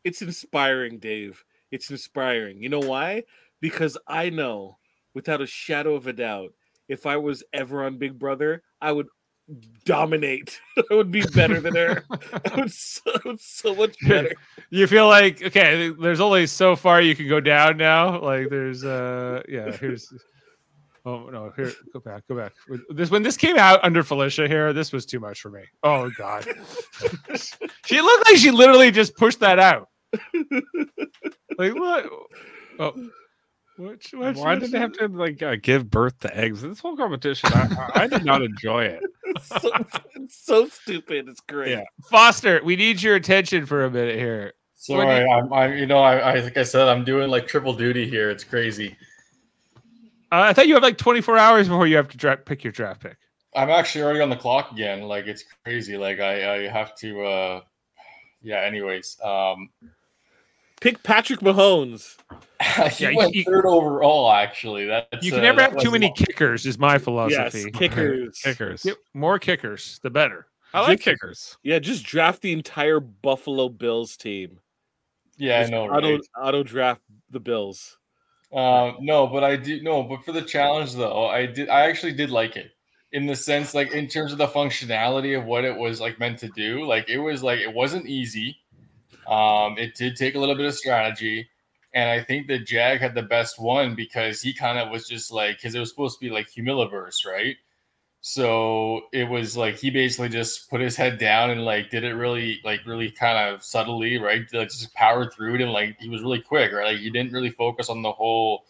It's, 0.07 0.23
inspiring, 0.23 0.99
Dave. 0.99 1.45
It's 1.71 1.91
inspiring. 1.91 2.63
You 2.63 2.69
know 2.69 2.81
why? 2.81 3.25
Because 3.61 3.99
I 4.07 4.31
know, 4.31 4.79
without 5.15 5.41
a 5.41 5.47
shadow 5.47 5.95
of 5.95 6.07
a 6.07 6.13
doubt, 6.13 6.53
if 6.89 7.07
I 7.07 7.17
was 7.17 7.43
ever 7.53 7.85
on 7.85 7.99
Big 7.99 8.19
Brother, 8.19 8.63
I 8.81 8.93
would 8.93 9.09
dominate. 9.85 10.61
I 10.91 10.95
would 10.95 11.11
be 11.11 11.23
better 11.35 11.61
than 11.61 11.75
her. 11.75 12.05
I 12.11 12.57
would 12.57 12.73
so, 12.73 13.13
so 13.39 13.75
much 13.75 13.97
better. 14.07 14.35
You 14.71 14.89
feel 14.89 15.07
like 15.07 15.45
okay, 15.45 15.91
there's 15.91 16.19
only 16.19 16.45
so 16.49 16.75
far 16.75 17.01
you 17.01 17.15
can 17.15 17.29
go 17.29 17.39
down 17.39 17.77
now. 17.77 18.21
Like 18.21 18.51
there's 18.51 18.85
uh 18.85 19.43
yeah, 19.49 19.71
here's 19.71 20.13
oh 21.05 21.31
no, 21.31 21.53
here 21.55 21.73
go 21.93 22.01
back, 22.01 22.27
go 22.27 22.35
back. 22.35 22.53
This 22.89 23.09
when 23.09 23.23
this 23.23 23.37
came 23.37 23.57
out 23.57 23.79
under 23.85 24.03
Felicia 24.03 24.49
here, 24.49 24.73
this 24.73 24.93
was 24.93 25.07
too 25.07 25.21
much 25.21 25.41
for 25.41 25.51
me. 25.51 25.63
Oh 25.85 26.11
god. 26.19 26.47
she 27.87 28.01
looked 28.01 28.29
like 28.29 28.39
she 28.39 28.51
literally 28.51 28.91
just 28.91 29.17
pushed 29.17 29.39
that 29.39 29.61
out. 29.61 29.89
like 31.59 31.75
what 31.75 32.09
oh 32.79 33.11
Which, 33.79 34.15
what, 34.15 34.37
Why 34.37 34.55
did 34.55 34.71
they 34.71 34.79
have 34.79 34.93
to 34.95 35.09
like 35.09 35.43
uh, 35.43 35.57
give 35.61 35.91
birth 35.91 36.19
to 36.21 36.35
eggs? 36.35 36.63
This 36.63 36.81
whole 36.81 36.97
competition, 36.97 37.51
I, 37.53 37.91
I 37.95 38.03
I 38.03 38.07
did 38.07 38.25
not 38.25 38.41
enjoy 38.43 38.85
it. 38.85 39.03
It's 39.27 39.49
so, 39.61 39.71
it's 40.15 40.47
so 40.47 40.67
stupid. 40.67 41.29
It's 41.29 41.41
great. 41.41 41.73
Yeah. 41.73 41.85
Foster, 42.11 42.63
we 42.65 42.77
need 42.77 43.03
your 43.03 43.17
attention 43.17 43.67
for 43.67 43.85
a 43.85 43.91
minute 43.91 44.19
here. 44.19 44.55
What 44.87 44.97
do 44.97 45.03
Sorry, 45.03 45.29
I'm, 45.29 45.53
I, 45.53 45.75
you 45.75 45.85
know, 45.85 45.99
I, 45.99 46.17
I, 46.19 46.41
like 46.41 46.57
I 46.57 46.63
said, 46.63 46.89
I'm 46.89 47.05
doing 47.05 47.29
like 47.29 47.47
triple 47.47 47.75
duty 47.75 48.09
here. 48.09 48.31
It's 48.31 48.45
crazy. 48.45 48.97
Uh, 50.33 50.41
I 50.41 50.53
thought 50.55 50.69
you 50.69 50.75
have 50.75 50.83
like 50.83 50.97
24 50.97 51.37
hours 51.37 51.69
before 51.69 51.87
you 51.87 51.97
have 51.97 52.09
to 52.09 52.17
dra- 52.17 52.37
pick 52.39 52.65
your 52.65 52.73
draft 52.73 53.03
pick. 53.03 53.19
I'm 53.55 53.69
actually 53.69 54.05
already 54.05 54.21
on 54.21 54.31
the 54.31 54.37
clock 54.37 54.73
again. 54.73 55.03
Like 55.03 55.27
it's 55.27 55.45
crazy. 55.65 55.99
Like 55.99 56.19
I, 56.19 56.65
I 56.65 56.69
have 56.69 56.95
to. 56.97 57.23
uh 57.23 57.61
Yeah. 58.47 58.61
Anyways, 58.61 59.19
um, 59.25 59.71
Pick 60.81 61.03
Patrick 61.03 61.41
Mahomes. 61.41 62.17
he 62.93 63.05
Yeah, 63.05 63.17
went 63.17 63.35
you- 63.35 63.45
third 63.45 63.67
overall. 63.67 64.31
Actually, 64.31 64.87
that's 64.87 65.25
You 65.25 65.33
can 65.33 65.41
uh, 65.41 65.43
never 65.43 65.61
have 65.63 65.77
too 65.79 65.91
many 65.91 66.07
long. 66.07 66.15
kickers, 66.15 66.65
is 66.65 66.79
my 66.79 66.99
philosophy. 66.99 67.35
Yes, 67.43 67.53
philosophy. 67.53 67.71
kickers. 67.73 68.39
Kickers. 68.43 68.85
Yep, 68.85 68.97
more 69.15 69.39
kickers, 69.39 69.99
the 70.03 70.11
better. 70.11 70.47
I 70.75 70.83
like 70.83 71.01
kickers. 71.01 71.57
Yeah, 71.63 71.79
just 71.79 72.05
draft 72.05 72.43
the 72.43 72.53
entire 72.53 73.01
Buffalo 73.01 73.69
Bills 73.69 74.17
team. 74.17 74.61
Yeah, 75.39 75.57
I 75.57 75.61
Just 75.63 75.73
know. 75.73 75.85
Auto 75.91 76.13
Right? 76.13 76.21
auto 76.41 76.63
draft 76.63 77.03
the 77.31 77.41
Bills. 77.41 77.99
Um, 78.53 78.99
no, 79.01 79.27
but 79.27 79.43
I 79.43 79.57
do 79.57 79.83
no, 79.83 80.03
but 80.05 80.25
for 80.25 80.33
the 80.33 80.43
challenge 80.43 80.93
though, 80.95 81.27
I 81.27 81.47
did 81.47 81.69
I 81.69 81.89
actually 81.89 82.13
did 82.13 82.31
like 82.31 82.57
it 82.57 82.71
in 83.17 83.25
the 83.25 83.35
sense 83.35 83.73
like 83.73 83.93
in 83.93 84.07
terms 84.07 84.31
of 84.31 84.37
the 84.37 84.47
functionality 84.47 85.39
of 85.39 85.47
what 85.47 85.65
it 85.65 85.75
was 85.75 86.03
like 86.03 86.21
meant 86.21 86.39
to 86.39 86.49
do. 86.49 86.85
Like 86.85 87.09
it 87.09 87.17
was 87.17 87.43
like 87.43 87.61
it 87.61 87.73
wasn't 87.73 88.07
easy. 88.07 88.59
Um, 89.27 89.79
it 89.79 89.95
did 89.95 90.17
take 90.17 90.35
a 90.35 90.39
little 90.39 90.55
bit 90.55 90.67
of 90.67 90.75
strategy, 90.75 91.49
and 91.95 92.11
I 92.11 92.23
think 92.23 92.47
that 92.49 92.67
Jag 92.67 93.01
had 93.01 93.15
the 93.15 93.23
best 93.23 93.59
one 93.59 93.95
because 93.95 94.43
he 94.43 94.53
kind 94.53 94.79
of 94.79 94.91
was 94.91 95.09
just 95.09 95.33
like 95.33 95.57
because 95.57 95.75
it 95.75 95.81
was 95.81 95.89
supposed 95.89 96.19
to 96.19 96.27
be 96.27 96.31
like 96.31 96.49
Humiliverse, 96.51 97.25
right? 97.27 97.57
So 98.21 99.07
it 99.15 99.25
was 99.25 99.57
like 99.57 99.77
he 99.77 99.89
basically 99.89 100.29
just 100.29 100.69
put 100.69 100.83
his 100.83 100.95
head 100.95 101.17
down 101.17 101.49
and 101.49 101.65
like 101.65 101.89
did 101.89 102.05
it 102.05 102.13
really 102.13 102.61
like 102.65 102.85
really 102.85 103.11
kind 103.11 103.39
of 103.39 103.65
subtly, 103.65 104.19
right? 104.19 104.43
Like 104.53 104.69
just 104.69 104.93
powered 104.93 105.33
through 105.33 105.55
it 105.55 105.63
and 105.63 105.73
like 105.73 105.97
he 105.99 106.11
was 106.11 106.21
really 106.21 106.43
quick, 106.43 106.71
right? 106.71 106.93
Like 106.93 106.99
he 106.99 107.09
didn't 107.09 107.33
really 107.33 107.51
focus 107.51 107.89
on 107.89 108.03
the 108.03 108.13
whole 108.13 108.67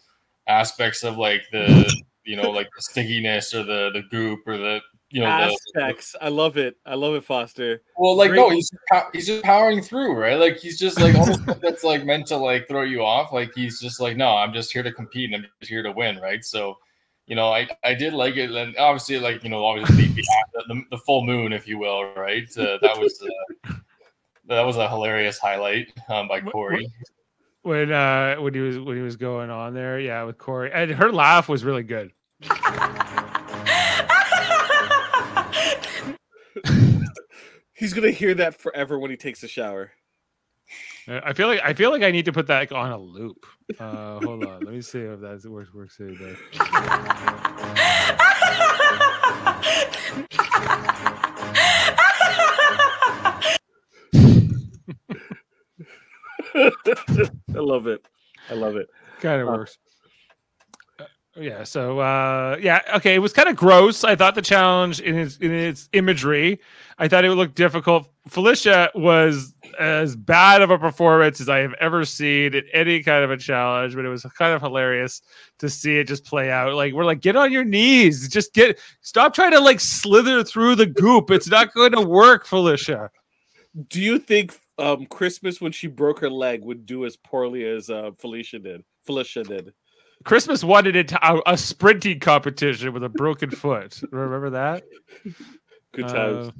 aspects 0.47 1.03
of 1.03 1.17
like 1.17 1.43
the 1.51 2.03
you 2.27 2.35
know 2.35 2.51
like 2.51 2.69
the 2.75 2.81
stickiness 2.81 3.53
or 3.53 3.63
the 3.63 3.89
the 3.93 4.03
goop 4.11 4.41
or 4.45 4.57
the 4.57 4.81
you 5.09 5.21
know 5.21 5.27
the, 5.27 5.55
aspects. 5.79 6.15
I 6.21 6.27
love 6.27 6.57
it. 6.57 6.75
I 6.85 6.95
love 6.95 7.15
it, 7.15 7.23
Foster. 7.23 7.81
Well, 7.97 8.17
like 8.17 8.33
no, 8.33 8.49
he's 8.49 8.69
he's 9.13 9.27
just 9.27 9.43
powering 9.43 9.81
through, 9.81 10.13
right? 10.13 10.35
Like 10.35 10.57
he's 10.57 10.77
just 10.77 10.99
like 10.99 11.15
all 11.15 11.25
the 11.25 11.57
that's 11.61 11.83
like 11.83 12.03
meant 12.03 12.27
to 12.27 12.37
like 12.37 12.67
throw 12.67 12.81
you 12.81 13.03
off. 13.03 13.31
Like 13.31 13.53
he's 13.55 13.79
just 13.79 14.01
like, 14.01 14.17
no, 14.17 14.35
I'm 14.35 14.53
just 14.53 14.73
here 14.73 14.83
to 14.83 14.91
compete 14.91 15.31
and 15.33 15.43
I'm 15.43 15.49
just 15.61 15.69
here 15.69 15.81
to 15.81 15.91
win, 15.93 16.17
right? 16.17 16.43
So, 16.43 16.77
you 17.25 17.35
know, 17.35 17.47
I 17.47 17.69
I 17.85 17.93
did 17.93 18.13
like 18.13 18.35
it, 18.35 18.51
and 18.51 18.75
obviously, 18.77 19.17
like 19.19 19.43
you 19.43 19.49
know, 19.49 19.63
obviously 19.65 20.07
the, 20.07 20.23
the, 20.67 20.81
the 20.91 20.97
full 20.97 21.25
moon, 21.25 21.53
if 21.53 21.67
you 21.67 21.77
will, 21.77 22.13
right? 22.15 22.45
Uh, 22.57 22.77
that 22.81 22.99
was 22.99 23.23
uh, 23.23 23.73
that 24.47 24.61
was 24.63 24.75
a 24.75 24.89
hilarious 24.89 25.37
highlight 25.37 25.87
um, 26.09 26.27
by 26.27 26.41
Cory. 26.41 26.91
When 27.67 27.91
uh 27.91 28.37
when 28.37 28.53
he 28.53 28.61
was 28.61 28.79
when 28.79 28.95
he 28.95 29.01
was 29.01 29.17
going 29.17 29.49
on 29.49 29.73
there, 29.73 29.99
yeah, 29.99 30.23
with 30.23 30.37
Cory, 30.37 30.71
and 30.73 30.89
her 30.91 31.11
laugh 31.11 31.49
was 31.49 31.65
really 31.65 31.83
good. 31.83 32.13
He's 37.73 37.91
gonna 37.91 38.11
hear 38.11 38.33
that 38.35 38.55
forever 38.57 38.97
when 38.97 39.11
he 39.11 39.17
takes 39.17 39.43
a 39.43 39.49
shower. 39.49 39.91
I 41.09 41.33
feel 41.33 41.49
like 41.49 41.59
I 41.61 41.73
feel 41.73 41.91
like 41.91 42.03
I 42.03 42.11
need 42.11 42.23
to 42.23 42.31
put 42.31 42.47
that 42.47 42.59
like, 42.59 42.71
on 42.71 42.89
a 42.89 42.97
loop. 42.97 43.45
Uh, 43.77 44.21
hold 44.21 44.45
on, 44.45 44.61
let 44.61 44.73
me 44.73 44.79
see 44.79 44.99
if 44.99 45.19
that 45.19 45.45
works. 45.49 45.73
Works 45.73 45.97
today. 45.97 46.37
I 56.57 57.59
love 57.59 57.87
it. 57.87 58.05
I 58.49 58.53
love 58.53 58.75
it. 58.75 58.87
Kind 59.21 59.41
of 59.41 59.47
Uh, 59.47 59.51
works. 59.51 59.77
Uh, 60.99 61.05
Yeah. 61.35 61.63
So 61.63 61.99
uh, 61.99 62.57
yeah. 62.59 62.81
Okay. 62.95 63.15
It 63.15 63.19
was 63.19 63.33
kind 63.33 63.49
of 63.49 63.55
gross. 63.55 64.03
I 64.03 64.15
thought 64.15 64.35
the 64.35 64.41
challenge 64.41 64.99
in 65.01 65.17
its 65.17 65.37
in 65.37 65.53
its 65.53 65.89
imagery, 65.93 66.59
I 66.97 67.07
thought 67.07 67.25
it 67.25 67.29
would 67.29 67.37
look 67.37 67.55
difficult. 67.55 68.09
Felicia 68.27 68.89
was 68.95 69.53
as 69.79 70.15
bad 70.15 70.61
of 70.61 70.71
a 70.71 70.77
performance 70.77 71.39
as 71.39 71.47
I 71.49 71.59
have 71.59 71.73
ever 71.79 72.03
seen 72.05 72.55
in 72.55 72.63
any 72.73 73.03
kind 73.03 73.23
of 73.23 73.31
a 73.31 73.37
challenge, 73.37 73.95
but 73.95 74.03
it 74.05 74.09
was 74.09 74.23
kind 74.37 74.53
of 74.53 74.61
hilarious 74.61 75.21
to 75.59 75.69
see 75.69 75.97
it 75.97 76.07
just 76.07 76.25
play 76.25 76.49
out. 76.49 76.73
Like 76.73 76.93
we're 76.93 77.05
like, 77.05 77.21
get 77.21 77.35
on 77.35 77.51
your 77.51 77.63
knees, 77.63 78.27
just 78.27 78.53
get 78.53 78.79
stop 79.01 79.33
trying 79.33 79.51
to 79.51 79.59
like 79.59 79.79
slither 79.79 80.43
through 80.43 80.75
the 80.75 80.87
goop. 80.87 81.29
It's 81.31 81.47
not 81.47 81.73
going 81.73 81.91
to 81.91 82.01
work, 82.01 82.45
Felicia. 82.45 83.11
Do 83.89 84.01
you 84.01 84.17
think 84.17 84.59
um, 84.77 85.05
Christmas 85.05 85.61
when 85.61 85.71
she 85.71 85.87
broke 85.87 86.19
her 86.19 86.29
leg 86.29 86.63
would 86.63 86.85
do 86.85 87.05
as 87.05 87.17
poorly 87.17 87.65
as 87.65 87.89
uh, 87.89 88.11
Felicia 88.17 88.59
did? 88.59 88.83
Felicia 89.05 89.43
did. 89.43 89.73
Christmas 90.23 90.63
wanted 90.63 90.95
it 90.95 91.11
a, 91.11 91.41
a 91.45 91.57
sprinting 91.57 92.19
competition 92.19 92.93
with 92.93 93.03
a 93.03 93.09
broken 93.09 93.49
foot. 93.51 94.01
Remember 94.11 94.49
that? 94.51 94.83
Good 95.93 96.07
times. 96.07 96.47
Uh, 96.47 96.51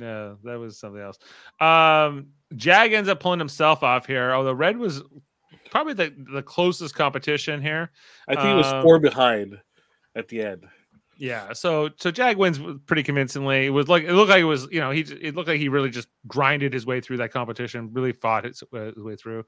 yeah, 0.00 0.34
that 0.44 0.58
was 0.58 0.78
something 0.78 1.02
else. 1.02 1.18
Um, 1.60 2.28
Jag 2.56 2.92
ends 2.92 3.08
up 3.08 3.20
pulling 3.20 3.38
himself 3.38 3.82
off 3.82 4.06
here, 4.06 4.32
although 4.32 4.52
Red 4.52 4.76
was 4.76 5.02
probably 5.70 5.94
the, 5.94 6.14
the 6.32 6.42
closest 6.42 6.94
competition 6.94 7.60
here. 7.60 7.90
I 8.28 8.34
think 8.34 8.46
it 8.46 8.54
was 8.54 8.66
um, 8.66 8.82
four 8.82 8.98
behind 8.98 9.58
at 10.14 10.28
the 10.28 10.42
end. 10.42 10.64
Yeah, 11.20 11.52
so 11.52 11.90
so 11.98 12.10
Jag 12.10 12.38
wins 12.38 12.58
pretty 12.86 13.02
convincingly. 13.02 13.66
It 13.66 13.70
was 13.70 13.88
like 13.88 14.04
it 14.04 14.14
looked 14.14 14.30
like 14.30 14.40
it 14.40 14.44
was 14.44 14.66
you 14.70 14.80
know 14.80 14.90
he 14.90 15.02
it 15.02 15.34
looked 15.34 15.48
like 15.48 15.58
he 15.58 15.68
really 15.68 15.90
just 15.90 16.08
grinded 16.26 16.72
his 16.72 16.86
way 16.86 17.02
through 17.02 17.18
that 17.18 17.30
competition, 17.30 17.90
really 17.92 18.12
fought 18.12 18.44
his, 18.44 18.62
uh, 18.74 18.86
his 18.94 19.04
way 19.04 19.16
through. 19.16 19.44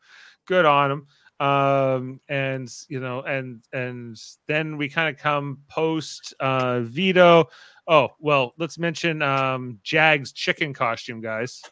Good 0.46 0.66
on 0.66 0.90
him. 0.90 1.06
Um, 1.40 2.20
and 2.28 2.70
you 2.88 3.00
know, 3.00 3.22
and 3.22 3.62
and 3.72 4.18
then 4.48 4.76
we 4.76 4.90
kind 4.90 5.08
of 5.08 5.18
come 5.18 5.60
post 5.66 6.34
uh 6.40 6.80
veto. 6.80 7.46
Oh 7.88 8.10
well, 8.18 8.52
let's 8.58 8.78
mention 8.78 9.22
um 9.22 9.78
Jag's 9.82 10.32
chicken 10.32 10.74
costume, 10.74 11.22
guys. 11.22 11.62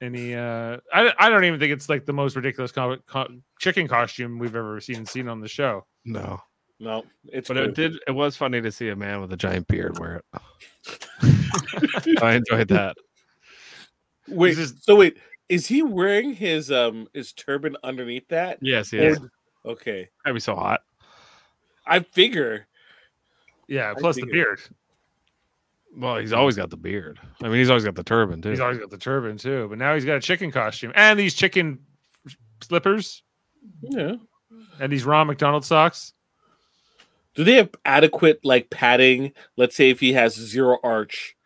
Any 0.00 0.36
uh, 0.36 0.76
I 0.94 1.12
I 1.18 1.28
don't 1.28 1.42
even 1.42 1.58
think 1.58 1.72
it's 1.72 1.88
like 1.88 2.06
the 2.06 2.12
most 2.12 2.36
ridiculous 2.36 2.70
co- 2.70 2.98
co- 3.08 3.40
chicken 3.58 3.88
costume 3.88 4.38
we've 4.38 4.54
ever 4.54 4.78
seen 4.78 5.04
seen 5.06 5.26
on 5.26 5.40
the 5.40 5.48
show. 5.48 5.86
No, 6.04 6.40
No, 6.80 7.04
it's 7.26 7.48
but 7.48 7.54
good. 7.54 7.68
it 7.70 7.74
did. 7.74 7.92
It 8.06 8.12
was 8.12 8.36
funny 8.36 8.60
to 8.60 8.70
see 8.70 8.88
a 8.90 8.96
man 8.96 9.20
with 9.20 9.32
a 9.32 9.36
giant 9.36 9.66
beard 9.66 9.98
wear 9.98 10.22
it. 10.32 12.22
I 12.22 12.34
enjoyed 12.34 12.68
that. 12.68 12.96
Wait, 14.28 14.50
This 14.56 14.70
is- 14.72 14.82
so 14.84 14.94
wait, 14.96 15.18
is 15.48 15.66
he 15.66 15.82
wearing 15.82 16.34
his 16.34 16.70
um 16.70 17.08
his 17.14 17.32
turban 17.32 17.76
underneath 17.82 18.28
that? 18.28 18.58
Yes, 18.60 18.92
yes. 18.92 19.18
Okay, 19.66 20.08
That'd 20.24 20.36
be 20.36 20.40
so 20.40 20.54
hot. 20.54 20.82
I 21.86 22.00
figure. 22.00 22.66
Yeah, 23.66 23.90
I 23.90 23.94
plus 24.00 24.16
the 24.16 24.26
beard. 24.26 24.60
Well, 25.96 26.18
he's 26.18 26.32
always 26.32 26.54
got 26.54 26.70
the 26.70 26.76
beard. 26.76 27.18
I 27.42 27.48
mean, 27.48 27.56
he's 27.56 27.70
always 27.70 27.84
got 27.84 27.94
the 27.96 28.04
turban 28.04 28.40
too. 28.40 28.50
He's 28.50 28.60
always 28.60 28.78
got 28.78 28.90
the 28.90 28.98
turban 28.98 29.36
too, 29.36 29.66
but 29.68 29.78
now 29.78 29.94
he's 29.94 30.04
got 30.04 30.16
a 30.16 30.20
chicken 30.20 30.52
costume 30.52 30.92
and 30.94 31.18
these 31.18 31.34
chicken 31.34 31.80
slippers 32.62 33.22
Yeah. 33.80 34.12
and 34.80 34.92
these 34.92 35.04
raw 35.04 35.24
McDonald's 35.24 35.66
socks. 35.66 36.12
Do 37.38 37.44
they 37.44 37.54
have 37.54 37.70
adequate 37.84 38.40
like 38.44 38.68
padding? 38.68 39.32
Let's 39.56 39.76
say 39.76 39.90
if 39.90 40.00
he 40.00 40.12
has 40.14 40.34
zero 40.34 40.78
arch, 40.82 41.36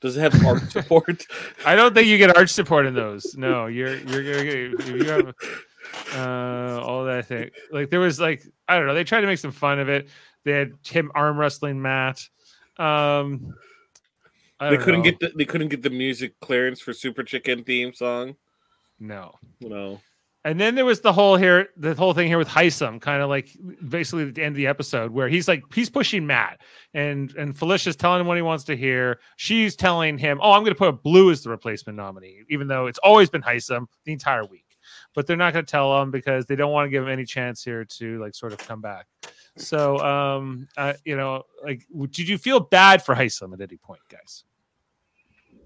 does 0.00 0.16
it 0.16 0.20
have 0.22 0.46
arch 0.46 0.62
support? 0.70 1.26
I 1.66 1.76
don't 1.76 1.92
think 1.92 2.08
you 2.08 2.16
get 2.16 2.34
arch 2.34 2.48
support 2.48 2.86
in 2.86 2.94
those. 2.94 3.34
No, 3.36 3.66
you're 3.66 3.96
you're 3.98 4.22
gonna 4.24 4.44
get 4.44 4.56
if 4.80 4.88
you 4.88 5.04
have 5.10 5.34
uh 6.16 6.80
all 6.82 7.04
that 7.04 7.26
thing. 7.26 7.50
Like 7.70 7.90
there 7.90 8.00
was 8.00 8.18
like 8.18 8.42
I 8.66 8.78
don't 8.78 8.86
know. 8.86 8.94
They 8.94 9.04
tried 9.04 9.20
to 9.20 9.26
make 9.26 9.38
some 9.40 9.52
fun 9.52 9.78
of 9.78 9.90
it. 9.90 10.08
They 10.44 10.52
had 10.52 10.72
him 10.86 11.12
arm 11.14 11.36
wrestling 11.36 11.82
Matt. 11.82 12.26
Um, 12.78 13.54
I 14.58 14.70
They 14.70 14.78
couldn't 14.78 15.00
know. 15.00 15.04
get 15.04 15.20
the 15.20 15.32
they 15.36 15.44
couldn't 15.44 15.68
get 15.68 15.82
the 15.82 15.90
music 15.90 16.40
clearance 16.40 16.80
for 16.80 16.94
Super 16.94 17.22
Chicken 17.24 17.62
theme 17.62 17.92
song. 17.92 18.36
no. 18.98 19.34
No. 19.60 20.00
And 20.44 20.60
then 20.60 20.74
there 20.74 20.84
was 20.84 21.00
the 21.00 21.12
whole 21.12 21.36
here, 21.36 21.68
the 21.76 21.94
whole 21.94 22.14
thing 22.14 22.26
here 22.26 22.38
with 22.38 22.48
Hisam, 22.48 23.00
kind 23.00 23.22
of 23.22 23.28
like 23.28 23.56
basically 23.88 24.28
at 24.28 24.34
the 24.34 24.42
end 24.42 24.54
of 24.54 24.56
the 24.56 24.66
episode 24.66 25.12
where 25.12 25.28
he's 25.28 25.46
like 25.46 25.62
he's 25.72 25.88
pushing 25.88 26.26
Matt, 26.26 26.60
and 26.94 27.32
and 27.36 27.56
Felicia's 27.56 27.94
telling 27.94 28.20
him 28.20 28.26
what 28.26 28.36
he 28.36 28.42
wants 28.42 28.64
to 28.64 28.76
hear. 28.76 29.20
She's 29.36 29.76
telling 29.76 30.18
him, 30.18 30.40
"Oh, 30.42 30.52
I'm 30.52 30.62
going 30.62 30.74
to 30.74 30.78
put 30.78 31.02
Blue 31.02 31.30
as 31.30 31.42
the 31.42 31.50
replacement 31.50 31.96
nominee," 31.96 32.42
even 32.48 32.66
though 32.66 32.86
it's 32.86 32.98
always 32.98 33.30
been 33.30 33.42
Hisam 33.42 33.86
the 34.04 34.12
entire 34.12 34.44
week. 34.44 34.76
But 35.14 35.28
they're 35.28 35.36
not 35.36 35.52
going 35.52 35.64
to 35.64 35.70
tell 35.70 36.02
him 36.02 36.10
because 36.10 36.46
they 36.46 36.56
don't 36.56 36.72
want 36.72 36.86
to 36.86 36.90
give 36.90 37.04
him 37.04 37.08
any 37.08 37.24
chance 37.24 37.62
here 37.62 37.84
to 37.84 38.20
like 38.20 38.34
sort 38.34 38.52
of 38.52 38.58
come 38.58 38.80
back. 38.80 39.06
So, 39.56 39.98
um, 39.98 40.66
uh, 40.76 40.94
you 41.04 41.16
know, 41.16 41.44
like, 41.62 41.86
did 42.10 42.26
you 42.26 42.38
feel 42.38 42.58
bad 42.58 43.04
for 43.04 43.14
Hisam 43.14 43.52
at 43.52 43.60
any 43.60 43.76
point, 43.76 44.00
guys? 44.08 44.44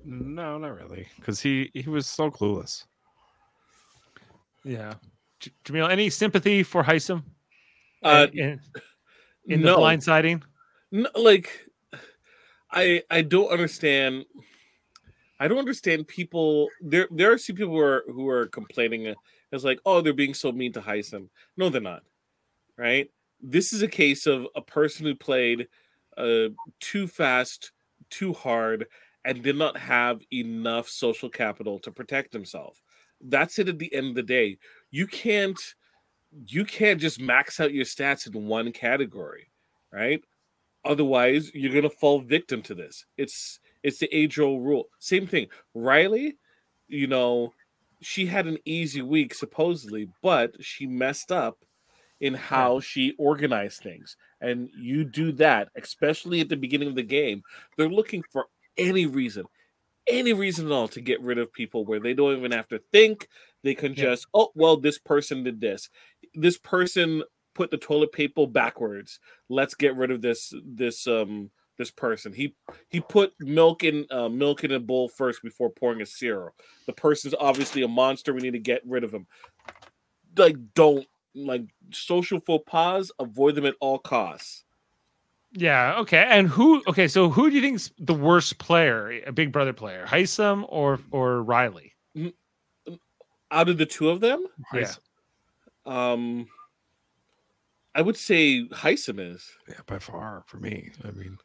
No, 0.05 0.59
not 0.59 0.74
really, 0.74 1.09
because 1.16 1.41
he 1.41 1.70
he 1.72 1.89
was 1.89 2.07
so 2.07 2.31
clueless. 2.31 2.85
Yeah, 4.67 4.95
J- 5.39 5.53
Jaemeel, 5.64 5.91
any 5.91 6.11
sympathy 6.11 6.64
for 6.64 6.83
Hisam 6.83 7.23
Uh, 8.03 8.27
in, 8.33 8.61
in 9.47 9.61
the 9.61 9.67
no. 9.67 9.79
blindsiding? 9.79 10.43
No, 10.91 11.09
like 11.14 11.69
I 12.71 13.03
I 13.11 13.23
don't 13.23 13.51
understand. 13.51 14.27
I 15.39 15.47
don't 15.47 15.59
understand 15.59 16.09
people. 16.09 16.69
There 16.81 17.07
there 17.12 17.33
are 17.33 17.39
some 17.39 17.55
people 17.55 17.75
who 17.75 17.81
are 17.81 18.05
who 18.09 18.29
are 18.29 18.47
complaining. 18.47 19.14
It's 19.53 19.64
like, 19.64 19.79
oh, 19.87 20.01
they're 20.01 20.12
being 20.12 20.35
so 20.35 20.51
mean 20.51 20.73
to 20.73 20.81
Hisam. 20.81 21.29
No, 21.57 21.69
they're 21.69 21.81
not. 21.81 22.03
Right. 22.77 23.11
This 23.41 23.73
is 23.73 23.83
a 23.83 23.89
case 23.89 24.27
of 24.27 24.49
a 24.57 24.61
person 24.61 25.07
who 25.07 25.14
played 25.14 25.69
uh, 26.17 26.49
too 26.81 27.07
fast, 27.07 27.71
too 28.11 28.33
hard, 28.33 28.87
and 29.25 29.43
did 29.43 29.57
not 29.57 29.77
have 29.77 30.21
enough 30.33 30.89
social 30.89 31.29
capital 31.29 31.79
to 31.81 31.93
protect 31.93 32.33
himself. 32.33 32.83
That's 33.29 33.59
it. 33.59 33.68
At 33.68 33.79
the 33.79 33.93
end 33.95 34.09
of 34.09 34.14
the 34.14 34.22
day, 34.22 34.59
you 34.91 35.07
can't 35.07 35.59
you 36.47 36.64
can't 36.64 37.01
just 37.01 37.20
max 37.20 37.61
out 37.61 37.72
your 37.72 37.85
stats 37.85 38.27
in 38.27 38.47
one 38.47 38.72
category, 38.72 39.51
right? 39.93 40.22
Otherwise, 40.85 41.51
you're 41.55 41.74
gonna 41.74 41.91
fall 41.91 42.20
victim 42.20 42.62
to 42.62 42.74
this. 42.74 43.05
It's 43.16 43.61
it's 43.83 43.99
the 43.99 44.14
age 44.14 44.39
old 44.39 44.64
rule. 44.64 44.89
Same 44.99 45.27
thing. 45.27 45.49
Reilly, 45.74 46.37
you 46.89 47.07
know, 47.07 47.53
she 48.01 48.27
had 48.27 48.47
an 48.47 48.59
easy 48.64 49.03
week 49.03 49.35
supposedly, 49.35 50.09
but 50.22 50.53
she 50.62 50.87
messed 50.87 51.33
up 51.33 51.59
in 52.20 52.35
how 52.35 52.81
she 52.81 53.14
organized 53.18 53.83
things. 53.83 54.16
And 54.41 54.68
you 54.77 55.05
do 55.05 55.33
that, 55.33 55.68
especially 55.77 56.41
at 56.41 56.49
the 56.49 56.57
beginning 56.57 56.89
of 56.89 56.95
the 56.95 57.03
game. 57.03 57.43
They're 57.77 57.89
looking 57.89 58.22
for 58.31 58.47
any 58.77 59.07
reason, 59.07 59.45
any 60.07 60.33
reason 60.33 60.67
at 60.67 60.73
all 60.73 60.89
to 60.89 61.01
get 61.01 61.21
rid 61.21 61.39
of 61.39 61.53
people 61.53 61.85
where 61.85 62.01
they 62.01 62.15
don't 62.15 62.37
even 62.37 62.53
have 62.53 62.69
to 62.69 62.81
think. 62.93 63.29
They 63.63 63.75
can 63.75 63.93
Yeah. 63.93 64.05
just, 64.05 64.27
oh, 64.35 64.51
well, 64.55 64.77
this 64.77 64.99
person 64.99 65.43
did 65.43 65.61
this. 65.61 65.89
This 66.35 66.59
person 66.59 67.23
put 67.55 67.71
the 67.71 67.79
toilet 67.79 68.13
paper 68.13 68.47
backwards. 68.47 69.19
Let's 69.49 69.75
get 69.75 69.97
rid 69.97 70.11
of 70.11 70.21
this 70.21 70.53
this 70.65 71.07
um 71.07 71.51
this 71.79 71.91
person. 71.91 72.33
He 72.35 72.55
he 72.91 73.01
put 73.01 73.33
milk 73.41 73.83
in 73.83 74.07
uh, 74.11 74.29
milk 74.29 74.63
in 74.65 74.73
a 74.73 74.81
bowl 74.81 75.09
first 75.09 75.43
before 75.43 75.71
pouring 75.71 76.03
a 76.03 76.07
cereal. 76.07 76.55
The 76.87 76.93
person's 76.93 77.35
obviously 77.41 77.83
a 77.83 77.89
monster. 77.89 78.33
We 78.35 78.43
need 78.43 78.53
to 78.53 78.59
get 78.59 78.83
rid 78.87 79.05
of 79.05 79.13
him. 79.13 79.27
Like 80.37 80.57
don't 80.75 81.07
like 81.35 81.63
social 81.93 82.41
faux 82.41 82.65
pas. 82.71 83.11
Avoid 83.19 83.55
them 83.55 83.65
at 83.67 83.75
all 83.81 83.99
costs. 83.99 84.66
Yeah. 85.59 85.99
Okay. 86.01 86.25
And 86.29 86.49
who? 86.49 86.83
Okay. 86.87 87.09
So 87.09 87.31
who 87.31 87.49
do 87.49 87.57
you 87.57 87.63
think's 87.63 87.91
the 87.99 88.15
worst 88.15 88.59
player? 88.59 89.23
A 89.27 89.33
Big 89.33 89.53
Brother 89.53 89.73
player, 89.73 90.05
Hisam 90.07 90.65
or 90.69 91.01
or 91.11 91.43
Reilly? 91.43 91.95
Out 93.51 93.69
of 93.69 93.79
the 93.79 93.87
two 93.87 94.09
of 94.11 94.21
them, 94.21 94.45
Yeah. 94.75 94.93
um, 95.87 96.49
I 97.95 98.03
would 98.03 98.17
say 98.17 98.67
Hisam 98.73 99.19
is. 99.21 99.49
Yeah, 99.69 99.81
by 99.87 99.99
far 100.01 100.43
for 100.47 100.59
me. 100.59 100.91
I 101.05 101.13
mean, 101.13 101.39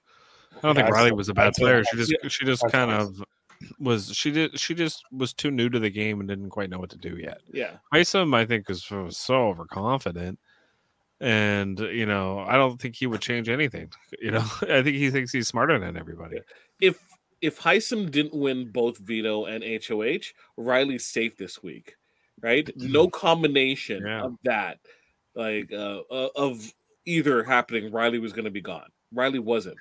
I 0.57 0.61
don't 0.61 0.75
think 0.75 0.87
I'd 0.87 0.93
Reilly 0.93 1.09
say- 1.11 1.15
was 1.15 1.29
a 1.29 1.33
bad 1.33 1.47
I'd 1.47 1.53
player. 1.53 1.83
She 1.83 1.97
just 1.97 2.13
she 2.29 2.45
just 2.45 2.67
kind 2.71 2.91
of 2.91 3.23
was 3.79 4.07
she 4.15 4.31
did 4.31 4.59
she 4.59 4.73
just 4.73 5.03
was 5.11 5.33
too 5.33 5.51
new 5.51 5.69
to 5.69 5.79
the 5.79 5.91
game 5.91 6.19
and 6.19 6.27
didn't 6.27 6.49
quite 6.49 6.69
know 6.71 6.79
what 6.79 6.89
to 6.89 6.97
do 6.97 7.17
yet. 7.17 7.41
Yeah. 7.53 7.77
Hisam, 7.93 8.35
I 8.35 8.45
think, 8.47 8.67
was, 8.67 8.89
was 8.89 9.17
so 9.17 9.49
overconfident, 9.49 10.39
and 11.21 11.79
you 11.79 12.05
know, 12.05 12.39
I 12.39 12.57
don't 12.57 12.81
think 12.81 12.95
he 12.95 13.07
would 13.07 13.21
change 13.21 13.47
anything. 13.47 13.91
You 14.19 14.31
know, 14.31 14.43
I 14.63 14.81
think 14.83 14.97
he 14.97 15.09
thinks 15.11 15.31
he's 15.31 15.47
smarter 15.47 15.79
than 15.79 15.95
everybody. 15.95 16.39
If 16.81 16.99
if 17.41 17.59
Hisam 17.59 18.11
didn't 18.11 18.33
win 18.35 18.71
both 18.71 18.97
veto 18.97 19.45
and 19.45 19.63
HOH, 19.63 20.33
Reilly's 20.57 21.05
safe 21.05 21.37
this 21.37 21.63
week, 21.63 21.95
right? 22.41 22.69
No 22.75 23.07
combination 23.07 24.03
Yeah. 24.05 24.23
of 24.23 24.35
that, 24.43 24.79
like 25.35 25.71
uh, 25.71 26.01
uh, 26.11 26.29
of 26.35 26.73
either 27.05 27.43
happening, 27.43 27.91
Reilly 27.91 28.19
was 28.19 28.33
going 28.33 28.45
to 28.45 28.51
be 28.51 28.61
gone. 28.61 28.89
Reilly 29.13 29.39
wasn't, 29.39 29.77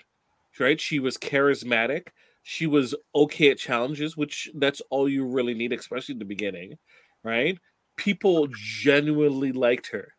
right? 0.58 0.80
She 0.80 0.98
was 0.98 1.16
charismatic. 1.18 2.08
She 2.42 2.66
was 2.66 2.94
okay 3.14 3.50
at 3.50 3.58
challenges, 3.58 4.16
which 4.16 4.50
that's 4.54 4.80
all 4.90 5.08
you 5.08 5.26
really 5.26 5.54
need, 5.54 5.72
especially 5.72 6.14
in 6.14 6.18
the 6.18 6.24
beginning, 6.24 6.78
right? 7.22 7.58
People 7.96 8.48
genuinely 8.54 9.52
liked 9.52 9.88
her. 9.88 10.14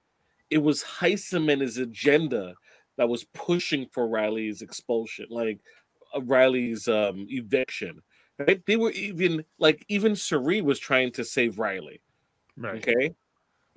It 0.51 0.59
was 0.59 0.83
Hisam 0.83 1.51
and 1.51 1.61
his 1.61 1.77
agenda 1.77 2.53
that 2.97 3.09
was 3.09 3.23
pushing 3.33 3.87
for 3.91 4.07
Reilly's 4.07 4.61
expulsion, 4.61 5.25
like 5.29 5.59
uh, 6.15 6.21
Reilly's 6.21 6.87
um, 6.87 7.25
eviction. 7.29 8.01
Right? 8.37 8.61
They 8.67 8.75
were 8.75 8.91
even 8.91 9.43
like 9.57 9.83
even 9.87 10.15
Cirie 10.15 10.61
was 10.61 10.77
trying 10.79 11.11
to 11.13 11.23
save 11.23 11.57
Reilly. 11.57 12.01
Right. 12.57 12.75
Okay, 12.85 13.15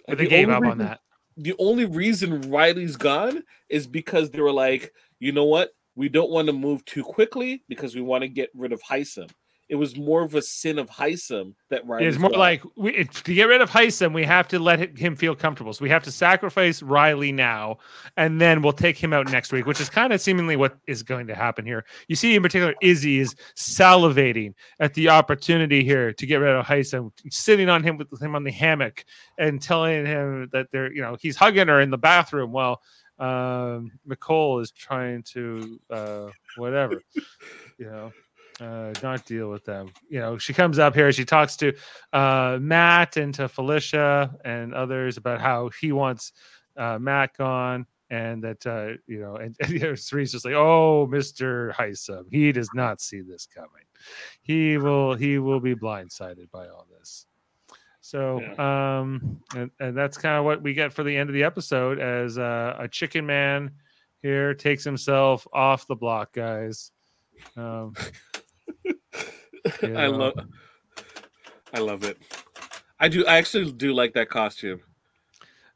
But 0.08 0.18
they 0.18 0.24
The 0.24 0.30
gave 0.30 0.48
up 0.50 0.56
on 0.56 0.62
reason- 0.62 0.78
that. 0.78 1.00
The 1.36 1.54
only 1.58 1.84
reason 1.84 2.42
Reilly's 2.50 2.96
gone 2.96 3.42
is 3.68 3.86
because 3.88 4.30
they 4.30 4.40
were 4.40 4.52
like, 4.52 4.92
you 5.18 5.32
know 5.32 5.44
what? 5.44 5.70
We 5.96 6.08
don't 6.08 6.30
want 6.30 6.46
to 6.46 6.52
move 6.52 6.84
too 6.84 7.02
quickly 7.02 7.62
because 7.68 7.94
we 7.94 8.00
want 8.02 8.22
to 8.22 8.28
get 8.28 8.50
rid 8.54 8.72
of 8.72 8.80
Hisam. 8.82 9.30
It 9.68 9.76
was 9.76 9.96
more 9.96 10.22
of 10.22 10.34
a 10.34 10.42
sin 10.42 10.78
of 10.78 10.90
Hisam 10.90 11.54
that 11.70 11.86
Reilly. 11.86 12.06
It's 12.06 12.18
more 12.18 12.30
like 12.30 12.62
we, 12.76 12.94
it, 12.94 13.12
to 13.12 13.34
get 13.34 13.44
rid 13.44 13.62
of 13.62 13.70
Hisam, 13.70 14.12
we 14.12 14.24
have 14.24 14.46
to 14.48 14.58
let 14.58 14.98
him 14.98 15.16
feel 15.16 15.34
comfortable. 15.34 15.72
So 15.72 15.82
we 15.82 15.88
have 15.88 16.02
to 16.04 16.12
sacrifice 16.12 16.82
Reilly 16.82 17.32
now, 17.32 17.78
and 18.18 18.40
then 18.40 18.60
we'll 18.60 18.74
take 18.74 19.02
him 19.02 19.14
out 19.14 19.30
next 19.30 19.52
week, 19.52 19.64
which 19.64 19.80
is 19.80 19.88
kind 19.88 20.12
of 20.12 20.20
seemingly 20.20 20.56
what 20.56 20.76
is 20.86 21.02
going 21.02 21.26
to 21.28 21.34
happen 21.34 21.64
here. 21.64 21.86
You 22.08 22.16
see, 22.16 22.34
in 22.34 22.42
particular, 22.42 22.74
Izzy 22.82 23.20
is 23.20 23.34
salivating 23.56 24.52
at 24.80 24.92
the 24.92 25.08
opportunity 25.08 25.82
here 25.82 26.12
to 26.12 26.26
get 26.26 26.36
rid 26.36 26.54
of 26.54 26.66
Hisam, 26.66 27.10
sitting 27.30 27.70
on 27.70 27.82
him 27.82 27.96
with 27.96 28.20
him 28.20 28.34
on 28.34 28.44
the 28.44 28.52
hammock 28.52 29.04
and 29.38 29.62
telling 29.62 30.04
him 30.04 30.50
that 30.52 30.66
they're, 30.72 30.92
you 30.92 31.00
know, 31.00 31.16
he's 31.18 31.36
hugging 31.36 31.68
her 31.68 31.80
in 31.80 31.90
the 31.90 31.98
bathroom 31.98 32.52
while 32.52 32.82
um, 33.18 33.92
Mecole 34.06 34.60
is 34.60 34.72
trying 34.72 35.22
to 35.22 35.80
uh, 35.88 36.28
whatever, 36.56 37.00
you 37.78 37.86
know 37.86 38.12
uh, 38.60 38.92
not 39.02 39.24
deal 39.26 39.50
with 39.50 39.64
them. 39.64 39.90
You 40.08 40.20
know, 40.20 40.38
she 40.38 40.52
comes 40.52 40.78
up 40.78 40.94
here, 40.94 41.12
she 41.12 41.24
talks 41.24 41.56
to 41.56 41.72
uh, 42.12 42.58
Matt 42.60 43.16
and 43.16 43.34
to 43.34 43.48
Felicia 43.48 44.34
and 44.44 44.74
others 44.74 45.16
about 45.16 45.40
how 45.40 45.70
he 45.80 45.92
wants 45.92 46.32
uh, 46.76 46.98
Matt 46.98 47.36
gone, 47.36 47.86
and 48.10 48.42
that 48.44 48.66
uh, 48.66 49.00
you 49.06 49.20
know, 49.20 49.36
and, 49.36 49.56
and 49.60 49.70
you 49.70 49.80
know, 49.80 49.94
Cirie's 49.94 50.32
just 50.32 50.44
like, 50.44 50.54
"Oh, 50.54 51.06
Mister 51.06 51.74
Hisam, 51.78 52.24
he 52.30 52.52
does 52.52 52.68
not 52.74 53.00
see 53.00 53.20
this 53.20 53.46
coming. 53.46 53.84
He 54.42 54.76
will, 54.76 55.14
he 55.14 55.38
will 55.38 55.60
be 55.60 55.74
blindsided 55.74 56.50
by 56.50 56.68
all 56.68 56.86
this." 56.98 57.26
So, 58.00 58.38
um, 58.58 59.40
and, 59.56 59.70
and 59.80 59.96
that's 59.96 60.18
kind 60.18 60.36
of 60.36 60.44
what 60.44 60.60
we 60.60 60.74
get 60.74 60.92
for 60.92 61.02
the 61.04 61.16
end 61.16 61.30
of 61.30 61.34
the 61.34 61.42
episode 61.42 61.98
as 61.98 62.36
uh, 62.36 62.76
a 62.78 62.86
chicken 62.86 63.24
man 63.24 63.70
here 64.20 64.52
takes 64.52 64.84
himself 64.84 65.46
off 65.54 65.86
the 65.86 65.96
block, 65.96 66.34
guys. 66.34 66.90
Um, 67.56 67.94
I 69.82 70.06
love, 70.06 70.34
I 71.72 71.78
love 71.80 72.04
it. 72.04 72.18
I 73.00 73.08
do. 73.08 73.24
I 73.26 73.36
actually 73.38 73.72
do 73.72 73.92
like 73.92 74.14
that 74.14 74.28
costume. 74.28 74.80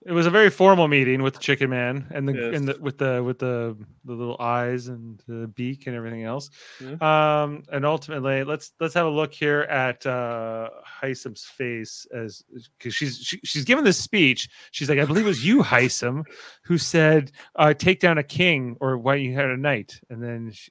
It 0.07 0.13
was 0.13 0.27
a 0.27 0.31
very 0.31 0.49
formal 0.49 0.87
meeting 0.89 1.23
with 1.23 1.35
the 1.35 1.41
Chicken 1.41 1.69
Man 1.69 2.07
and 2.13 2.27
the 2.27 2.33
Yes. 2.33 2.57
and 2.57 2.69
the 2.69 2.79
with 2.81 2.99
the 2.99 3.23
with 3.23 3.41
the 3.41 3.77
the 4.05 4.13
little 4.15 4.37
eyes 4.39 4.87
and 4.87 5.21
the 5.27 5.49
beak 5.49 5.87
and 5.87 5.97
everything 5.97 6.23
else. 6.23 6.49
Yeah. 6.81 7.43
Um, 7.43 7.65
and 7.73 7.85
ultimately, 7.85 8.45
let's 8.45 8.73
let's 8.81 8.95
have 8.95 9.07
a 9.07 9.11
look 9.11 9.35
here 9.35 9.63
at 9.63 10.07
uh 10.07 10.71
Hisam's 11.03 11.45
face 11.45 12.07
as 12.15 12.45
because 12.79 12.95
she's 12.95 13.19
she, 13.19 13.41
she's 13.45 13.65
given 13.65 13.85
this 13.85 13.99
speech. 13.99 14.49
She's 14.71 14.89
like, 14.89 15.01
I 15.01 15.05
believe 15.05 15.25
it 15.27 15.29
was 15.29 15.45
you, 15.45 15.63
Hisam, 15.63 16.25
who 16.63 16.79
said, 16.79 17.33
uh, 17.57 17.75
"Take 17.75 17.99
down 18.01 18.19
a 18.19 18.23
king, 18.23 18.77
or 18.81 18.97
why 18.97 19.17
you 19.17 19.35
had 19.35 19.47
a 19.47 19.57
knight." 19.57 20.01
And 20.09 20.23
then, 20.23 20.53
she, 20.53 20.71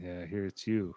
yeah, 0.00 0.26
here 0.26 0.44
it's 0.46 0.66
you. 0.66 0.94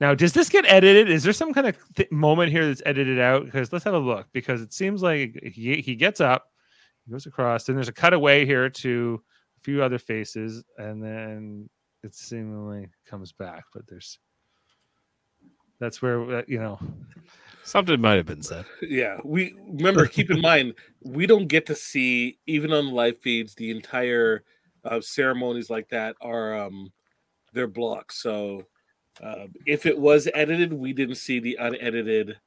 Now, 0.00 0.14
does 0.14 0.32
this 0.32 0.48
get 0.48 0.64
edited? 0.66 1.10
Is 1.10 1.22
there 1.22 1.32
some 1.32 1.52
kind 1.52 1.66
of 1.66 1.76
th- 1.94 2.10
moment 2.10 2.50
here 2.50 2.66
that's 2.66 2.82
edited 2.86 3.20
out? 3.20 3.44
Because 3.44 3.72
let's 3.72 3.84
have 3.84 3.94
a 3.94 3.98
look. 3.98 4.28
Because 4.32 4.62
it 4.62 4.72
seems 4.72 5.02
like 5.02 5.38
he 5.42 5.80
he 5.82 5.94
gets 5.94 6.20
up, 6.20 6.46
he 7.04 7.12
goes 7.12 7.26
across, 7.26 7.68
and 7.68 7.76
there's 7.76 7.88
a 7.88 7.92
cutaway 7.92 8.46
here 8.46 8.70
to 8.70 9.22
a 9.58 9.60
few 9.60 9.82
other 9.82 9.98
faces, 9.98 10.64
and 10.78 11.02
then 11.02 11.68
it 12.02 12.14
seemingly 12.14 12.88
comes 13.06 13.32
back. 13.32 13.64
But 13.74 13.86
there's 13.86 14.18
that's 15.80 16.00
where 16.00 16.38
uh, 16.38 16.42
you 16.46 16.58
know 16.58 16.78
Something 17.62 18.00
might 18.00 18.14
have 18.14 18.26
been 18.26 18.42
said. 18.42 18.64
Yeah, 18.82 19.18
we 19.22 19.54
remember. 19.68 20.06
keep 20.06 20.30
in 20.30 20.40
mind, 20.40 20.74
we 21.02 21.26
don't 21.26 21.46
get 21.46 21.66
to 21.66 21.74
see 21.74 22.38
even 22.46 22.72
on 22.72 22.90
live 22.90 23.20
feeds 23.20 23.54
the 23.54 23.70
entire 23.70 24.44
uh, 24.84 25.00
ceremonies 25.00 25.68
like 25.68 25.88
that 25.90 26.16
are 26.20 26.58
um 26.58 26.90
they're 27.52 27.66
blocked. 27.66 28.14
So 28.14 28.64
uh, 29.22 29.46
if 29.66 29.86
it 29.86 29.98
was 29.98 30.28
edited, 30.34 30.72
we 30.72 30.92
didn't 30.92 31.16
see 31.16 31.40
the 31.40 31.56
unedited 31.60 32.38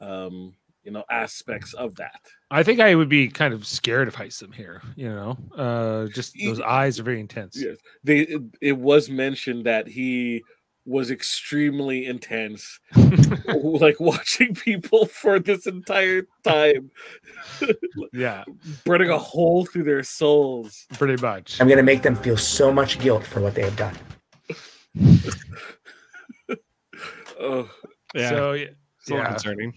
um 0.00 0.54
you 0.84 0.90
know 0.90 1.04
aspects 1.10 1.74
of 1.74 1.94
that. 1.96 2.20
I 2.50 2.62
think 2.62 2.80
I 2.80 2.94
would 2.94 3.08
be 3.08 3.28
kind 3.28 3.54
of 3.54 3.66
scared 3.66 4.08
if 4.08 4.14
of 4.14 4.20
Hisam 4.20 4.52
here. 4.54 4.82
You 4.96 5.08
know, 5.10 5.38
uh, 5.56 6.06
just 6.08 6.36
those 6.44 6.60
eyes 6.60 6.98
are 6.98 7.04
very 7.04 7.20
intense. 7.20 7.56
Yes, 7.56 7.76
they 8.02 8.20
it, 8.20 8.42
it 8.60 8.78
was 8.78 9.08
mentioned 9.08 9.64
that 9.66 9.86
he 9.86 10.42
was 10.84 11.12
extremely 11.12 12.06
intense, 12.06 12.80
like 13.46 14.00
watching 14.00 14.52
people 14.52 15.06
for 15.06 15.38
this 15.38 15.68
entire 15.68 16.22
time, 16.42 16.90
Yeah, 18.12 18.42
burning 18.84 19.10
a 19.10 19.18
hole 19.18 19.64
through 19.64 19.84
their 19.84 20.02
souls. 20.02 20.86
pretty 20.94 21.22
much. 21.22 21.60
I'm 21.60 21.68
going 21.68 21.76
to 21.76 21.84
make 21.84 22.02
them 22.02 22.16
feel 22.16 22.36
so 22.36 22.72
much 22.72 22.98
guilt 22.98 23.24
for 23.24 23.40
what 23.40 23.54
they 23.54 23.62
have 23.62 23.76
done. 23.76 23.94
Oh, 27.40 27.68
Yeah, 28.14 28.28
So 28.28 28.52
yeah, 28.52 28.66
it's 29.00 29.08
a 29.08 29.14
little 29.14 29.24
yeah. 29.24 29.30
concerning. 29.30 29.72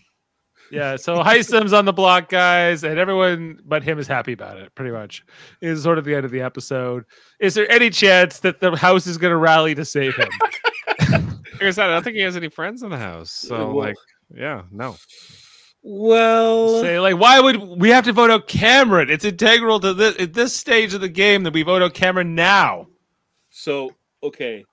Yeah, 0.71 0.95
so 0.95 1.17
Hisam's 1.23 1.73
on 1.73 1.85
the 1.85 1.93
block, 1.93 2.27
guys, 2.29 2.83
and 2.83 2.97
everyone 2.97 3.59
but 3.65 3.83
him 3.83 3.99
is 3.99 4.07
happy 4.07 4.33
about 4.33 4.57
it. 4.57 4.73
Pretty 4.75 4.91
much, 4.91 5.23
is 5.61 5.83
sort 5.83 5.97
of 5.99 6.05
the 6.05 6.15
end 6.15 6.25
of 6.25 6.31
the 6.31 6.41
episode. 6.41 7.05
Is 7.39 7.53
there 7.53 7.71
any 7.71 7.89
chance 7.91 8.39
that 8.39 8.59
the 8.59 8.75
house 8.75 9.05
is 9.07 9.17
going 9.17 9.31
to 9.31 9.37
rally 9.37 9.75
to 9.75 9.85
save 9.85 10.15
him? 10.15 10.29
Like 11.61 11.77
I 11.77 11.83
I 11.85 11.87
don't 11.87 12.03
think 12.03 12.17
he 12.17 12.21
has 12.23 12.35
any 12.35 12.49
friends 12.49 12.83
in 12.83 12.89
the 12.89 12.97
house. 12.97 13.31
So, 13.31 13.71
Well- 13.71 13.75
like, 13.77 13.95
yeah, 14.35 14.63
no. 14.71 14.97
well, 15.83 16.81
Say 16.81 16.99
like, 16.99 17.17
why 17.17 17.39
would 17.39 17.79
we 17.79 17.89
have 17.91 18.03
to 18.05 18.11
vote 18.13 18.29
out 18.29 18.47
Cameron? 18.47 19.09
It's 19.09 19.23
integral 19.23 19.79
to 19.79 19.93
this 19.93 20.19
at 20.19 20.33
this 20.33 20.53
stage 20.53 20.93
of 20.93 20.99
the 21.01 21.07
game 21.07 21.43
that 21.43 21.53
we 21.53 21.61
vote 21.63 21.81
out 21.81 21.93
Cameron 21.93 22.35
now. 22.35 22.87
so 23.51 23.91
okay. 24.21 24.65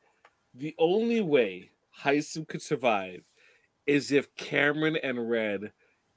The 0.54 0.74
only 0.78 1.20
way 1.20 1.70
Hisam 2.02 2.46
could 2.46 2.62
survive 2.62 3.22
is 3.86 4.12
if 4.12 4.34
Cameron 4.36 4.96
and 5.02 5.30
Red 5.30 5.72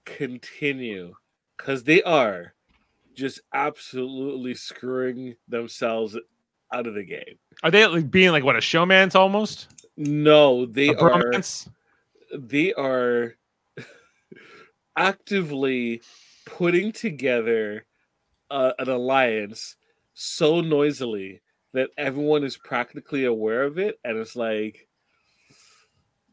continue, 0.06 1.16
because 1.58 1.84
they 1.84 2.04
are 2.04 2.54
just 3.14 3.40
absolutely 3.54 4.54
screwing 4.54 5.36
themselves 5.48 6.18
out 6.74 6.88
of 6.88 6.94
the 6.96 7.04
game. 7.04 7.40
Are 7.64 7.72
they 7.72 7.86
like 7.88 8.12
being 8.12 8.32
like 8.32 8.44
what 8.44 8.58
a 8.58 8.62
showman's 8.62 9.16
almost? 9.16 9.70
No, 9.98 10.66
they 10.66 10.90
A 10.90 10.98
are. 11.00 11.22
bromance? 11.22 11.70
they 12.34 12.74
are 12.74 13.36
actively 14.98 16.02
putting 16.46 16.92
together 16.92 17.86
uh, 18.52 18.74
an 18.80 18.90
alliance 18.90 19.78
so 20.14 20.62
noisily 20.62 21.42
that 21.76 21.90
everyone 21.98 22.44
is 22.44 22.58
practically 22.58 23.26
aware 23.26 23.64
of 23.64 23.78
it 23.78 24.00
and 24.04 24.18
it's 24.18 24.36
like 24.36 24.88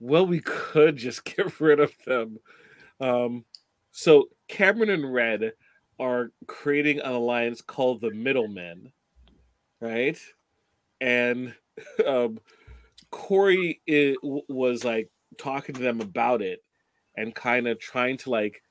well 0.01 0.27
we 0.27 0.41
could 0.41 0.97
just 0.97 1.25
get 1.37 1.61
rid 1.61 1.81
of 1.81 1.93
them. 2.07 2.39
Um 3.01 3.45
so 3.91 4.29
cameron 4.49 4.91
and 4.91 5.13
red 5.13 5.53
are 5.99 6.33
creating 6.47 7.01
an 7.01 7.13
alliance 7.13 7.61
called 7.61 8.01
the 8.01 8.11
middlemen 8.11 8.93
right? 9.83 10.19
And 11.01 11.55
um, 12.07 12.39
Cory 13.11 13.83
i 13.91 14.15
w 14.23 14.43
was 14.49 14.85
like 14.85 15.11
talking 15.37 15.75
to 15.75 15.83
them 15.83 16.01
about 16.01 16.41
it 16.41 16.63
and 17.17 17.35
kind 17.35 17.67
of 17.67 17.79
trying 17.79 18.17
to 18.19 18.31
like 18.31 18.63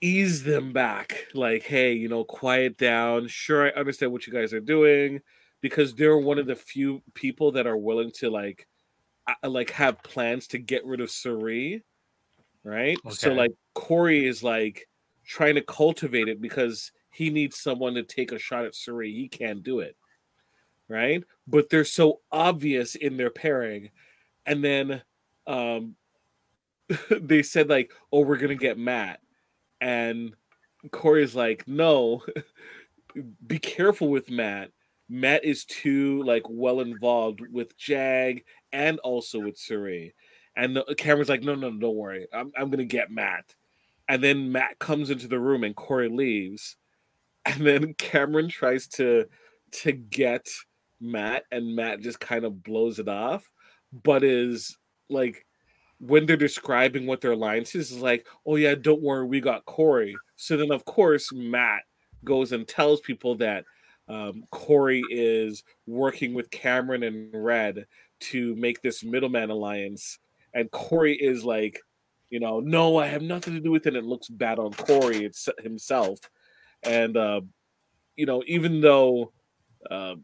ease 0.00 0.42
them 0.42 0.72
back. 0.72 1.26
Like 1.34 1.62
hey 1.62 1.92
you 1.92 2.08
know 2.08 2.24
quiet 2.24 2.76
down. 2.76 3.28
Sure 3.28 3.66
i 3.66 3.78
understand 3.78 4.10
what 4.10 4.26
you 4.26 4.32
guys 4.32 4.52
are 4.52 4.60
doing 4.60 5.20
because 5.60 5.94
they're 5.94 6.18
one 6.18 6.38
of 6.38 6.46
the 6.46 6.56
few 6.56 7.02
people 7.14 7.52
that 7.52 7.66
are 7.66 7.76
willing 7.76 8.10
to 8.12 8.30
like 8.30 8.66
like 9.44 9.70
have 9.70 10.02
plans 10.02 10.46
to 10.48 10.58
get 10.58 10.84
rid 10.84 11.00
of 11.00 11.10
Cirie, 11.10 11.84
right? 12.64 12.98
So 13.10 13.32
like 13.32 13.52
Cory 13.74 14.26
is 14.26 14.42
like 14.42 14.88
trying 15.24 15.54
to 15.54 15.62
cultivate 15.62 16.28
it 16.28 16.40
because 16.40 16.92
he 17.10 17.30
needs 17.30 17.58
someone 17.60 17.94
to 17.94 18.02
take 18.02 18.32
a 18.32 18.38
shot 18.38 18.64
at 18.64 18.74
Cirie. 18.74 19.12
He 19.12 19.28
can't 19.28 19.62
do 19.62 19.80
it, 19.80 19.96
right? 20.88 21.22
But 21.46 21.70
they're 21.70 21.84
so 21.84 22.20
obvious 22.32 22.94
in 22.94 23.16
their 23.16 23.30
pairing, 23.30 23.90
and 24.46 24.64
then 24.64 25.02
um 25.46 25.96
they 27.10 27.42
said 27.42 27.68
like, 27.68 27.92
"Oh, 28.12 28.20
we're 28.20 28.36
gonna 28.36 28.54
get 28.54 28.78
Matt," 28.78 29.20
and 29.80 30.34
Cory's 30.90 31.36
like, 31.36 31.68
"No, 31.68 32.24
be 33.46 33.58
careful 33.58 34.08
with 34.08 34.30
Matt." 34.30 34.70
Matt 35.10 35.44
is 35.44 35.64
too 35.64 36.22
like 36.22 36.44
well 36.48 36.80
involved 36.80 37.40
with 37.50 37.76
Jag 37.76 38.44
and 38.72 39.00
also 39.00 39.40
with 39.40 39.58
Cirie. 39.58 40.14
And 40.56 40.76
the, 40.76 40.94
Cameron's 40.96 41.28
like, 41.28 41.42
no, 41.42 41.56
no, 41.56 41.70
don't 41.72 41.96
worry. 41.96 42.28
I'm, 42.32 42.52
I'm 42.56 42.70
gonna 42.70 42.84
get 42.84 43.10
Matt. 43.10 43.56
And 44.08 44.22
then 44.22 44.52
Matt 44.52 44.78
comes 44.78 45.10
into 45.10 45.26
the 45.26 45.40
room 45.40 45.64
and 45.64 45.74
Cory 45.74 46.08
leaves. 46.08 46.76
And 47.44 47.66
then 47.66 47.94
Cameron 47.98 48.48
tries 48.48 48.86
to 48.88 49.26
to 49.72 49.92
get 49.92 50.46
Matt, 51.00 51.44
and 51.50 51.74
Matt 51.74 52.00
just 52.00 52.20
kind 52.20 52.44
of 52.44 52.62
blows 52.62 52.98
it 52.98 53.08
off, 53.08 53.50
but 53.92 54.22
is 54.22 54.76
like 55.08 55.44
when 55.98 56.26
they're 56.26 56.36
describing 56.36 57.06
what 57.06 57.20
their 57.20 57.36
lines 57.36 57.74
is, 57.74 57.90
is 57.90 58.00
like, 58.00 58.26
oh 58.46 58.56
yeah, 58.56 58.74
don't 58.74 59.02
worry, 59.02 59.26
we 59.26 59.40
got 59.40 59.64
Cory. 59.64 60.16
So 60.36 60.56
then 60.56 60.70
of 60.70 60.84
course 60.84 61.32
Matt 61.32 61.82
goes 62.24 62.52
and 62.52 62.66
tells 62.66 63.00
people 63.00 63.34
that 63.36 63.64
um, 64.10 64.42
Cory 64.50 65.02
is 65.08 65.62
working 65.86 66.34
with 66.34 66.50
Cameron 66.50 67.04
and 67.04 67.30
Red 67.32 67.86
to 68.20 68.56
make 68.56 68.82
this 68.82 69.04
middleman 69.04 69.50
alliance, 69.50 70.18
and 70.52 70.70
Cory 70.72 71.14
is 71.14 71.44
like, 71.44 71.80
you 72.28 72.40
know, 72.40 72.58
no, 72.58 72.96
I 72.96 73.06
have 73.06 73.22
nothing 73.22 73.54
to 73.54 73.60
do 73.60 73.70
with 73.70 73.86
it. 73.86 73.94
It 73.94 74.04
looks 74.04 74.28
bad 74.28 74.58
on 74.58 74.72
Cory 74.72 75.24
it's 75.24 75.48
himself, 75.62 76.18
and 76.82 77.16
uh, 77.16 77.42
you 78.16 78.26
know, 78.26 78.42
even 78.46 78.80
though 78.80 79.32
uh, 79.88 80.16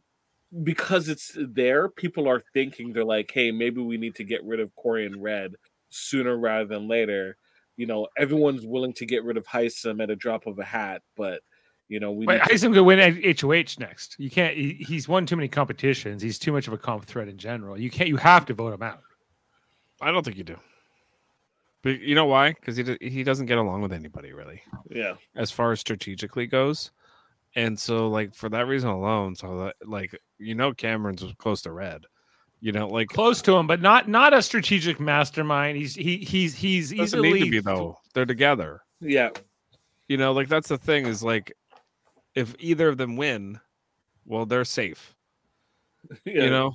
because 0.65 1.09
it's 1.09 1.33
there, 1.37 1.89
people 1.89 2.29
are 2.29 2.43
thinking 2.53 2.93
they're 2.93 3.05
like, 3.05 3.31
hey, 3.33 3.53
maybe 3.53 3.81
we 3.81 3.99
need 3.99 4.17
to 4.17 4.25
get 4.25 4.45
rid 4.45 4.59
of 4.59 4.75
Cory 4.75 5.07
and 5.07 5.23
Red 5.23 5.55
sooner 5.91 6.37
rather 6.37 6.67
than 6.67 6.89
later. 6.89 7.37
You 7.77 7.87
know, 7.87 8.09
everyone's 8.19 8.67
willing 8.67 8.95
to 8.95 9.07
get 9.07 9.23
rid 9.23 9.37
of 9.37 9.47
Hisam 9.47 10.03
at 10.03 10.11
a 10.11 10.17
drop 10.17 10.47
of 10.47 10.59
a 10.59 10.65
hat, 10.65 11.03
but 11.17 11.43
you 11.89 12.01
know, 12.01 12.11
we 12.11 12.27
Wait, 12.27 12.37
need 12.37 12.45
to- 12.45 12.55
Hisam 12.55 12.75
could 12.75 12.83
win 12.83 12.99
at 12.99 13.41
HOH 13.41 13.79
next. 13.79 14.17
You 14.19 14.31
can't. 14.31 14.57
He, 14.57 14.85
he's 14.87 15.09
won 15.09 15.27
too 15.27 15.37
many 15.37 15.49
competitions. 15.49 16.23
He's 16.23 16.39
too 16.39 16.53
much 16.53 16.67
of 16.67 16.73
a 16.73 16.79
comp 16.79 17.05
threat 17.05 17.29
in 17.29 17.39
general. 17.39 17.79
You 17.79 17.91
can't. 17.91 18.09
You 18.09 18.17
have 18.17 18.47
to 18.47 18.55
vote 18.55 18.75
him 18.75 18.83
out. 18.83 19.01
I 20.01 20.11
don't 20.11 20.25
think 20.25 20.37
you 20.37 20.45
do. 20.45 20.57
But 21.83 22.01
you 22.01 22.17
know 22.17 22.27
why? 22.27 22.53
Because 22.53 22.77
he 22.77 22.97
he 23.01 23.23
doesn't 23.23 23.47
get 23.47 23.59
along 23.59 23.83
with 23.83 23.93
anybody 23.93 24.33
really, 24.33 24.61
yeah. 24.91 25.15
as 25.37 25.53
far 25.53 25.71
as 25.71 25.81
strategically 25.81 26.47
goes. 26.47 26.91
And 27.55 27.79
so, 27.79 28.09
like 28.09 28.35
for 28.35 28.49
that 28.49 28.67
reason 28.67 28.91
alone, 28.91 29.37
so 29.37 29.59
that 29.59 29.77
like 29.89 30.19
you 30.39 30.57
know, 30.57 30.75
Cameron's 30.75 31.25
close 31.39 31.63
to 31.63 31.73
red. 31.73 32.03
You 32.61 32.73
know, 32.73 32.89
like 32.89 33.09
Close 33.09 33.41
to 33.43 33.55
him, 33.55 33.67
but 33.67 33.81
not 33.81 34.09
not 34.09 34.35
a 34.35 34.43
strategic 34.43 34.99
mastermind. 34.99 35.79
He's 35.79 35.95
he 35.95 36.17
he's 36.17 36.57
he's 36.57 36.91
doesn't 36.93 37.23
need 37.23 37.45
to 37.45 37.51
be 37.51 37.61
though. 37.61 37.99
They're 38.15 38.27
together. 38.27 38.83
Yeah. 39.01 39.31
You 40.09 40.17
know, 40.17 40.33
like 40.33 40.49
that's 40.49 40.69
the 40.69 40.79
thing 40.79 41.07
is 41.07 41.23
like 41.23 41.53
if 42.37 42.55
either 42.61 42.89
of 42.89 42.99
them 42.99 43.17
win, 43.17 43.59
well, 44.25 44.47
they're 44.47 44.65
safe. 44.65 45.17
yeah. 46.25 46.45
You 46.45 46.51
know, 46.51 46.75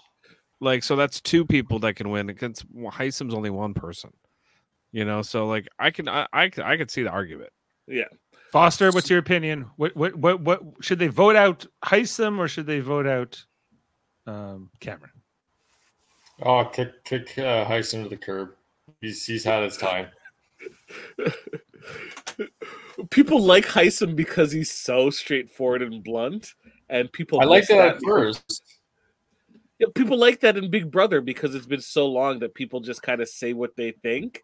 like 0.60 0.84
so 0.84 0.98
that's 0.98 1.22
two 1.22 1.46
people 1.46 1.80
that 1.80 1.96
can 1.96 2.10
win 2.10 2.30
against 2.30 2.66
well, 2.74 2.92
Hisam's 2.92 3.34
only 3.34 3.50
one 3.50 3.74
person. 3.74 4.12
You 4.92 5.06
know, 5.06 5.22
so 5.22 5.48
like 5.48 5.70
I 5.80 5.92
can 5.92 6.10
I 6.10 6.28
I, 6.34 6.50
could- 6.50 6.66
I 6.66 6.76
could 6.76 6.92
see 6.92 7.04
the 7.04 7.12
argument. 7.12 7.52
Yeah. 7.88 8.10
Foster, 8.52 8.92
what's 8.92 9.10
your 9.10 9.20
opinion? 9.20 9.68
What 9.78 9.96
what 9.96 10.16
what 10.16 10.42
what 10.42 10.62
should 10.82 11.00
they 11.00 11.08
vote 11.08 11.38
out 11.38 11.66
Hisam 11.86 12.38
or 12.38 12.50
should 12.50 12.66
they 12.66 12.82
vote 12.82 13.08
out 13.08 13.46
um, 14.28 14.70
Cameron? 14.82 15.12
Oh, 16.42 16.66
kick 16.66 17.04
kick 17.06 17.38
uh, 17.38 17.66
Hisam 17.66 18.04
to 18.04 18.10
the 18.10 18.18
curb. 18.18 18.50
He's 19.00 19.26
he's 19.26 19.46
had 19.46 19.64
his 19.64 19.78
time. 19.78 20.08
People 23.10 23.42
like 23.42 23.66
Hisam 23.66 24.16
because 24.16 24.52
he's 24.52 24.72
so 24.72 25.10
straightforward 25.10 25.82
and 25.82 26.04
blunt, 26.04 26.54
and 26.90 27.12
people 27.12 27.42
I 27.42 27.46
like 27.46 27.62
miss 27.62 27.70
that 27.70 27.96
at 27.96 28.02
first. 28.04 28.64
Yeah, 29.80 29.88
people 29.96 30.18
like 30.18 30.42
that 30.42 30.58
in 30.58 30.70
Big 30.70 30.92
Brother 30.92 31.22
because 31.22 31.56
it's 31.56 31.66
been 31.66 31.82
so 31.82 32.06
long 32.06 32.40
that 32.40 32.54
people 32.54 32.82
just 32.82 33.02
kind 33.02 33.20
of 33.20 33.28
say 33.28 33.54
what 33.54 33.76
they 33.76 33.92
think, 33.92 34.44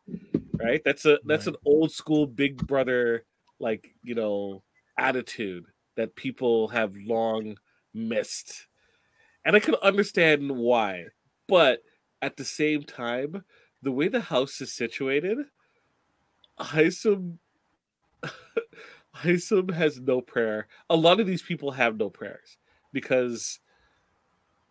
right? 0.53 0.81
That's 0.83 1.05
a 1.05 1.19
that's 1.25 1.45
an 1.45 1.55
old 1.63 1.91
school 1.91 2.25
Big 2.25 2.57
Brother 2.65 3.23
like 3.59 3.93
you 4.01 4.15
know 4.15 4.63
attitude 4.97 5.65
that 5.95 6.15
people 6.15 6.69
have 6.69 6.95
long 6.95 7.57
missed, 7.93 8.67
and 9.45 9.55
I 9.55 9.59
can 9.59 9.75
understand 9.75 10.49
why, 10.49 11.05
but 11.47 11.81
at 12.21 12.37
the 12.37 12.45
same 12.45 12.81
time, 12.83 13.43
the 13.83 13.91
way 13.91 14.07
the 14.07 14.21
house 14.21 14.59
is 14.61 14.73
situated, 14.73 15.37
Hisam 16.59 17.37
Hisam 19.15 19.73
has 19.73 19.99
no 19.99 20.21
prayer. 20.21 20.67
A 20.89 20.95
lot 20.95 21.19
of 21.19 21.27
these 21.27 21.41
people 21.41 21.71
have 21.71 21.97
no 21.97 22.09
prayers 22.09 22.57
because 22.93 23.59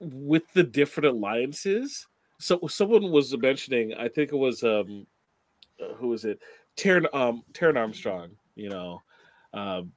with 0.01 0.53
the 0.53 0.63
different 0.63 1.09
alliances. 1.17 2.07
So 2.39 2.61
someone 2.69 3.11
was 3.11 3.37
mentioning, 3.37 3.95
I 3.95 4.09
think 4.09 4.33
it 4.33 4.37
was 4.37 4.63
um 4.63 5.07
uh, 5.81 5.95
who 5.95 6.09
was 6.09 6.25
it? 6.25 6.41
Taran 6.77 7.13
um 7.15 7.43
Taran 7.53 7.77
Armstrong, 7.77 8.31
you 8.55 8.69
know. 8.69 9.03
Um 9.53 9.93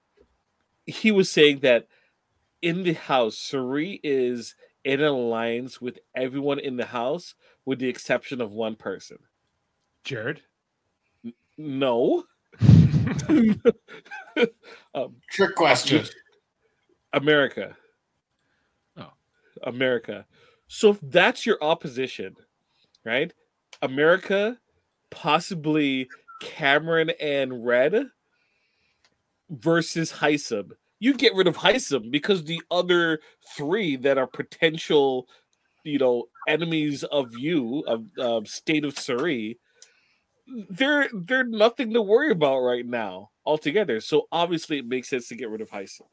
he 0.86 1.12
was 1.12 1.30
saying 1.30 1.60
that 1.60 1.88
in 2.62 2.84
the 2.84 2.94
house, 2.94 3.38
Cirie 3.38 4.00
is 4.04 4.56
in 4.84 5.02
alliance 5.02 5.80
with 5.80 6.00
everyone 6.16 6.60
in 6.60 6.78
the 6.78 6.86
house 6.86 7.36
with 7.66 7.80
the 7.80 7.90
exception 7.90 8.42
of 8.42 8.52
one 8.52 8.76
person. 8.76 9.18
Jared. 10.04 10.42
No. 11.60 12.24
um, 14.96 15.16
Trick 15.30 15.56
question. 15.56 16.06
America. 17.12 17.76
Oh. 18.96 19.12
America. 19.64 20.26
So 20.70 20.92
if 20.92 21.00
that's 21.02 21.46
your 21.46 21.62
opposition, 21.62 22.38
right? 23.04 23.34
America, 23.82 24.58
possibly 25.10 26.08
Cameron 26.40 27.12
and 27.20 27.66
Red 27.66 28.06
versus 29.50 30.14
Hisam. 30.14 30.72
You 31.00 31.14
get 31.14 31.36
rid 31.36 31.48
of 31.48 31.58
Hisam 31.58 32.10
because 32.10 32.46
the 32.46 32.62
other 32.72 33.20
three 33.58 33.98
that 33.98 34.18
are 34.18 34.28
potential, 34.28 35.28
you 35.84 35.98
know, 35.98 36.30
enemies 36.48 37.04
of 37.04 37.38
you, 37.38 37.84
of 37.86 38.06
um, 38.18 38.46
state 38.46 38.86
of 38.86 38.98
Cirie, 38.98 39.60
they're 40.70 41.10
they're 41.14 41.44
nothing 41.44 41.94
to 41.94 42.02
worry 42.02 42.32
about 42.32 42.60
right 42.60 42.86
now 42.86 43.30
altogether. 43.46 44.00
So 44.00 44.28
obviously 44.32 44.80
it 44.80 44.86
makes 44.86 45.10
sense 45.10 45.28
to 45.30 45.36
get 45.36 45.50
rid 45.50 45.62
of 45.62 45.70
Hisam. 45.70 46.08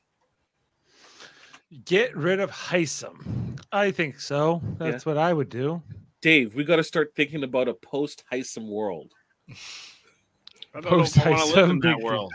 Get 1.85 2.17
rid 2.17 2.41
of 2.41 2.51
Hisam. 2.51 3.59
I 3.73 3.91
think 3.91 4.21
so. 4.21 4.63
That's 4.79 5.05
what 5.05 5.19
I 5.19 5.33
would 5.33 5.49
do. 5.49 5.83
Dave, 6.23 6.55
we 6.55 6.65
got 6.65 6.77
to 6.77 6.85
start 6.85 7.13
thinking 7.15 7.45
about 7.45 7.69
a 7.69 7.75
post 7.75 8.25
Hisam 8.33 8.69
world. 8.69 9.13
I 9.49 10.81
don't 10.81 10.85
know 10.85 10.91
I 10.91 10.97
want 10.97 11.13
to 11.13 11.55
live 11.55 11.71
in 11.71 11.81
Post-Hisam 11.81 11.83
that 11.83 12.01
world. 12.03 12.33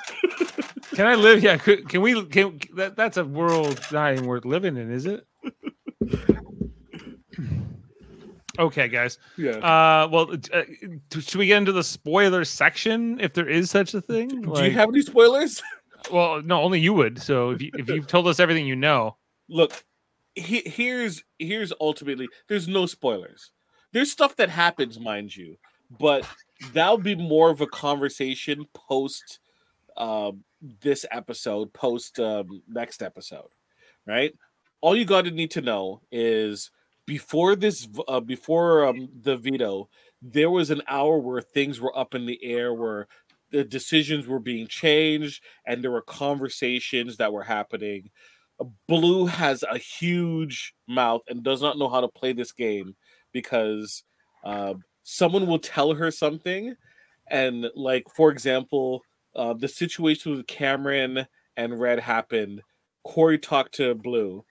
Can 0.94 1.08
I 1.08 1.16
live? 1.16 1.44
Yeah. 1.44 1.58
Could, 1.58 1.88
can 1.88 2.02
we? 2.02 2.26
Can 2.26 2.60
that? 2.76 2.96
That's 2.96 3.18
a 3.18 3.26
world 3.26 3.80
not 3.92 4.14
even 4.14 4.26
worth 4.26 4.46
living 4.46 4.78
in, 4.78 4.92
is 4.92 5.06
it? 5.06 5.26
Okay, 8.60 8.88
guys. 8.88 9.18
Yeah. 9.38 9.58
Uh, 9.58 10.08
well, 10.12 10.32
uh, 10.54 10.64
should 11.20 11.36
we 11.36 11.48
get 11.48 11.58
into 11.58 11.72
the 11.72 11.84
spoiler 11.84 12.46
section 12.46 13.20
if 13.20 13.34
there 13.34 13.48
is 13.48 13.70
such 13.70 13.94
a 13.94 14.02
thing? 14.02 14.30
Do 14.42 14.64
you 14.64 14.72
have 14.72 14.90
any 14.90 15.02
spoilers? 15.02 15.62
Well, 16.12 16.42
no, 16.42 16.60
only 16.64 16.80
you 16.80 16.96
would. 16.96 17.22
So 17.22 17.52
if 17.52 17.62
you 17.62 17.70
if 17.76 17.88
you've 17.88 18.08
told 18.08 18.28
us 18.28 18.40
everything 18.40 18.66
you 18.66 18.76
know, 18.76 19.18
Look, 19.48 19.84
he, 20.34 20.64
here's 20.66 21.24
here's 21.38 21.72
ultimately 21.80 22.28
there's 22.48 22.68
no 22.68 22.88
spoilers. 22.88 23.52
There's 23.94 24.12
stuff 24.12 24.36
that 24.38 24.50
happens, 24.50 25.00
mind 25.00 25.36
you, 25.36 25.58
but 26.00 26.28
that'll 26.74 26.98
be 26.98 27.14
more 27.14 27.52
of 27.52 27.62
a 27.62 27.68
conversation 27.68 28.66
post 28.74 29.38
um, 29.96 30.44
this 30.82 31.06
episode, 31.12 31.72
post 31.72 32.20
um, 32.20 32.64
next 32.68 33.04
episode, 33.04 33.50
right? 34.08 34.34
all 34.82 34.96
you 34.96 35.06
got 35.06 35.26
to 35.26 35.32
need 35.32 35.52
to 35.52 35.62
know 35.62 36.02
is 36.12 36.72
before 37.12 37.58
this, 37.58 37.90
uh, 38.08 38.22
before 38.22 38.86
um, 38.86 39.10
the 39.22 39.36
veto, 39.36 39.90
there 40.22 40.50
was 40.50 40.72
an 40.72 40.82
hour 40.88 41.18
where 41.18 41.42
things 41.42 41.82
were 41.82 41.96
up 41.98 42.16
in 42.16 42.26
the 42.26 42.40
air, 42.42 42.74
where 42.74 43.06
the 43.52 43.66
decisions 43.66 44.28
were 44.28 44.40
being 44.40 44.66
changed, 44.66 45.44
and 45.68 45.84
there 45.84 45.92
were 45.92 46.04
conversations 46.04 47.18
that 47.18 47.34
were 47.34 47.44
happening. 47.44 48.10
Blue 48.88 49.26
has 49.26 49.62
a 49.64 49.78
huge 49.78 50.74
mouth 50.88 51.20
and 51.28 51.44
does 51.44 51.62
not 51.62 51.78
know 51.78 51.90
how 51.90 52.00
to 52.00 52.08
play 52.08 52.32
this 52.32 52.54
game 52.54 52.96
because 53.34 54.04
uh, 54.46 54.76
someone 55.04 55.48
will 55.48 55.60
tell 55.60 55.94
her 55.94 56.12
something, 56.12 56.74
and 57.30 57.68
like 57.76 58.06
for 58.16 58.32
example, 58.32 59.02
uh, 59.36 59.54
the 59.54 59.68
situation 59.68 60.32
with 60.32 60.48
Cameron 60.48 61.28
and 61.58 61.78
Red 61.78 62.00
happened. 62.00 62.62
Cory 63.04 63.38
talked 63.38 63.74
to 63.74 63.96
Blue. 63.96 64.46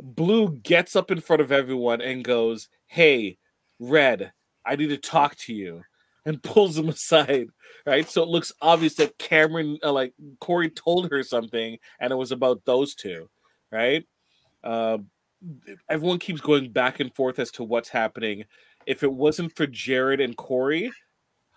Blue 0.00 0.56
gets 0.58 0.96
up 0.96 1.10
in 1.10 1.20
front 1.20 1.42
of 1.42 1.52
everyone 1.52 2.00
and 2.00 2.24
goes, 2.24 2.68
Hey, 2.86 3.38
Red, 3.78 4.32
I 4.64 4.76
need 4.76 4.88
to 4.88 4.96
talk 4.96 5.36
to 5.36 5.54
you, 5.54 5.82
and 6.24 6.42
pulls 6.42 6.76
him 6.76 6.88
aside. 6.90 7.48
Right. 7.86 8.08
So 8.08 8.22
it 8.22 8.28
looks 8.28 8.52
obvious 8.62 8.94
that 8.94 9.18
Cameron, 9.18 9.78
uh, 9.82 9.92
like 9.92 10.14
Cory 10.40 10.70
told 10.70 11.10
her 11.10 11.22
something, 11.22 11.78
and 12.00 12.12
it 12.12 12.16
was 12.16 12.32
about 12.32 12.64
those 12.64 12.94
two. 12.94 13.28
Right. 13.70 14.06
Uh, 14.62 14.98
everyone 15.88 16.18
keeps 16.18 16.40
going 16.40 16.72
back 16.72 17.00
and 17.00 17.14
forth 17.14 17.38
as 17.38 17.50
to 17.52 17.64
what's 17.64 17.90
happening. 17.90 18.44
If 18.86 19.02
it 19.02 19.12
wasn't 19.12 19.54
for 19.56 19.66
Jared 19.66 20.20
and 20.20 20.36
Cory, 20.36 20.90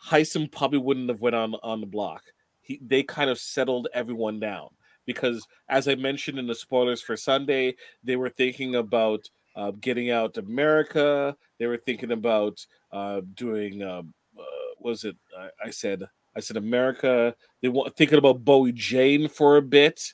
Hisam 0.10 0.52
probably 0.52 0.80
wouldn't 0.80 1.10
have 1.10 1.22
went 1.22 1.36
on 1.36 1.56
on 1.64 1.82
the 1.82 1.88
block. 1.88 2.24
He, 2.62 2.80
they 2.86 3.04
kind 3.04 3.30
of 3.30 3.40
settled 3.40 3.88
everyone 3.94 4.40
down 4.40 4.70
because, 5.08 5.48
as 5.70 5.88
I 5.88 5.96
mentioned 5.96 6.38
in 6.38 6.46
the 6.46 6.54
spoilers 6.54 7.02
for 7.02 7.18
Sunday, 7.18 7.76
they 8.04 8.16
were 8.16 8.30
thinking 8.30 8.76
about 8.76 9.28
uh, 9.56 9.72
getting 9.82 10.12
out 10.12 10.38
America. 10.38 11.36
They 11.58 11.66
were 11.66 11.78
thinking 11.78 12.12
about 12.12 12.64
uh, 12.92 13.22
doing. 13.34 13.82
Um, 13.82 14.14
uh, 14.38 14.44
was 14.80 15.04
it? 15.04 15.18
I, 15.36 15.50
I 15.66 15.70
said. 15.72 16.08
I 16.36 16.40
said 16.40 16.58
America. 16.58 17.34
They 17.64 17.70
were 17.70 17.90
thinking 17.90 18.20
about 18.20 18.46
Bowie 18.46 18.72
Jane 18.72 19.28
for 19.28 19.58
a 19.58 19.62
bit. 19.64 20.14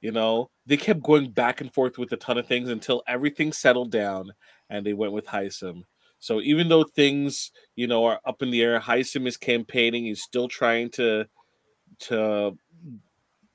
You 0.00 0.12
know, 0.12 0.50
they 0.64 0.76
kept 0.76 1.02
going 1.02 1.32
back 1.32 1.60
and 1.60 1.74
forth 1.74 1.98
with 1.98 2.12
a 2.12 2.16
ton 2.16 2.38
of 2.38 2.46
things 2.46 2.68
until 2.68 3.02
everything 3.08 3.52
settled 3.52 3.90
down, 3.90 4.32
and 4.68 4.86
they 4.86 4.92
went 4.92 5.12
with 5.12 5.26
Hisam. 5.26 5.82
So 6.20 6.40
even 6.42 6.68
though 6.68 6.84
things, 6.84 7.50
you 7.74 7.86
know, 7.86 8.04
are 8.04 8.20
up 8.24 8.42
in 8.42 8.50
the 8.50 8.62
air, 8.62 8.78
Hisam 8.78 9.26
is 9.26 9.36
campaigning. 9.36 10.04
He's 10.04 10.22
still 10.22 10.48
trying 10.48 10.90
to, 10.90 11.26
to, 12.00 12.56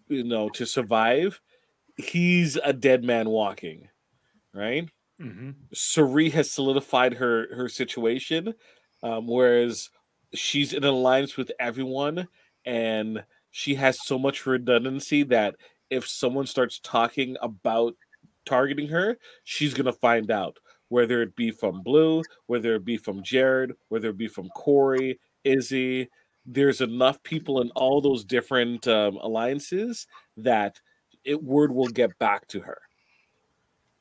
you 0.08 0.24
know, 0.24 0.50
to 0.50 0.66
survive. 0.66 1.40
He's 1.98 2.58
a 2.58 2.74
dead 2.74 3.04
man 3.04 3.30
walking, 3.30 3.90
right? 4.54 4.90
Mm-hmm. 5.22 5.52
Cirie 5.74 6.30
has 6.32 6.52
solidified 6.52 7.14
her 7.14 7.56
her 7.56 7.70
situation, 7.70 8.54
um, 9.02 9.28
whereas 9.28 9.90
she's 10.34 10.74
in 10.74 10.84
alliance 10.84 11.38
with 11.38 11.52
everyone, 11.60 12.28
and 12.66 13.24
she 13.52 13.76
has 13.76 14.06
so 14.06 14.20
much 14.20 14.46
redundancy 14.46 15.24
that 15.24 15.56
if 15.90 16.08
someone 16.08 16.46
starts 16.46 16.80
talking 16.80 17.38
about 17.42 17.96
targeting 18.46 18.90
her, 18.90 19.18
she's 19.46 19.74
gonna 19.74 19.94
find 19.94 20.32
out 20.32 20.58
whether 20.90 21.22
it 21.22 21.36
be 21.36 21.52
from 21.52 21.82
Blue, 21.82 22.22
whether 22.48 22.76
it 22.76 22.86
be 22.86 22.98
from 22.98 23.24
Jared, 23.24 23.74
whether 23.88 24.10
it 24.10 24.18
be 24.18 24.28
from 24.28 24.50
Cory, 24.50 25.20
Izzy. 25.44 26.10
There's 26.46 26.82
enough 26.82 27.22
people 27.24 27.62
in 27.62 27.72
all 27.72 28.02
those 28.02 28.24
different 28.24 28.88
um, 28.88 29.18
alliances 29.18 30.08
that 30.38 30.80
it 31.24 31.44
word 31.44 31.72
will 31.72 31.88
get 31.88 32.18
back 32.20 32.48
to 32.50 32.62
her. 32.62 32.78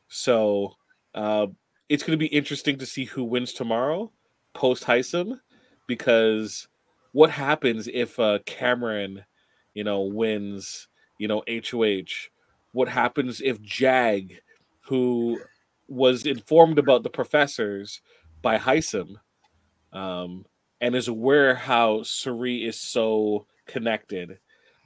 So 0.09 0.74
uh, 1.14 1.47
it's 1.88 2.03
going 2.03 2.18
to 2.18 2.22
be 2.22 2.26
interesting 2.26 2.78
to 2.78 2.86
see 2.86 3.05
who 3.05 3.24
wins 3.24 3.53
tomorrow 3.53 4.12
post 4.53 4.84
Hisam 4.84 5.40
because 5.86 6.68
what 7.12 7.30
happens 7.30 7.88
if 7.92 8.18
uh, 8.18 8.38
Cameron, 8.47 9.24
you 9.74 9.84
know, 9.84 10.03
wins, 10.03 10.88
you 11.18 11.28
know, 11.28 11.42
HOH? 11.49 12.30
What 12.72 12.88
happens 12.88 13.40
if 13.40 13.61
Jag, 13.62 14.40
who 14.80 15.40
was 15.88 16.26
informed 16.26 16.78
about 16.78 17.03
the 17.03 17.11
professors 17.11 18.01
by 18.42 18.59
Hisam, 18.59 19.16
um, 19.92 20.45
and 20.85 20.95
is 20.95 21.09
aware 21.09 21.55
how 21.55 22.03
Cirie 22.03 22.66
is 22.66 22.78
so 22.78 23.47
connected. 23.66 24.39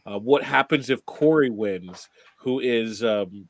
Uh, 0.06 0.16
what 0.20 0.44
happens 0.44 0.90
if 0.90 1.04
Cory 1.04 1.50
wins, 1.50 2.08
who 2.38 2.60
is 2.60 3.02
um, 3.02 3.48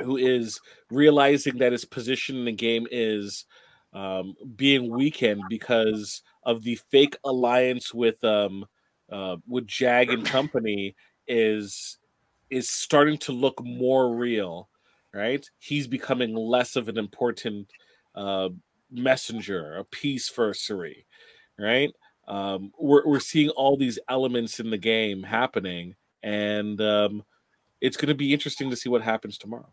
who 0.00 0.16
is 0.16 0.60
realizing 0.90 1.58
that 1.58 1.70
his 1.70 1.84
position 1.84 2.36
in 2.36 2.46
the 2.46 2.52
game 2.52 2.88
is 2.90 3.46
um, 3.92 4.34
being 4.56 4.90
weakened 4.90 5.44
because 5.48 6.22
of 6.42 6.64
the 6.64 6.80
fake 6.90 7.16
alliance 7.24 7.94
with 7.94 8.22
um, 8.24 8.66
uh, 9.12 9.36
with 9.46 9.68
Jag 9.68 10.10
and 10.10 10.26
company 10.26 10.96
is 11.28 11.98
is 12.50 12.68
starting 12.68 13.18
to 13.18 13.30
look 13.30 13.62
more 13.64 14.12
real 14.16 14.68
right? 15.14 15.46
He's 15.58 15.86
becoming 15.86 16.34
less 16.34 16.74
of 16.74 16.88
an 16.88 16.96
important 16.96 17.70
uh, 18.14 18.48
messenger, 18.90 19.76
a 19.76 19.84
piece 19.84 20.28
for 20.28 20.54
Cirie, 20.54 21.06
right? 21.58 21.90
Um, 22.28 22.72
we're, 22.78 23.06
we're 23.06 23.20
seeing 23.20 23.50
all 23.50 23.76
these 23.76 23.98
elements 24.08 24.60
in 24.60 24.70
the 24.70 24.78
game 24.78 25.22
happening, 25.22 25.94
and 26.22 26.80
um, 26.80 27.24
it's 27.80 27.96
going 27.96 28.08
to 28.08 28.14
be 28.14 28.32
interesting 28.32 28.70
to 28.70 28.76
see 28.76 28.88
what 28.88 29.02
happens 29.02 29.38
tomorrow. 29.38 29.72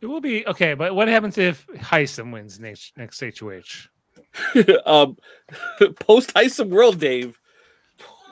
It 0.00 0.06
will 0.06 0.20
be 0.20 0.46
okay, 0.46 0.74
but 0.74 0.94
what 0.94 1.08
happens 1.08 1.38
if 1.38 1.66
Hisam 1.68 2.32
wins 2.32 2.60
next 2.60 2.96
next 2.96 3.22
HOH? 3.22 3.88
um, 4.86 5.16
Post 6.00 6.34
Hisam 6.34 6.68
World, 6.68 7.00
Dave. 7.00 7.40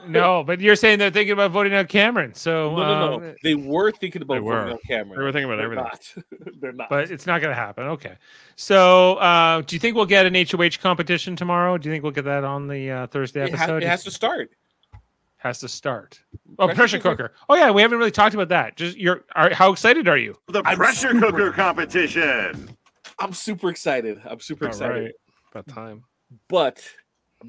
No, 0.09 0.45
but 0.45 0.61
you're 0.61 0.77
saying 0.77 0.99
they're 0.99 1.11
thinking 1.11 1.33
about 1.33 1.51
voting 1.51 1.75
out 1.75 1.89
Cameron. 1.89 2.35
So 2.35 2.75
No, 2.75 2.77
no, 2.77 3.19
no. 3.19 3.27
uh, 3.31 3.35
They 3.43 3.55
were 3.55 3.91
thinking 3.93 4.23
about 4.23 4.35
They 4.35 4.41
voting 4.41 4.53
were. 4.53 4.71
on 4.73 4.79
Cameron. 4.87 5.19
They 5.19 5.25
were 5.25 5.33
thinking 5.33 5.51
about 5.53 5.57
They're 5.57 5.65
everything. 5.79 6.25
Not. 6.55 6.55
They're 6.61 6.73
not. 6.73 6.89
but 6.91 7.11
it's 7.11 7.27
not 7.27 7.41
going 7.41 7.51
to 7.51 7.61
happen. 7.61 7.85
Okay. 7.89 8.15
So, 8.57 9.15
uh, 9.17 9.61
do 9.63 9.75
you 9.77 9.81
think 9.81 9.97
we'll 9.97 10.07
get 10.07 10.27
an 10.27 10.35
HOH 10.35 10.81
competition 10.83 11.37
tomorrow? 11.37 11.79
Do 11.79 11.89
you 11.89 11.95
think 11.95 12.03
we'll 12.03 12.13
get 12.13 12.25
that 12.27 12.45
on 12.45 12.67
the 12.69 12.91
uh, 12.91 13.07
Thursday 13.09 13.45
it, 13.45 13.55
ha- 13.55 13.65
episode? 13.65 13.83
it 13.83 13.89
has 13.89 14.05
to 14.05 14.11
start. 14.11 14.51
Has 15.39 15.59
to 15.59 15.69
start. 15.69 16.21
Oh, 16.59 16.67
Pressure 16.67 16.77
pressure, 16.77 16.99
cooker. 17.01 17.17
cooker. 17.29 17.35
Oh 17.51 17.55
yeah, 17.57 17.71
we 17.71 17.83
haven't 17.83 17.99
really 17.99 18.11
talked 18.11 18.35
about 18.35 18.49
that. 18.49 18.77
Just 18.77 18.97
you're. 18.97 19.25
Are, 19.35 19.53
how 19.53 19.73
excited 19.73 20.09
are 20.09 20.17
you? 20.17 20.35
The 20.49 20.63
I'm 20.65 20.77
pressure 20.77 21.11
super- 21.13 21.27
cooker 21.33 21.51
competition. 21.53 22.71
I'm 23.19 23.33
super 23.35 23.69
excited. 23.69 24.23
I'm 24.25 24.41
super 24.41 24.65
All 24.65 24.71
excited. 24.71 25.03
right. 25.05 25.13
About 25.53 25.67
time. 25.69 26.05
But 26.49 26.83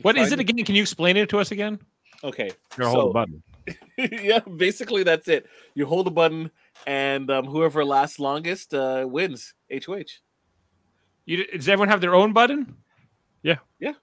What 0.02 0.18
is 0.18 0.32
it 0.34 0.40
again? 0.42 0.64
Can 0.66 0.76
you 0.76 0.82
explain 0.82 1.16
it 1.16 1.30
to 1.30 1.40
us 1.40 1.52
again? 1.52 1.80
Okay. 2.26 2.50
You're 2.78 2.88
so- 2.88 2.92
hold 2.92 3.10
the 3.10 3.14
button. 3.14 3.44
yeah, 3.98 4.40
basically 4.40 5.02
that's 5.04 5.28
it. 5.28 5.48
You 5.74 5.88
hold 5.88 6.06
a 6.08 6.12
button, 6.12 6.52
and 6.86 7.32
um, 7.32 7.46
whoever 7.46 7.84
lasts 7.84 8.20
longest 8.20 8.74
uh, 8.76 9.06
wins. 9.10 9.56
HOH. 9.72 10.04
You, 11.26 11.46
does 11.48 11.68
everyone 11.68 11.90
have 11.90 12.02
their 12.02 12.14
own 12.14 12.32
button? 12.32 12.76
Yeah. 13.42 13.56
Yeah. 13.80 13.94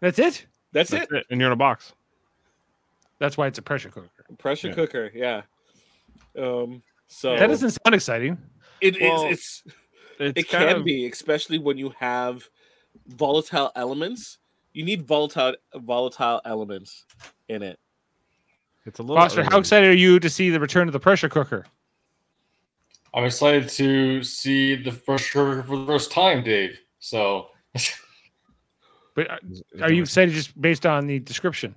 That's 0.00 0.18
it. 0.18 0.46
That's, 0.72 0.90
That's 0.90 1.10
it. 1.10 1.16
it. 1.16 1.26
And 1.30 1.40
you're 1.40 1.48
in 1.48 1.52
a 1.54 1.56
box. 1.56 1.94
That's 3.18 3.36
why 3.38 3.46
it's 3.46 3.58
a 3.58 3.62
pressure 3.62 3.88
cooker. 3.88 4.10
Pressure 4.38 4.68
Yeah. 4.68 4.74
cooker. 4.74 5.10
Yeah. 5.14 5.42
Um. 6.38 6.82
So 7.06 7.36
That 7.36 7.46
doesn't 7.48 7.70
sound 7.70 7.94
exciting. 7.94 8.36
it, 8.80 8.96
it's- 8.96 9.10
Well, 9.10 9.30
it's 9.30 9.62
It's 10.18 10.40
it 10.40 10.48
can 10.48 10.76
of, 10.76 10.84
be, 10.84 11.06
especially 11.08 11.58
when 11.58 11.78
you 11.78 11.90
have 11.98 12.46
volatile 13.06 13.72
elements. 13.74 14.38
You 14.74 14.84
need 14.84 15.06
volatile 15.06 15.54
volatile 15.74 16.40
elements 16.44 17.06
in 17.50 17.62
it. 17.62 17.78
It's 18.86 18.98
a 18.98 19.02
little. 19.02 19.16
Foster, 19.16 19.42
how 19.44 19.58
excited 19.58 19.90
are 19.90 19.94
you 19.94 20.18
to 20.20 20.30
see 20.30 20.48
the 20.50 20.60
return 20.60 20.88
of 20.88 20.92
the 20.92 21.00
pressure 21.00 21.28
cooker? 21.28 21.66
I'm 23.12 23.24
excited 23.24 23.68
to 23.70 24.22
see 24.22 24.76
the 24.76 24.92
pressure 24.92 25.32
cooker 25.32 25.62
for 25.64 25.76
the 25.78 25.86
first 25.86 26.12
time, 26.12 26.42
Dave. 26.44 26.78
So 27.00 27.48
But 29.14 29.30
uh, 29.30 29.36
Is- 29.50 29.62
is 29.72 29.82
are 29.82 29.92
you 29.92 30.00
a- 30.02 30.04
excited 30.04 30.32
just 30.34 30.58
based 30.60 30.86
on 30.86 31.06
the 31.06 31.18
description? 31.18 31.74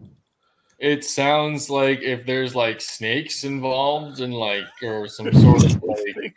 it 0.80 1.06
sounds 1.06 1.70
like 1.70 2.02
if 2.02 2.26
there's 2.26 2.56
like 2.56 2.82
snakes 2.82 3.46
involved 3.46 4.20
and 4.20 4.34
like 4.34 4.66
or 4.84 5.08
some 5.08 5.32
sort 5.32 5.64
of 5.64 5.82
like 5.84 6.36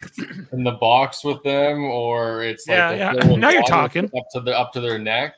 in 0.52 0.62
the 0.62 0.76
box 0.80 1.24
with 1.24 1.42
them, 1.42 1.84
or 1.84 2.42
it's 2.44 2.66
like 2.68 2.76
Yeah, 2.76 3.12
they're 3.14 3.30
yeah. 3.30 3.36
Now 3.36 3.50
you're 3.50 3.62
talking. 3.64 4.04
up 4.04 4.24
to 4.32 4.40
the 4.40 4.56
up 4.56 4.72
to 4.74 4.80
their 4.80 4.98
neck. 4.98 5.34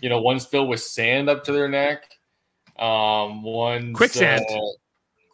You 0.00 0.08
know, 0.08 0.20
one's 0.22 0.46
filled 0.46 0.68
with 0.68 0.80
sand 0.80 1.28
up 1.28 1.42
to 1.44 1.52
their 1.52 1.68
neck. 1.68 2.04
Um, 2.80 3.42
one's 3.42 3.94
Quicksand. 3.96 4.44
uh, 4.50 4.58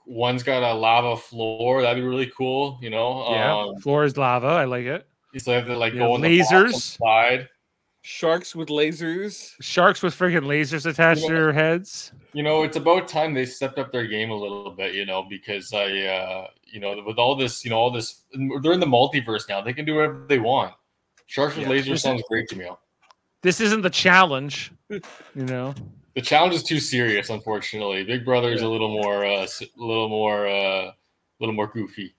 one's 0.07 0.43
got 0.43 0.63
a 0.63 0.75
lava 0.75 1.17
floor. 1.17 1.83
That'd 1.83 2.03
be 2.03 2.07
really 2.09 2.31
cool. 2.37 2.79
You 2.83 2.91
know, 2.91 3.27
Yeah. 3.31 3.55
um, 3.57 3.77
Floor 3.79 4.05
is 4.05 4.17
lava. 4.17 4.49
I 4.49 4.65
like 4.65 4.85
it. 4.87 5.07
so 5.39 5.51
they 5.51 5.57
have 5.57 5.67
to 5.67 5.77
like 5.77 5.93
You 5.93 6.01
go 6.01 6.05
have 6.07 6.15
on 6.15 6.21
the 6.23 6.41
bottom 6.41 6.65
lasers. 6.71 6.99
side. 6.99 7.49
Sharks 8.03 8.55
with 8.55 8.69
lasers. 8.69 9.53
Sharks 9.61 10.01
with 10.03 10.15
freaking 10.17 10.45
lasers 10.45 10.87
attached 10.87 11.23
to 11.27 11.33
their 11.33 11.53
heads. 11.53 12.13
you 12.33 12.43
know, 12.45 12.63
it's 12.63 12.77
about 12.77 13.09
time 13.09 13.35
they 13.35 13.45
stepped 13.45 13.79
up 13.79 13.91
their 13.91 14.07
game 14.07 14.31
a 14.31 14.35
little 14.35 14.71
bit, 14.71 14.95
you 14.95 15.05
know, 15.07 15.25
because 15.29 15.73
I, 15.73 15.91
uh, 16.03 16.47
you 16.65 16.79
know, 16.81 17.03
with 17.05 17.19
all 17.19 17.35
this, 17.35 17.65
you 17.65 17.71
know, 17.71 17.79
all 17.79 17.91
this, 17.91 18.23
they're 18.63 18.73
in 18.73 18.79
the 18.81 18.87
multiverse 18.87 19.49
now. 19.49 19.61
They 19.61 19.73
can 19.73 19.85
do 19.85 19.97
whatever 19.97 20.25
they 20.29 20.39
want. 20.39 20.75
Sharks 21.27 21.57
with 21.57 21.65
Yeah. 21.65 21.71
laser 21.71 21.97
sounds 21.97 22.23
great 22.29 22.49
to 22.51 22.57
me. 22.57 22.69
This 23.43 23.61
isn't 23.61 23.83
the 23.83 23.91
challenge, 23.91 24.71
you 24.89 25.01
know. 25.35 25.75
The 26.17 26.23
challenge 26.23 26.55
is 26.55 26.63
too 26.63 26.81
serious, 26.81 27.29
unfortunately. 27.29 28.03
Big 28.03 28.25
Brother 28.25 28.51
is 28.51 28.63
a 28.63 28.69
little 28.69 28.89
more, 28.89 29.23
uh, 29.27 29.47
a 29.47 29.67
little 29.77 30.09
more, 30.09 30.47
uh, 30.49 30.87
a 30.87 30.95
little 31.41 31.55
more 31.55 31.67
goofy. 31.67 32.17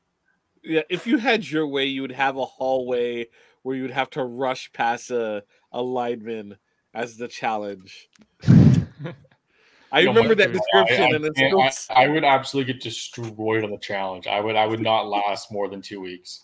Yeah, 0.64 0.84
if 0.88 1.08
you 1.08 1.18
had 1.18 1.50
your 1.50 1.66
way, 1.68 1.86
you 1.86 2.04
would 2.04 2.12
have 2.12 2.38
a 2.38 2.46
hallway 2.46 3.26
where 3.64 3.76
you 3.76 3.82
would 3.82 3.90
have 3.92 4.12
to 4.12 4.24
rush 4.24 4.72
past 4.72 5.10
a, 5.10 5.44
a 5.72 5.82
lineman 5.82 6.58
as 6.94 7.18
the 7.18 7.28
challenge. 7.28 8.08
I 8.48 10.02
remember 10.04 10.36
that 10.36 10.54
description, 10.54 11.02
I, 11.04 11.08
I 11.08 11.16
and 11.16 11.26
it's 11.26 11.40
can't- 11.40 11.74
so 11.74 11.94
I- 11.96 12.04
I 12.04 12.08
would 12.08 12.24
absolutely 12.24 12.72
get 12.74 12.84
destroyed 12.84 13.64
on 13.64 13.72
the 13.72 13.80
challenge. 13.80 14.28
I 14.28 14.40
would, 14.40 14.56
I 14.56 14.68
would 14.68 14.80
not 14.82 15.08
last 15.08 15.52
more 15.52 15.68
than 15.70 15.82
two 15.82 16.02
weeks. 16.02 16.44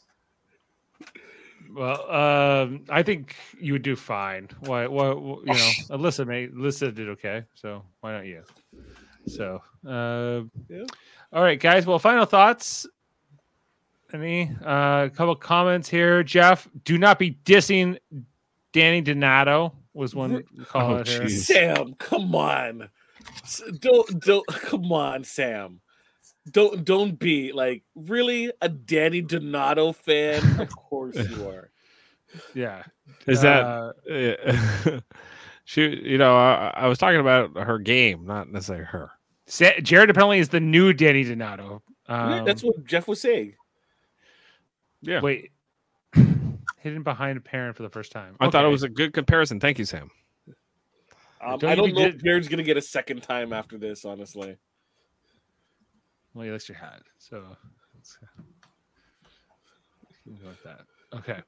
Well, 1.74 2.12
um, 2.12 2.86
I 2.90 3.02
think 3.02 3.36
you 3.60 3.74
would 3.74 3.82
do 3.82 3.96
fine. 3.96 4.48
Why? 4.62 4.86
Why? 4.88 5.08
You 5.10 5.44
know, 5.46 5.54
Alyssa 5.90 6.26
may. 6.28 6.48
Alyssa 6.48 6.94
did 6.94 7.10
okay, 7.10 7.44
so 7.56 7.84
why 8.02 8.12
not 8.14 8.26
you? 8.26 8.44
So, 9.26 9.62
uh, 9.88 10.42
Yeah. 10.70 10.86
all 11.32 11.42
right, 11.42 11.60
guys. 11.60 11.86
Well, 11.88 11.98
final 12.00 12.26
thoughts. 12.26 12.86
Any? 14.14 14.52
Uh, 14.64 15.06
a 15.06 15.12
couple 15.14 15.36
comments 15.36 15.90
here. 15.90 16.22
Jeff, 16.24 16.68
do 16.86 17.00
not 17.00 17.18
be 17.18 17.40
dissing 17.46 17.98
Danny 18.72 19.02
Donato. 19.02 19.74
Was 19.96 20.14
one 20.14 20.44
call 20.66 20.92
Oh, 20.92 20.96
out 20.98 21.08
here. 21.08 21.28
Sam, 21.30 21.96
come 22.00 22.36
on. 22.36 22.90
Don't 23.80 24.20
don't 24.24 24.46
come 24.50 24.92
on, 24.92 25.24
Sam. 25.24 25.80
Don't 26.52 26.84
don't 26.84 27.18
be 27.18 27.52
like 27.54 27.84
really 27.96 28.52
a 28.62 28.68
Danny 28.70 29.22
Donato 29.22 29.94
fan. 29.94 30.42
Of 30.60 30.70
course 30.76 31.16
you 31.16 31.48
are. 31.48 31.70
Yeah. 32.54 32.84
Is 33.28 33.42
that 33.42 33.64
Uh, 33.64 33.94
uh, 34.12 35.00
she? 35.66 35.84
You 35.84 36.18
know, 36.18 36.36
I, 36.36 36.74
I 36.76 36.88
was 36.88 36.98
talking 36.98 37.20
about 37.20 37.56
her 37.56 37.80
game, 37.80 38.26
not 38.26 38.50
necessarily 38.52 38.86
her. 38.86 39.12
Jared 39.82 40.10
apparently 40.10 40.40
is 40.40 40.50
the 40.50 40.60
new 40.60 40.94
Danny 40.94 41.24
Donato. 41.24 41.82
Yeah, 42.10 42.38
Um, 42.40 42.46
That's 42.46 42.64
what 42.64 42.84
Jeff 42.86 43.08
was 43.08 43.22
saying. 43.22 43.56
Yeah, 45.02 45.22
Wait. 45.22 45.52
Hidden 46.14 47.04
behind 47.04 47.38
a 47.38 47.42
parent 47.42 47.78
for 47.78 47.84
the 47.84 47.90
first 47.90 48.12
time. 48.12 48.36
I 48.42 48.50
thought 48.50 48.66
it 48.66 48.70
was 48.70 48.84
a 48.84 48.90
good 48.90 49.14
comparison. 49.14 49.60
Thank 49.62 49.80
you, 49.80 49.86
Sam. 49.86 50.12
Um, 51.42 51.58
Don't 51.60 51.70
I 51.72 51.76
don't 51.76 51.94
know 51.94 52.06
did- 52.06 52.16
if 52.16 52.24
Jared's 52.24 52.48
gonna 52.50 52.64
get 52.64 52.76
a 52.78 52.82
second 52.82 53.22
time 53.24 53.54
after 53.54 53.78
this, 53.78 54.04
honestly. 54.06 54.58
Well, 56.34 56.46
you 56.46 56.52
list 56.52 56.68
your 56.68 56.78
hat, 56.78 57.04
so 57.18 57.44
let's 57.96 58.18
go 60.26 60.48
with 60.48 60.64
that. 60.64 60.82
Okay. 61.16 61.40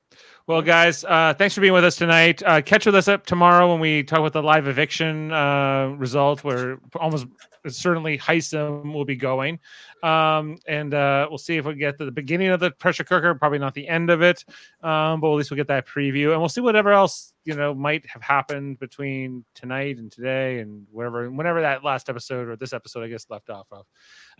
Well, 0.45 0.61
guys, 0.61 1.03
uh, 1.03 1.33
thanks 1.35 1.55
for 1.55 1.61
being 1.61 1.73
with 1.73 1.83
us 1.83 1.95
tonight. 1.95 2.43
Uh, 2.45 2.61
catch 2.61 2.85
with 2.85 2.93
us 2.93 3.07
up 3.07 3.25
tomorrow 3.25 3.71
when 3.71 3.79
we 3.79 4.03
talk 4.03 4.19
about 4.19 4.33
the 4.33 4.43
live 4.43 4.67
eviction 4.67 5.31
uh, 5.31 5.87
result, 5.97 6.43
where 6.43 6.77
almost 6.99 7.25
certainly 7.67 8.15
Hisam 8.19 8.93
will 8.93 9.05
be 9.05 9.15
going, 9.15 9.59
um, 10.03 10.57
and 10.67 10.93
uh, 10.93 11.25
we'll 11.27 11.39
see 11.39 11.57
if 11.57 11.65
we 11.65 11.73
get 11.73 11.97
to 11.97 12.05
the 12.05 12.11
beginning 12.11 12.49
of 12.49 12.59
the 12.59 12.69
pressure 12.69 13.03
cooker. 13.03 13.33
Probably 13.33 13.57
not 13.57 13.73
the 13.73 13.87
end 13.87 14.11
of 14.11 14.21
it, 14.21 14.45
um, 14.83 15.19
but 15.19 15.31
at 15.31 15.35
least 15.35 15.49
we'll 15.49 15.57
get 15.57 15.67
that 15.69 15.87
preview, 15.87 16.31
and 16.31 16.39
we'll 16.39 16.49
see 16.49 16.61
whatever 16.61 16.91
else 16.91 17.33
you 17.45 17.55
know 17.55 17.73
might 17.73 18.05
have 18.07 18.21
happened 18.21 18.79
between 18.79 19.45
tonight 19.53 19.97
and 19.97 20.11
today, 20.11 20.59
and 20.59 20.85
whatever, 20.91 21.29
whenever 21.31 21.61
that 21.61 21.83
last 21.83 22.09
episode 22.09 22.47
or 22.47 22.55
this 22.55 22.73
episode, 22.73 23.03
I 23.03 23.07
guess, 23.07 23.27
left 23.29 23.49
off 23.49 23.67
of. 23.71 23.85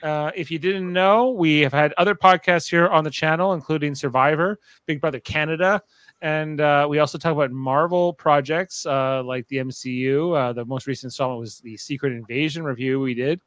Uh, 0.03 0.31
if 0.35 0.51
you 0.51 0.59
didn't 0.59 0.91
know, 0.91 1.29
we 1.29 1.61
have 1.61 1.73
had 1.73 1.93
other 1.93 2.15
podcasts 2.15 2.69
here 2.69 2.87
on 2.87 3.03
the 3.03 3.09
channel, 3.09 3.53
including 3.53 3.95
Survivor, 3.95 4.59
Big 4.85 4.99
Brother 4.99 5.19
Canada, 5.19 5.81
and 6.21 6.59
uh, 6.59 6.87
we 6.89 6.99
also 6.99 7.17
talk 7.17 7.33
about 7.33 7.51
Marvel 7.51 8.13
projects 8.13 8.85
uh, 8.85 9.21
like 9.23 9.47
the 9.47 9.57
MCU. 9.57 10.35
Uh, 10.35 10.53
the 10.53 10.65
most 10.65 10.87
recent 10.87 11.05
installment 11.05 11.39
was 11.39 11.59
the 11.59 11.77
Secret 11.77 12.13
Invasion 12.13 12.63
review 12.63 12.99
we 12.99 13.13
did. 13.13 13.39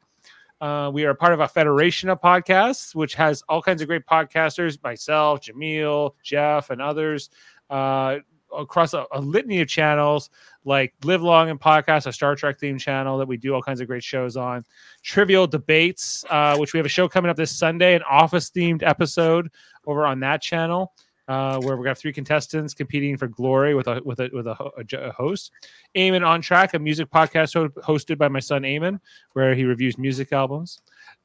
Uh, 0.61 0.91
we 0.93 1.05
are 1.05 1.13
part 1.13 1.33
of 1.33 1.39
a 1.39 1.47
federation 1.47 2.09
of 2.09 2.19
podcasts, 2.19 2.93
which 2.93 3.15
has 3.15 3.41
all 3.47 3.61
kinds 3.61 3.81
of 3.81 3.87
great 3.87 4.05
podcasters, 4.05 4.81
myself, 4.83 5.39
Jaemeel, 5.41 6.11
Jeff, 6.21 6.69
and 6.69 6.81
others. 6.81 7.29
Uh, 7.69 8.17
across 8.57 8.93
a, 8.93 9.05
a 9.11 9.19
litany 9.21 9.61
of 9.61 9.67
channels 9.67 10.29
like 10.65 10.93
Live 11.03 11.21
Long 11.21 11.49
and 11.49 11.59
Podcast, 11.59 12.07
a 12.07 12.13
Star 12.13 12.35
Trek 12.35 12.59
themed 12.59 12.79
channel 12.79 13.17
that 13.17 13.27
we 13.27 13.37
do 13.37 13.53
all 13.53 13.61
kinds 13.61 13.81
of 13.81 13.87
great 13.87 14.03
shows 14.03 14.37
on. 14.37 14.65
Trivial 15.03 15.47
Debates, 15.47 16.25
uh, 16.29 16.57
which 16.57 16.73
we 16.73 16.77
have 16.77 16.85
a 16.85 16.89
show 16.89 17.07
coming 17.07 17.29
up 17.29 17.37
this 17.37 17.55
Sunday, 17.55 17.95
an 17.95 18.03
office 18.03 18.49
themed 18.49 18.83
episode 18.83 19.49
over 19.85 20.05
on 20.05 20.19
that 20.21 20.41
channel. 20.41 20.93
Uh, 21.27 21.59
where 21.59 21.77
we 21.77 21.85
got 21.85 21.95
three 21.95 22.11
contestants 22.11 22.73
competing 22.73 23.15
for 23.15 23.27
glory 23.27 23.75
with 23.75 23.87
a 23.87 24.01
with 24.03 24.19
a 24.19 24.31
with 24.33 24.47
a, 24.47 24.55
a 24.97 25.11
host. 25.11 25.51
Eamon 25.95 26.25
on 26.25 26.41
track, 26.41 26.73
a 26.73 26.79
music 26.79 27.07
podcast 27.11 27.53
ho- 27.53 27.69
hosted 27.83 28.17
by 28.17 28.27
my 28.27 28.39
son 28.39 28.63
Eamon, 28.63 28.99
where 29.33 29.53
he 29.53 29.63
reviews 29.63 29.95
music 29.99 30.33
albums. 30.33 30.81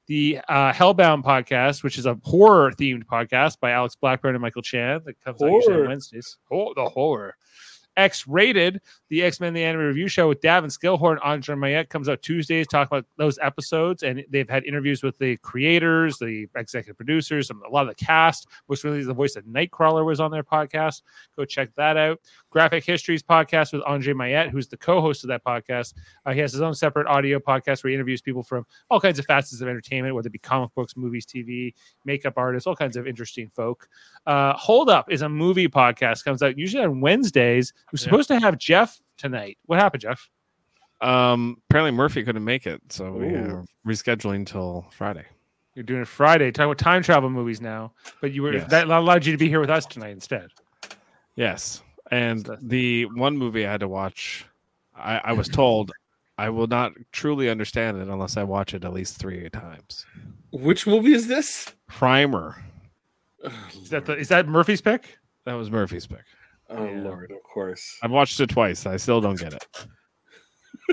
The 0.06 0.40
uh, 0.48 0.72
Hellbound 0.72 1.24
podcast, 1.24 1.82
which 1.82 1.96
is 1.96 2.04
a 2.04 2.18
horror 2.22 2.70
themed 2.72 3.04
podcast 3.04 3.58
by 3.60 3.70
Alex 3.70 3.96
Blackburn 3.96 4.34
and 4.34 4.42
Michael 4.42 4.62
Chan, 4.62 5.02
that 5.06 5.18
comes 5.24 5.42
out 5.42 5.50
usually 5.50 5.82
on 5.82 5.88
Wednesdays. 5.88 6.36
Oh, 6.52 6.74
the 6.74 6.84
horror. 6.84 7.36
X 7.96 8.26
Rated, 8.26 8.80
the 9.08 9.22
X 9.22 9.40
Men 9.40 9.54
the 9.54 9.62
Anime 9.62 9.82
Review 9.82 10.08
Show 10.08 10.28
with 10.28 10.40
Davan 10.40 10.66
Skelhorn 10.66 11.12
and 11.12 11.20
Andre 11.20 11.54
Mayette 11.54 11.88
comes 11.88 12.08
out 12.08 12.22
Tuesdays. 12.22 12.66
Talk 12.66 12.88
about 12.88 13.06
those 13.16 13.38
episodes, 13.40 14.02
and 14.02 14.24
they've 14.30 14.48
had 14.48 14.64
interviews 14.64 15.02
with 15.02 15.16
the 15.18 15.36
creators, 15.38 16.18
the 16.18 16.48
executive 16.56 16.96
producers, 16.96 17.50
a 17.50 17.68
lot 17.68 17.82
of 17.82 17.96
the 17.96 18.04
cast. 18.04 18.48
Most 18.68 18.84
really, 18.84 19.02
the 19.04 19.14
voice 19.14 19.36
of 19.36 19.44
Nightcrawler 19.44 20.04
was 20.04 20.20
on 20.20 20.30
their 20.30 20.42
podcast. 20.42 21.02
Go 21.36 21.44
check 21.44 21.70
that 21.76 21.96
out. 21.96 22.20
Graphic 22.50 22.84
Histories 22.84 23.22
podcast 23.22 23.72
with 23.72 23.82
Andre 23.86 24.12
Mayette, 24.12 24.50
who's 24.50 24.68
the 24.68 24.76
co-host 24.76 25.24
of 25.24 25.28
that 25.28 25.44
podcast. 25.44 25.94
Uh, 26.24 26.32
he 26.32 26.40
has 26.40 26.52
his 26.52 26.62
own 26.62 26.74
separate 26.74 27.06
audio 27.06 27.38
podcast 27.38 27.82
where 27.82 27.90
he 27.90 27.94
interviews 27.94 28.20
people 28.20 28.42
from 28.42 28.64
all 28.90 29.00
kinds 29.00 29.18
of 29.18 29.26
facets 29.26 29.60
of 29.60 29.68
entertainment, 29.68 30.14
whether 30.14 30.28
it 30.28 30.32
be 30.32 30.38
comic 30.38 30.72
books, 30.74 30.96
movies, 30.96 31.26
TV, 31.26 31.74
makeup 32.04 32.34
artists, 32.36 32.66
all 32.66 32.76
kinds 32.76 32.96
of 32.96 33.06
interesting 33.06 33.48
folk. 33.48 33.88
Uh, 34.26 34.52
Hold 34.54 34.90
Up 34.90 35.10
is 35.10 35.22
a 35.22 35.28
movie 35.28 35.68
podcast. 35.68 36.24
Comes 36.24 36.42
out 36.42 36.58
usually 36.58 36.84
on 36.84 37.00
Wednesdays. 37.00 37.72
We're 37.94 37.98
supposed 37.98 38.26
to 38.26 38.40
have 38.40 38.58
Jeff 38.58 38.98
tonight. 39.18 39.56
What 39.66 39.78
happened, 39.78 40.00
Jeff? 40.00 40.28
Um, 41.00 41.58
apparently 41.70 41.92
Murphy 41.92 42.24
couldn't 42.24 42.42
make 42.44 42.66
it, 42.66 42.80
so 42.88 43.12
we 43.12 43.26
are 43.28 43.64
rescheduling 43.86 44.44
till 44.44 44.84
Friday. 44.90 45.24
You're 45.76 45.84
doing 45.84 46.02
it 46.02 46.08
Friday. 46.08 46.50
Talking 46.50 46.72
about 46.72 46.78
time 46.78 47.04
travel 47.04 47.30
movies 47.30 47.60
now, 47.60 47.92
but 48.20 48.32
you 48.32 48.42
were 48.42 48.54
Yes. 48.54 48.68
that 48.70 48.88
allowed 48.88 49.24
you 49.24 49.30
to 49.30 49.38
be 49.38 49.48
here 49.48 49.60
with 49.60 49.70
us 49.70 49.86
tonight 49.86 50.10
instead. 50.10 50.48
Yes, 51.36 51.82
and 52.10 52.48
the 52.62 53.04
one 53.04 53.38
movie 53.38 53.64
I 53.64 53.70
had 53.70 53.80
to 53.80 53.88
watch, 53.88 54.44
I, 54.96 55.20
I 55.26 55.32
was 55.32 55.48
told 55.48 55.92
I 56.36 56.48
will 56.50 56.66
not 56.66 56.94
truly 57.12 57.48
understand 57.48 57.98
it 57.98 58.08
unless 58.08 58.36
I 58.36 58.42
watch 58.42 58.74
it 58.74 58.84
at 58.84 58.92
least 58.92 59.18
three 59.18 59.48
times. 59.50 60.04
Which 60.50 60.84
movie 60.84 61.12
is 61.12 61.28
this? 61.28 61.72
Primer. 61.86 62.60
Is 63.80 63.90
that 63.90 64.04
the, 64.06 64.16
is 64.16 64.26
that 64.30 64.48
Murphy's 64.48 64.80
pick? 64.80 65.16
That 65.44 65.54
was 65.54 65.70
Murphy's 65.70 66.08
pick. 66.08 66.24
Oh 66.70 66.84
Lord, 66.84 67.30
of 67.30 67.42
course. 67.42 67.98
I've 68.02 68.10
watched 68.10 68.40
it 68.40 68.50
twice. 68.50 68.86
I 68.86 68.96
still 68.96 69.20
don't 69.20 69.38
get 69.38 69.54
it. 69.54 69.66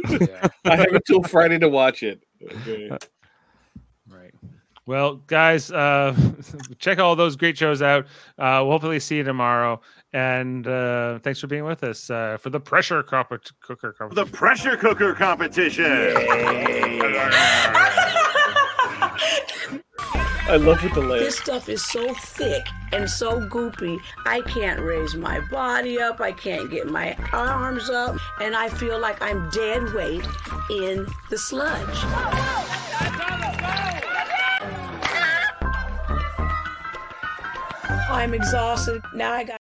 I 0.66 0.76
have 0.76 0.94
until 0.94 1.24
Friday 1.24 1.60
to 1.60 1.70
watch 1.70 2.04
it. 2.04 2.24
Okay. 2.44 2.90
Right. 4.10 4.34
Well, 4.86 5.16
guys, 5.28 5.72
uh, 5.72 6.14
check 6.80 7.00
all 7.00 7.16
those 7.16 7.38
great 7.38 7.58
shows 7.58 7.82
out. 7.82 8.06
Uh, 8.38 8.60
we'll 8.62 8.72
hopefully 8.72 9.00
see 9.00 9.18
you 9.18 9.24
tomorrow. 9.24 9.80
And 10.12 10.68
uh, 10.68 11.20
thanks 11.20 11.40
for 11.40 11.48
being 11.48 11.64
with 11.64 11.84
us 11.86 12.10
uh, 12.10 12.38
for 12.38 12.50
the 12.50 12.60
pressure 12.60 13.02
cooker 13.04 13.40
cooker 13.62 14.10
The 14.12 14.26
pressure 14.26 14.76
cooker 14.76 15.14
competition. 15.14 16.18
I 20.52 20.58
love 20.58 20.82
the 20.82 20.90
delay. 20.90 21.20
This 21.20 21.38
stuff 21.38 21.70
is 21.70 21.82
so 21.82 22.14
thick 22.14 22.68
and 22.92 23.10
so 23.10 23.40
goopy. 23.40 23.98
I 24.26 24.42
can't 24.42 24.82
raise 24.82 25.16
my 25.16 25.40
body 25.50 25.98
up. 26.02 26.20
I 26.20 26.34
can't 26.34 26.70
get 26.70 26.88
my 26.88 27.16
arms 27.32 27.90
up. 27.90 28.18
And 28.42 28.54
I 28.54 28.68
feel 28.68 29.00
like 29.00 29.22
I'm 29.22 29.50
dead 29.52 29.94
weight 29.94 30.26
in 30.70 31.08
the 31.30 31.38
sludge. 31.38 31.88
I'm 38.12 38.34
exhausted. 38.34 39.02
Now 39.14 39.32
I 39.32 39.46
got. 39.46 39.61